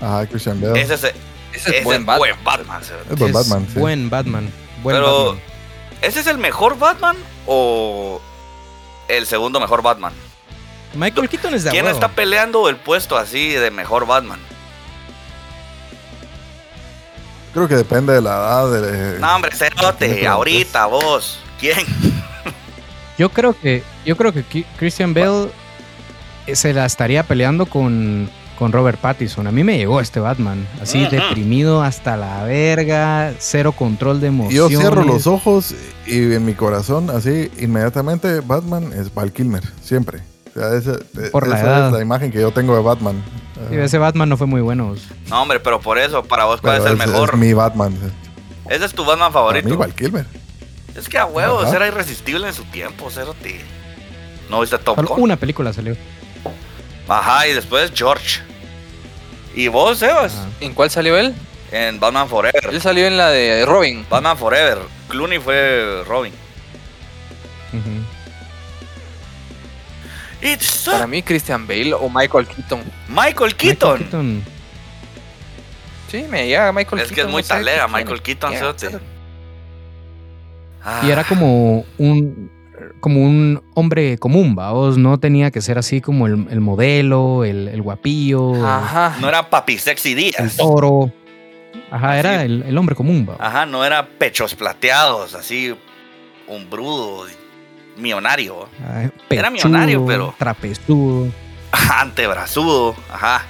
[0.01, 0.81] Ajá, Christian Bale.
[0.81, 1.15] ese es, Ese
[1.55, 2.19] ese es buen es Batman.
[2.19, 3.13] buen Batman, cerote.
[3.13, 3.67] es buen Es Batman.
[3.73, 3.79] sí.
[3.79, 4.51] Buen Batman.
[4.83, 5.43] Buen Pero, Batman.
[6.03, 8.21] ¿ese es el mejor Batman o
[9.09, 10.13] el segundo mejor Batman?
[10.95, 11.97] Michael Keaton es de ¿Quién huevo.
[11.97, 14.41] está peleando el puesto así de mejor Batman?
[17.55, 18.71] Creo que depende de la edad.
[18.81, 21.39] De, No, hombre, ¿Quién cerote, ahorita vos.
[21.61, 21.79] ¿Quién?
[23.19, 25.51] Yo creo que yo creo que Christian Bale
[26.55, 28.29] se la estaría peleando con,
[28.63, 29.49] con Robert Pattinson.
[29.49, 34.33] A mí me llegó este Batman, así deprimido hasta la verga, cero control de Yo
[34.33, 34.79] emociones.
[34.79, 35.75] cierro los ojos
[36.07, 40.21] y en mi corazón, así, inmediatamente, Batman es Val Kilmer, siempre.
[40.55, 40.93] O sea, esa,
[41.33, 41.87] Por la esa edad.
[41.89, 43.21] es la imagen que yo tengo de Batman.
[43.69, 44.95] Sí, Ah, ese Batman no fue muy bueno.
[45.29, 47.31] No, hombre, pero por eso, para vos, ¿cuál pero es el mejor?
[47.35, 47.97] Es mi Batman.
[48.71, 49.77] Ese es tu Batman Para mí, favorito.
[49.77, 50.27] Val Kilmer.
[50.97, 51.75] Es que a huevos, Ajá.
[51.77, 53.61] era irresistible en su tiempo, cerote.
[54.49, 55.23] ¿No viste Top Solo Gun?
[55.25, 55.97] una película salió.
[57.09, 58.41] Ajá, y después George.
[59.55, 60.35] ¿Y vos, Sebas?
[60.61, 61.35] ¿En cuál salió él?
[61.71, 62.69] En Batman Forever.
[62.71, 64.05] Él salió en la de Robin.
[64.09, 64.79] Batman Forever.
[65.09, 66.33] Clooney fue Robin.
[70.41, 72.81] It's Para mí, Christian Bale o Michael Keaton.
[73.09, 73.99] Michael Michael Keaton.
[73.99, 74.45] Keaton.
[76.11, 77.15] Sí, me llega Michael Es Keaton.
[77.15, 77.49] que es muy no
[77.87, 77.93] ¿quién?
[77.95, 78.61] Michael Keaton, ¿Quién?
[78.61, 78.99] cerote.
[81.05, 82.51] Y era como un
[83.03, 87.69] como un hombre común, vamos, no tenía que ser así como el, el modelo, el,
[87.69, 89.17] el guapillo, Ajá.
[89.21, 90.57] No era Papi Sexy el Díaz.
[90.57, 91.13] toro.
[91.91, 92.47] Ajá, era Así.
[92.47, 93.37] el, el hombre común, va.
[93.39, 95.75] Ajá, no era pechos plateados, así,
[96.49, 97.27] un brudo,
[97.99, 98.67] millonario,
[99.29, 101.29] Era millonario, pero- Trapezudo.
[102.01, 103.43] antebrazudo, ajá.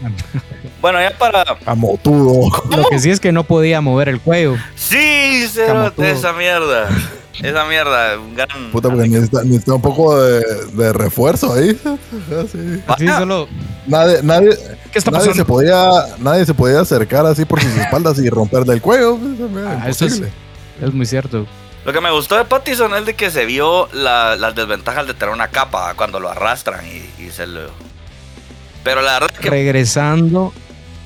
[0.80, 1.44] Bueno, ya para...
[1.64, 2.50] Amotudo.
[2.76, 4.56] Lo que sí es que no podía mover el cuello.
[4.76, 6.06] Sí, cerote, Camotudo.
[6.06, 6.88] esa mierda.
[7.42, 8.48] Esa mierda, un gran...
[8.72, 10.42] Puta, porque necesita, necesita un poco de,
[10.74, 11.78] de refuerzo ahí.
[12.86, 13.06] Así.
[13.08, 13.48] Solo.
[13.86, 14.50] Nadie, nadie,
[14.92, 15.34] ¿Qué está nadie, pasando?
[15.34, 19.18] se podía, nadie se podía acercar así por sus espaldas y romperle el cuello.
[19.66, 20.32] Ah, eso es, Imposible.
[20.82, 21.46] es muy cierto.
[21.84, 25.14] Lo que me gustó de Pattison es de que se vio la- las desventajas de
[25.14, 27.70] tener una capa cuando lo arrastran y, y se lo...
[28.86, 29.50] Pero la verdad es que...
[29.50, 30.52] Regresando,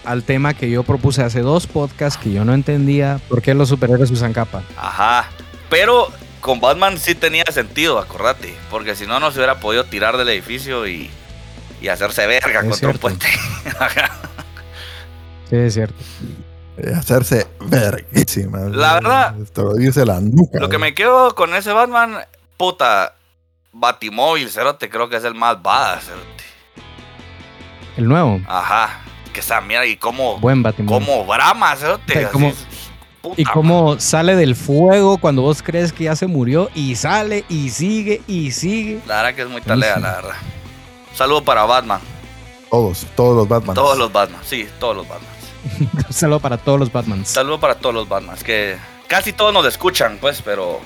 [0.04, 3.70] al tema que yo propuse hace dos podcasts que yo no entendía por qué los
[3.70, 4.62] superhéroes usan capa.
[4.76, 5.30] Ajá.
[5.70, 6.08] Pero
[6.42, 8.54] con Batman sí tenía sentido, acordate.
[8.70, 11.10] Porque si no, no se hubiera podido tirar del edificio y,
[11.80, 12.90] y hacerse verga Es contra cierto.
[12.90, 13.26] un puente.
[13.80, 14.10] Ajá.
[15.48, 16.04] Sí, es cierto.
[16.94, 18.58] Hacerse verguísima.
[18.68, 19.34] La verdad,
[19.78, 20.60] Irse la nuca.
[20.60, 22.18] Lo que me quedo con ese Batman,
[22.58, 23.14] puta,
[23.72, 26.04] Batimóvil, cerote, creo que es el más badass.
[28.00, 29.00] El nuevo, Ajá.
[29.32, 31.06] Que esa mierda y cómo, buen Batimóvil.
[31.06, 32.26] cómo brama, cerote.
[33.22, 37.44] Puta Y cómo sale del fuego cuando vos crees que ya se murió y sale
[37.50, 39.00] y sigue y sigue.
[39.06, 40.34] La verdad que es muy talea, la verdad.
[41.14, 42.00] Saludo para Batman.
[42.70, 43.74] Todos, todos los Batman.
[43.74, 45.30] Todos los Batman, sí, todos los Batman.
[46.08, 47.28] Un saludo para todos los Batmans.
[47.28, 48.36] Saludo para todos los Batman.
[48.42, 50.80] Que casi todos nos escuchan, pues, pero.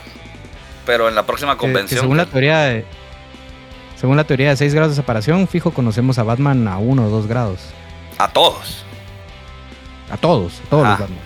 [0.84, 2.00] Pero en la próxima Que- que convención.
[2.00, 2.84] según la teoría de
[4.04, 7.08] según la teoría de 6 grados de separación, fijo conocemos a Batman a 1 o
[7.08, 7.60] 2 grados.
[8.18, 8.84] A todos.
[10.10, 10.90] A todos, a todos Ah.
[10.90, 11.18] los Batman.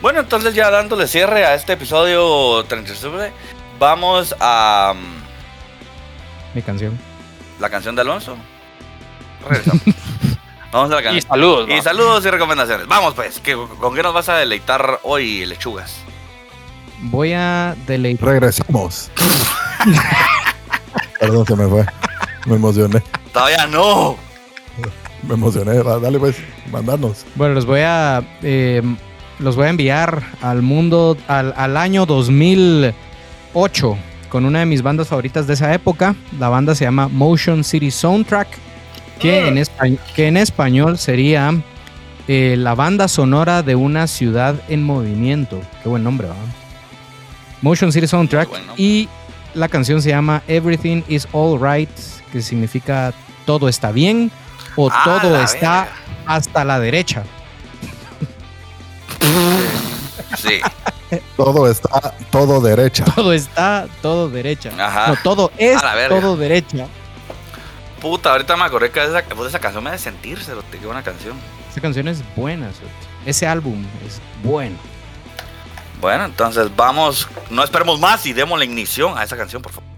[0.00, 3.30] Bueno, entonces ya dándole cierre a este episodio 37,
[3.78, 6.98] vamos a mm, Mi canción.
[7.60, 8.38] la canción de Alonso.
[9.46, 9.82] Regresamos.
[10.72, 11.28] vamos a la Y canción.
[11.28, 11.68] saludos.
[11.68, 12.86] Y saludos y recomendaciones.
[12.86, 15.96] Vamos pues, ¿qué- ¿con qué nos vas a deleitar hoy, lechugas?
[17.02, 18.26] Voy a deleitar.
[18.30, 19.10] Regresamos.
[21.20, 21.86] Perdón, se me fue.
[22.46, 23.02] Me emocioné.
[23.32, 24.16] Todavía no.
[25.28, 25.82] Me emocioné.
[25.82, 26.36] Dale, pues,
[26.70, 27.24] mandarnos.
[27.34, 28.82] Bueno, los voy a eh,
[29.38, 33.96] los voy a enviar al mundo al, al año 2008
[34.28, 36.14] con una de mis bandas favoritas de esa época.
[36.38, 38.48] La banda se llama Motion City Soundtrack,
[39.18, 41.54] que en, espa- que en español sería
[42.28, 45.60] eh, la banda sonora de una ciudad en movimiento.
[45.82, 46.42] Qué buen nombre, ¿verdad?
[47.62, 48.48] Motion City Soundtrack.
[48.76, 49.08] Y
[49.54, 51.88] la canción se llama Everything is Alright,
[52.34, 53.14] que significa
[53.46, 54.30] todo está bien
[54.74, 55.92] o Ah, todo está verga.
[56.26, 57.22] hasta la derecha.
[60.36, 60.60] Sí.
[61.36, 63.04] Todo está, todo derecha.
[63.04, 64.70] Todo está todo derecha.
[64.78, 65.08] Ajá.
[65.08, 66.86] No, todo es todo derecha.
[68.00, 71.36] Puta, ahorita me acordé que esa, pues, esa canción me hace sentirse, qué buena canción.
[71.70, 72.68] Esa canción es buena.
[73.24, 74.76] Ese álbum es bueno.
[76.00, 79.93] Bueno, entonces vamos, no esperemos más y demos la ignición a esa canción, por favor.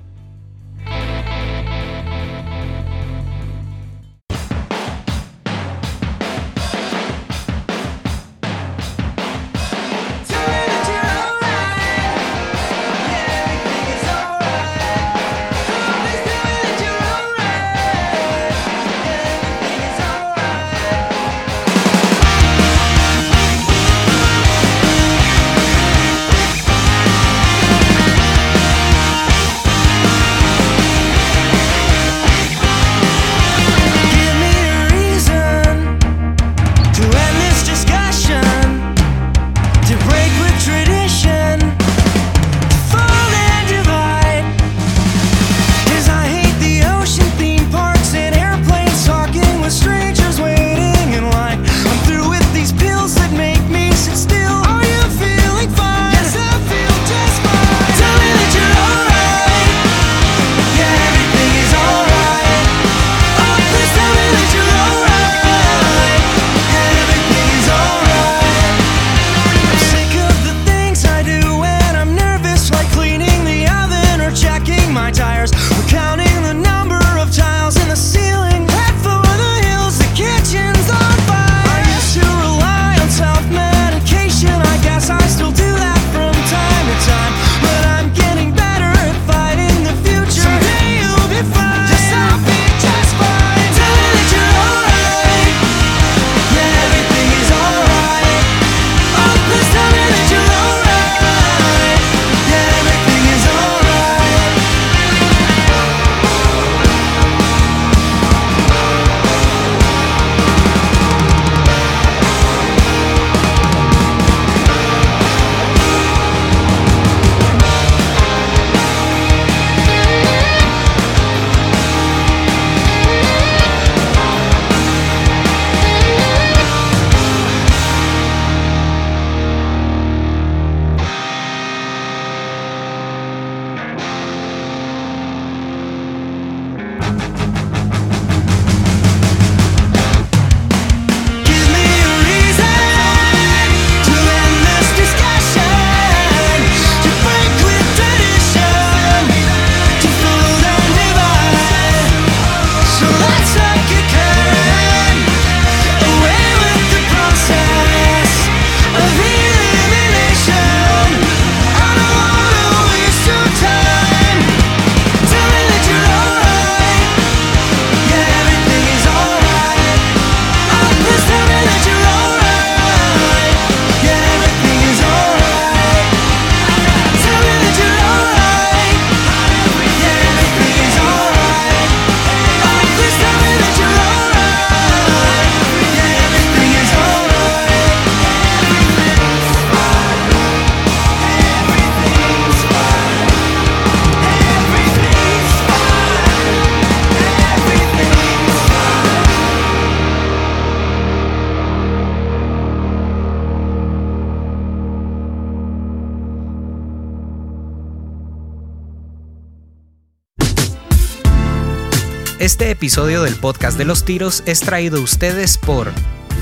[212.57, 215.93] Este episodio del podcast de los tiros es traído a ustedes por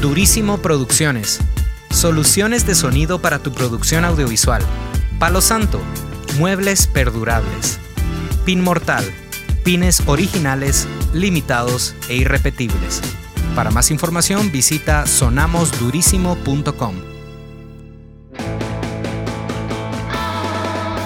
[0.01, 1.41] Durísimo Producciones.
[1.91, 4.63] Soluciones de sonido para tu producción audiovisual.
[5.19, 5.81] Palo Santo.
[6.39, 7.81] Muebles perdurables.
[8.45, 9.05] Pin Mortal.
[9.65, 13.01] Pines originales, limitados e irrepetibles.
[13.57, 16.95] Para más información visita sonamosdurísimo.com.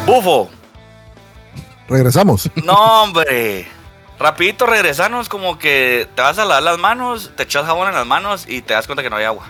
[0.07, 0.51] Bufo.
[1.89, 2.51] Regresamos.
[2.63, 2.75] No,
[3.05, 3.78] hombre.
[4.19, 8.07] Rapidito regresanos como que te vas a lavar las manos, te echas jabón en las
[8.07, 9.47] manos y te das cuenta que no hay agua.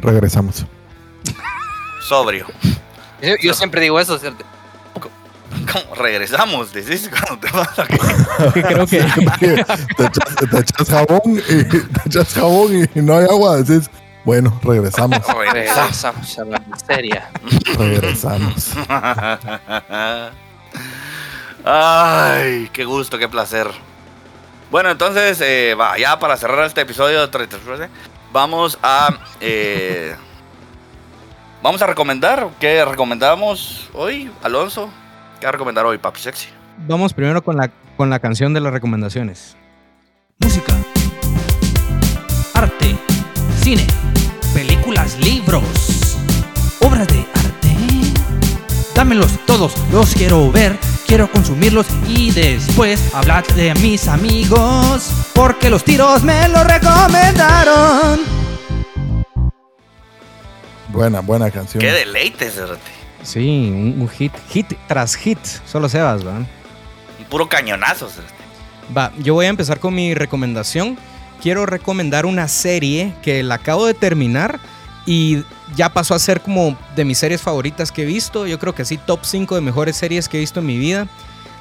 [0.00, 0.64] Regresamos.
[2.08, 2.46] Sobrio.
[3.20, 4.44] Yo, yo siempre digo eso, ¿cierto?
[5.72, 5.94] ¿Cómo?
[5.94, 9.04] Regresamos, decís cuando te vas a Creo que
[9.96, 13.58] te, echas, te echas jabón y te echas jabón y no hay agua.
[13.58, 13.90] Decís,
[14.24, 15.18] bueno, regresamos.
[15.26, 17.30] Regresamos a la miseria.
[17.78, 18.70] Regresamos.
[21.64, 23.68] Ay, qué gusto, qué placer.
[24.70, 27.88] Bueno, entonces, eh, va, ya para cerrar este episodio de 33,
[28.32, 29.10] vamos a.
[29.40, 30.16] eh,
[31.62, 32.48] vamos a recomendar.
[32.58, 34.90] ¿Qué recomendamos hoy, Alonso?
[35.40, 36.48] ¿Qué va a recomendar hoy, Papi Sexy?
[36.88, 39.56] vamos primero con la, con la canción de las recomendaciones.
[40.38, 40.74] Música,
[42.54, 42.96] arte,
[43.60, 43.86] cine,
[44.54, 46.16] películas, libros,
[46.80, 47.76] obras de arte.
[48.94, 50.76] Dámelos todos, los quiero ver,
[51.12, 58.20] quiero consumirlos y después hablar de mis amigos, porque los tiros me lo recomendaron.
[60.88, 61.82] Buena, buena canción.
[61.82, 62.80] Qué deleite, cerote.
[63.22, 65.36] Sí, un, un hit, hit tras hit.
[65.66, 66.46] Solo Sebas, ¿verdad?
[67.18, 68.32] Un puro cañonazo, cerote.
[68.96, 70.96] Va, yo voy a empezar con mi recomendación.
[71.42, 74.60] Quiero recomendar una serie que la acabo de terminar
[75.06, 75.42] y
[75.74, 78.46] ya pasó a ser como de mis series favoritas que he visto.
[78.46, 81.08] Yo creo que sí, top 5 de mejores series que he visto en mi vida.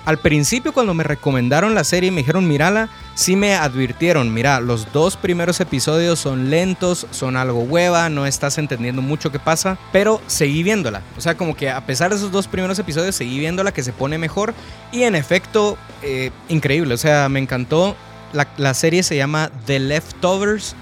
[0.04, 4.60] Al principio cuando me recomendaron la serie y me dijeron mírala, sí me advirtieron, mira,
[4.60, 9.78] los dos primeros episodios son lentos, son algo hueva, no estás entendiendo mucho qué pasa,
[9.92, 11.04] pero seguí viéndola.
[11.18, 13.94] O sea, como que a pesar de esos dos primeros episodios, seguí viéndola que se
[13.94, 14.56] pone mejor
[14.92, 17.96] y en efecto, eh, increíble, o sea, me encantó.
[18.34, 20.74] La, la serie se llama The Leftovers,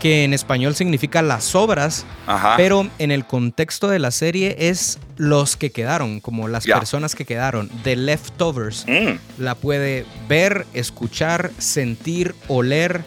[0.00, 2.54] que en español significa las sobras, Ajá.
[2.56, 7.24] pero en el contexto de la serie es los que quedaron, como las personas que
[7.24, 13.02] quedaron, The Leftovers Mm, la puede ver, escuchar, sentir, oler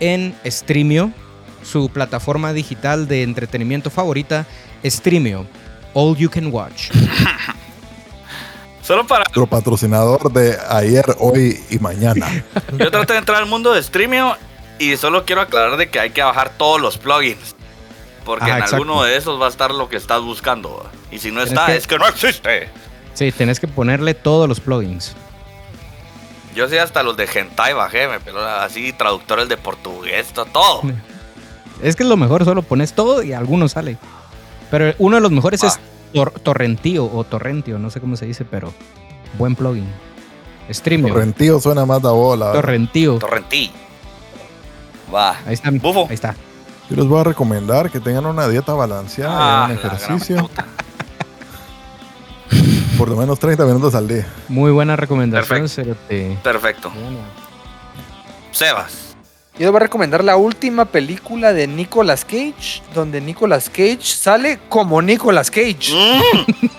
[0.00, 1.12] en Streamio,
[1.64, 4.46] su plataforma digital de entretenimiento favorita,
[4.84, 5.46] Streamio.
[5.94, 6.90] All you can watch.
[8.82, 9.24] Solo para.
[9.24, 12.26] Nuestro patrocinador de ayer, hoy y mañana.
[12.78, 14.32] Yo traté de entrar al mundo de streaming
[14.78, 17.54] y solo quiero aclarar de que hay que bajar todos los plugins.
[18.24, 18.76] Porque Ajá, en exacto.
[18.76, 20.84] alguno de esos va a estar lo que estás buscando.
[21.10, 22.68] Y si no Tienes está, que- es que no existe.
[23.14, 25.14] Sí, tenés que ponerle todos los plugins.
[26.54, 30.82] Yo sí hasta los de hentai bajé, me peló así traductores de portugués, to- todo.
[31.82, 33.98] Es que es lo mejor, solo pones todo y alguno sale.
[34.68, 35.68] Pero uno de los mejores Ah.
[35.68, 35.78] es
[36.12, 38.74] Tor- Torrentío o Torrentio, no sé cómo se dice, pero
[39.38, 39.86] buen plugin.
[40.70, 41.14] Streamio.
[41.14, 42.50] Rentío suena más de bola.
[42.52, 43.18] Torrentío.
[43.18, 43.70] Torrentí.
[45.14, 45.36] Va.
[45.46, 45.70] Ahí está.
[45.70, 46.06] Bufo.
[46.08, 46.34] Ahí está.
[46.90, 50.50] Yo les voy a recomendar que tengan una dieta balanceada, Ah, la gran ejercicio,
[52.98, 54.26] por lo menos 30 minutos al día.
[54.48, 55.82] Muy buena recomendación, Perfecto.
[56.08, 56.38] Cerote.
[56.42, 56.92] Perfecto.
[58.52, 59.04] Sebas.
[59.54, 64.58] Yo les voy a recomendar la última película de Nicolas Cage, donde Nicolas Cage sale
[64.68, 65.92] como Nicolas Cage.
[65.92, 66.52] Mm,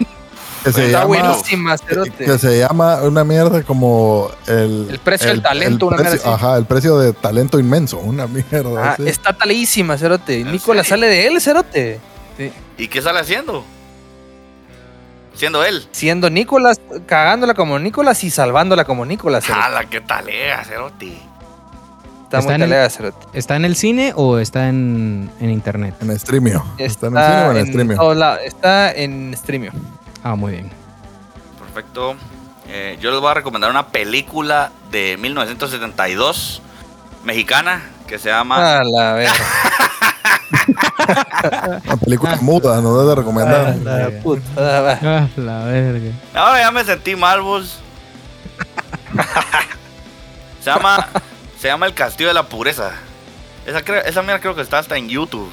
[0.63, 2.11] Que se Está llama, buenísima, cerote.
[2.25, 4.87] que se llama una mierda como el...
[4.89, 6.43] El precio del talento, una precio- mierda así.
[6.45, 8.89] Ajá, el precio de talento inmenso, una mierda.
[8.89, 9.07] Ah, así.
[9.07, 10.41] está talísima, Cerote.
[10.41, 11.03] ¿En Nicolas serio?
[11.05, 11.99] sale de él, Cerote.
[12.77, 13.63] ¿Y qué sale haciendo?
[15.33, 15.87] Siendo él.
[15.91, 19.45] Siendo Nicolas, cagándola como Nicolas y salvándola como Nicolas.
[19.45, 19.63] Cerote.
[19.65, 21.17] ¡Hala, qué talea, cerote!
[22.25, 23.27] Está Está muy en el- Cerote.
[23.33, 25.95] ¿Está en el cine o está en, en internet?
[26.01, 26.63] En streamio.
[26.77, 28.37] Está, Está, en el cine o en, en streamio.
[28.45, 29.71] Está en Streamio.
[30.23, 30.71] Ah, muy bien.
[31.59, 32.15] Perfecto.
[32.67, 36.61] Eh, yo les voy a recomendar una película de 1972
[37.23, 39.33] mexicana que se llama A la verga.
[41.85, 43.75] Una película muda, nos debe recomendar.
[43.77, 44.41] la puta.
[44.57, 46.11] Ah, la verga.
[46.33, 47.79] Ahora ya me sentí mal, vos.
[50.63, 51.07] se llama
[51.59, 52.91] se llama El Castillo de la Pureza.
[53.65, 55.51] Esa, esa mira creo que está hasta en YouTube.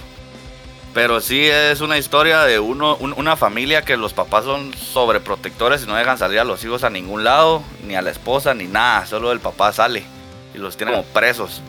[0.96, 5.82] Pero sí es una historia de uno, un- una familia que los papás son sobreprotectores
[5.84, 8.64] y no dejan salir a los hijos a ningún lado, ni a la esposa, ni
[8.64, 9.04] nada.
[9.04, 10.04] Solo el papá sale
[10.54, 11.60] y los tiene como presos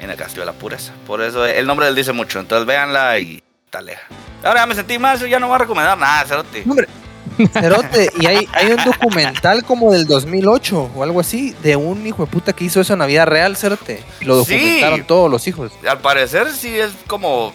[0.00, 0.92] en el Castillo de la Pureza.
[1.06, 2.40] Por eso el nombre de él dice mucho.
[2.40, 3.90] Entonces véanla y tal.
[4.44, 6.62] Ahora ya me sentí mal, ya no voy a recomendar nada, cerote.
[6.68, 6.88] Hombre,
[7.54, 12.24] Cerote, y hay, hay un documental como del 2008 o algo así, de un hijo
[12.26, 14.02] de puta que hizo eso en la vida real, Cerote.
[14.20, 14.52] Lo Sí.
[14.54, 15.72] documentaron todos los hijos.
[15.88, 17.52] Al parecer sí es como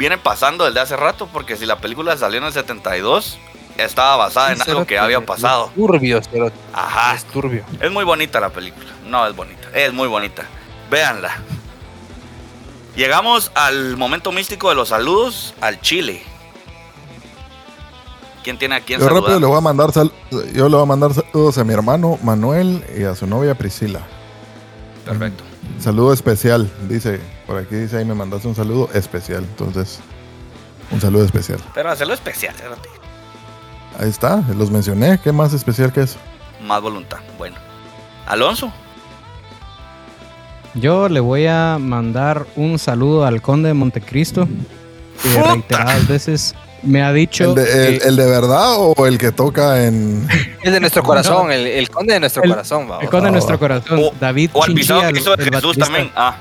[0.00, 3.38] viene pasando desde hace rato, porque si la película salió en el 72,
[3.76, 5.70] estaba basada en algo que había es pasado.
[5.76, 6.56] Turbio, Cerote.
[6.72, 7.14] Ajá.
[7.14, 7.64] Es turbio.
[7.80, 8.86] Es muy bonita la película.
[9.06, 9.68] No, es bonita.
[9.74, 10.44] Es muy bonita.
[10.90, 11.36] Véanla.
[12.96, 16.22] Llegamos al momento místico de los saludos al Chile.
[18.42, 19.48] ¿Quién tiene a quién Yo rápido le saludar?
[19.50, 20.12] voy a mandar sal-
[20.54, 24.00] yo le voy a mandar saludos a mi hermano Manuel y a su novia Priscila.
[25.04, 25.44] Perfecto.
[25.78, 27.20] Saludo especial, dice,
[27.50, 29.98] por aquí dice ahí me mandaste un saludo especial, entonces
[30.92, 31.58] un saludo especial.
[31.74, 32.88] Pero hacerlo especial, espérate.
[33.98, 36.16] Ahí está, los mencioné, ¿qué más especial que eso?
[36.64, 37.18] Más voluntad.
[37.38, 37.56] Bueno.
[38.26, 38.72] Alonso.
[40.74, 44.46] Yo le voy a mandar un saludo al conde de Montecristo,
[45.20, 45.50] que ¡Puta!
[45.54, 46.54] reiteradas veces
[46.84, 50.24] me ha dicho ¿El de, el- que- el de verdad o el que toca en...
[50.62, 53.00] Es de nuestro corazón, el, el conde de nuestro El- corazón, va.
[53.00, 55.50] el conde de nuestro corazón, O- David O al Chinchilla, que el, hizo de el
[55.52, 56.12] Jesús también.
[56.14, 56.36] Ah,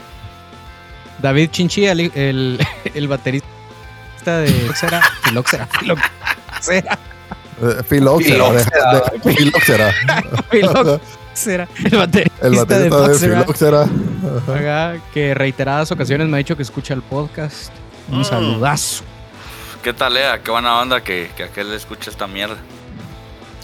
[1.21, 3.47] David Chinchilla, el, el, el baterista
[4.25, 6.99] de Filoxera, Filoxera, Filoxera,
[7.61, 9.93] eh, Filoxera, de- Filoxera.
[11.81, 13.87] El baterista, El de baterista de.
[14.53, 17.71] Ajá, que reiteradas ocasiones me ha dicho que escucha el podcast.
[18.09, 18.23] Un Mm.
[18.25, 19.03] saludazo.
[19.81, 20.41] ¿Qué tal, Lea?
[20.43, 22.57] Qué buena onda que, que aquel escuche esta mierda.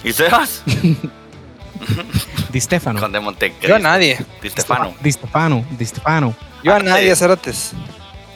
[0.06, 0.64] ¿Y Sebas?
[2.52, 3.02] Di Stefano.
[3.02, 3.68] Con de Montecristo.
[3.68, 4.18] Yo a nadie.
[4.41, 4.94] Di Stefano.
[5.02, 6.34] Di Stefano, Di Stefano.
[6.65, 7.19] Yo a Ah, nadie, sí.
[7.19, 7.73] Cerotes.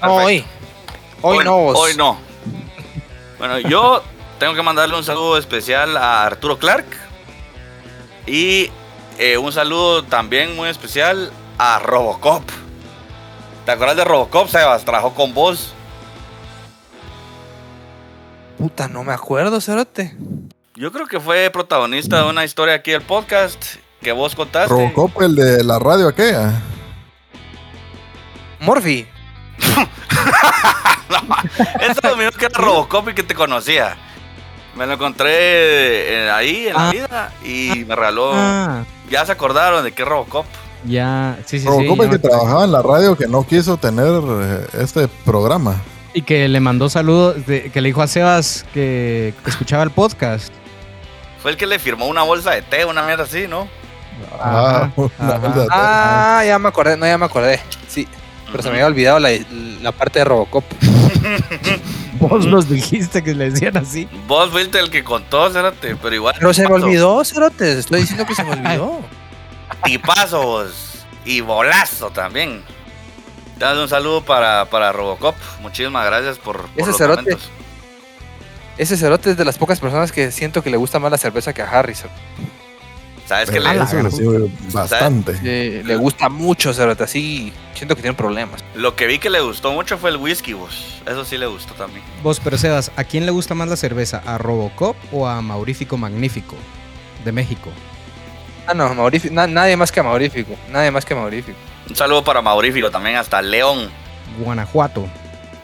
[0.04, 0.46] No, hoy.
[1.24, 1.78] Hoy no, vos.
[1.78, 2.18] Hoy no.
[3.40, 4.04] Bueno, yo
[4.38, 6.86] tengo que mandarle un saludo especial a Arturo Clark.
[8.28, 8.70] Y
[9.18, 12.44] eh, un saludo también muy especial a Robocop.
[13.66, 14.84] ¿Te acuerdas de Robocop, Sebas?
[14.86, 15.74] Trabajó con vos.
[18.58, 20.16] Puta, no me acuerdo, Cerote.
[20.76, 24.70] Yo creo que fue protagonista de una historia aquí del podcast que vos contaste.
[24.70, 26.62] Robocop, el de la radio aquella.
[28.62, 29.08] Morphy.
[31.82, 33.96] Eso lo mismo que era Robocop y que te conocía.
[34.76, 35.30] Me lo encontré
[36.26, 36.92] eh, ahí en la Ah.
[36.92, 38.32] vida y me regaló.
[38.34, 40.46] Ah, Ya se acordaron de qué es Robocop.
[40.86, 41.68] ya, sí, sí, sí.
[41.68, 45.76] Robocop ya el que trabajaba en la radio que no quiso tener eh, este programa.
[46.14, 50.54] Y que le mandó saludos, de- que le dijo a Sebas que escuchaba el podcast.
[51.42, 53.68] Fue el que le firmó una bolsa de té, una mierda así, ¿no?
[54.40, 55.38] Ah, Ajá, una ajá.
[55.40, 57.60] bolsa de- Ah, ya me acordé, no, ya me acordé.
[57.88, 58.08] Sí,
[58.52, 59.30] pero se me había olvidado la,
[59.82, 60.64] la parte de Robocop.
[62.20, 64.08] Vos nos dijiste que le decían así.
[64.28, 66.36] Vos fuiste el que contó, espérate, pero igual.
[66.38, 67.78] Pero se me olvidó, Cerotes.
[67.78, 69.00] Estoy diciendo que se me olvidó.
[69.86, 71.06] Tipazo vos.
[71.24, 72.62] Y bolazo también.
[73.58, 75.36] Dale un saludo para, para Robocop.
[75.62, 77.22] Muchísimas gracias por, por Ese los cerote.
[77.22, 77.50] momentos.
[78.78, 81.54] Ese Cerote es de las pocas personas que siento que le gusta más la cerveza
[81.54, 81.96] que a Harry.
[83.30, 85.36] ¿Sabes Pero le, bastante.
[85.38, 87.04] Sí, le gusta mucho, Cerote.
[87.04, 88.64] Así siento que tiene problemas.
[88.74, 91.00] Lo que vi que le gustó mucho fue el whisky, vos.
[91.06, 92.04] Eso sí le gustó también.
[92.24, 94.24] Vos, pero Sebas, ¿a quién le gusta más la cerveza?
[94.26, 96.56] ¿A Robocop o a Maurífico Magnífico
[97.24, 97.70] de México?
[98.66, 99.32] Ah, no, Maurífico.
[99.32, 100.56] na- nadie más que Maurífico.
[100.72, 101.58] Nadie más que Maurífico.
[101.88, 103.92] Un saludo para Maurífico también, hasta León.
[104.40, 105.08] Guanajuato.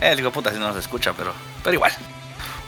[0.01, 1.33] Eh, digo, puta, si no nos escucha, pero,
[1.63, 1.91] pero igual.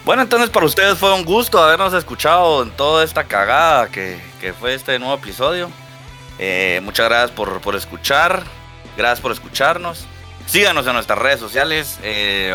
[0.04, 4.54] Bueno, entonces para ustedes fue un gusto habernos escuchado en toda esta cagada que, que
[4.54, 5.70] fue este nuevo episodio.
[6.38, 8.42] Eh, muchas gracias por, por escuchar.
[8.96, 10.06] Gracias por escucharnos.
[10.46, 11.98] Síganos en nuestras redes sociales.
[12.02, 12.54] eh,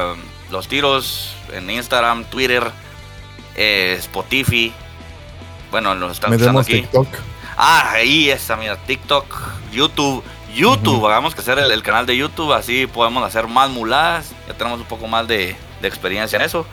[0.49, 2.63] los tiros en Instagram, Twitter,
[3.55, 4.73] eh, Spotify.
[5.71, 6.81] Bueno, nos están escuchando Metemos aquí.
[6.81, 7.07] TikTok.
[7.55, 9.25] Ah, ahí está, mira, TikTok,
[9.71, 10.23] YouTube.
[10.53, 14.31] YouTube, hagamos que hacer el, el canal de YouTube, así podemos hacer más muladas.
[14.47, 16.67] Ya tenemos un poco más de, de experiencia en eso.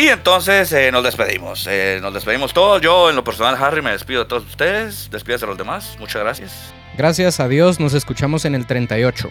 [0.00, 1.66] Y entonces eh, nos despedimos.
[1.68, 2.80] Eh, nos despedimos todos.
[2.80, 5.10] Yo, en lo personal, Harry, me despido de todos ustedes.
[5.10, 5.94] Despídase a los demás.
[5.98, 6.72] Muchas gracias.
[6.96, 9.28] Gracias a Dios, nos escuchamos en el 38.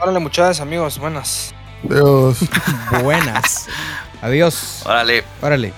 [0.00, 1.52] Órale, muchachos, amigos, buenas.
[1.82, 2.38] Dios.
[3.02, 3.66] Buenas.
[4.22, 4.82] Adiós.
[4.86, 5.24] Órale.
[5.42, 5.72] Órale.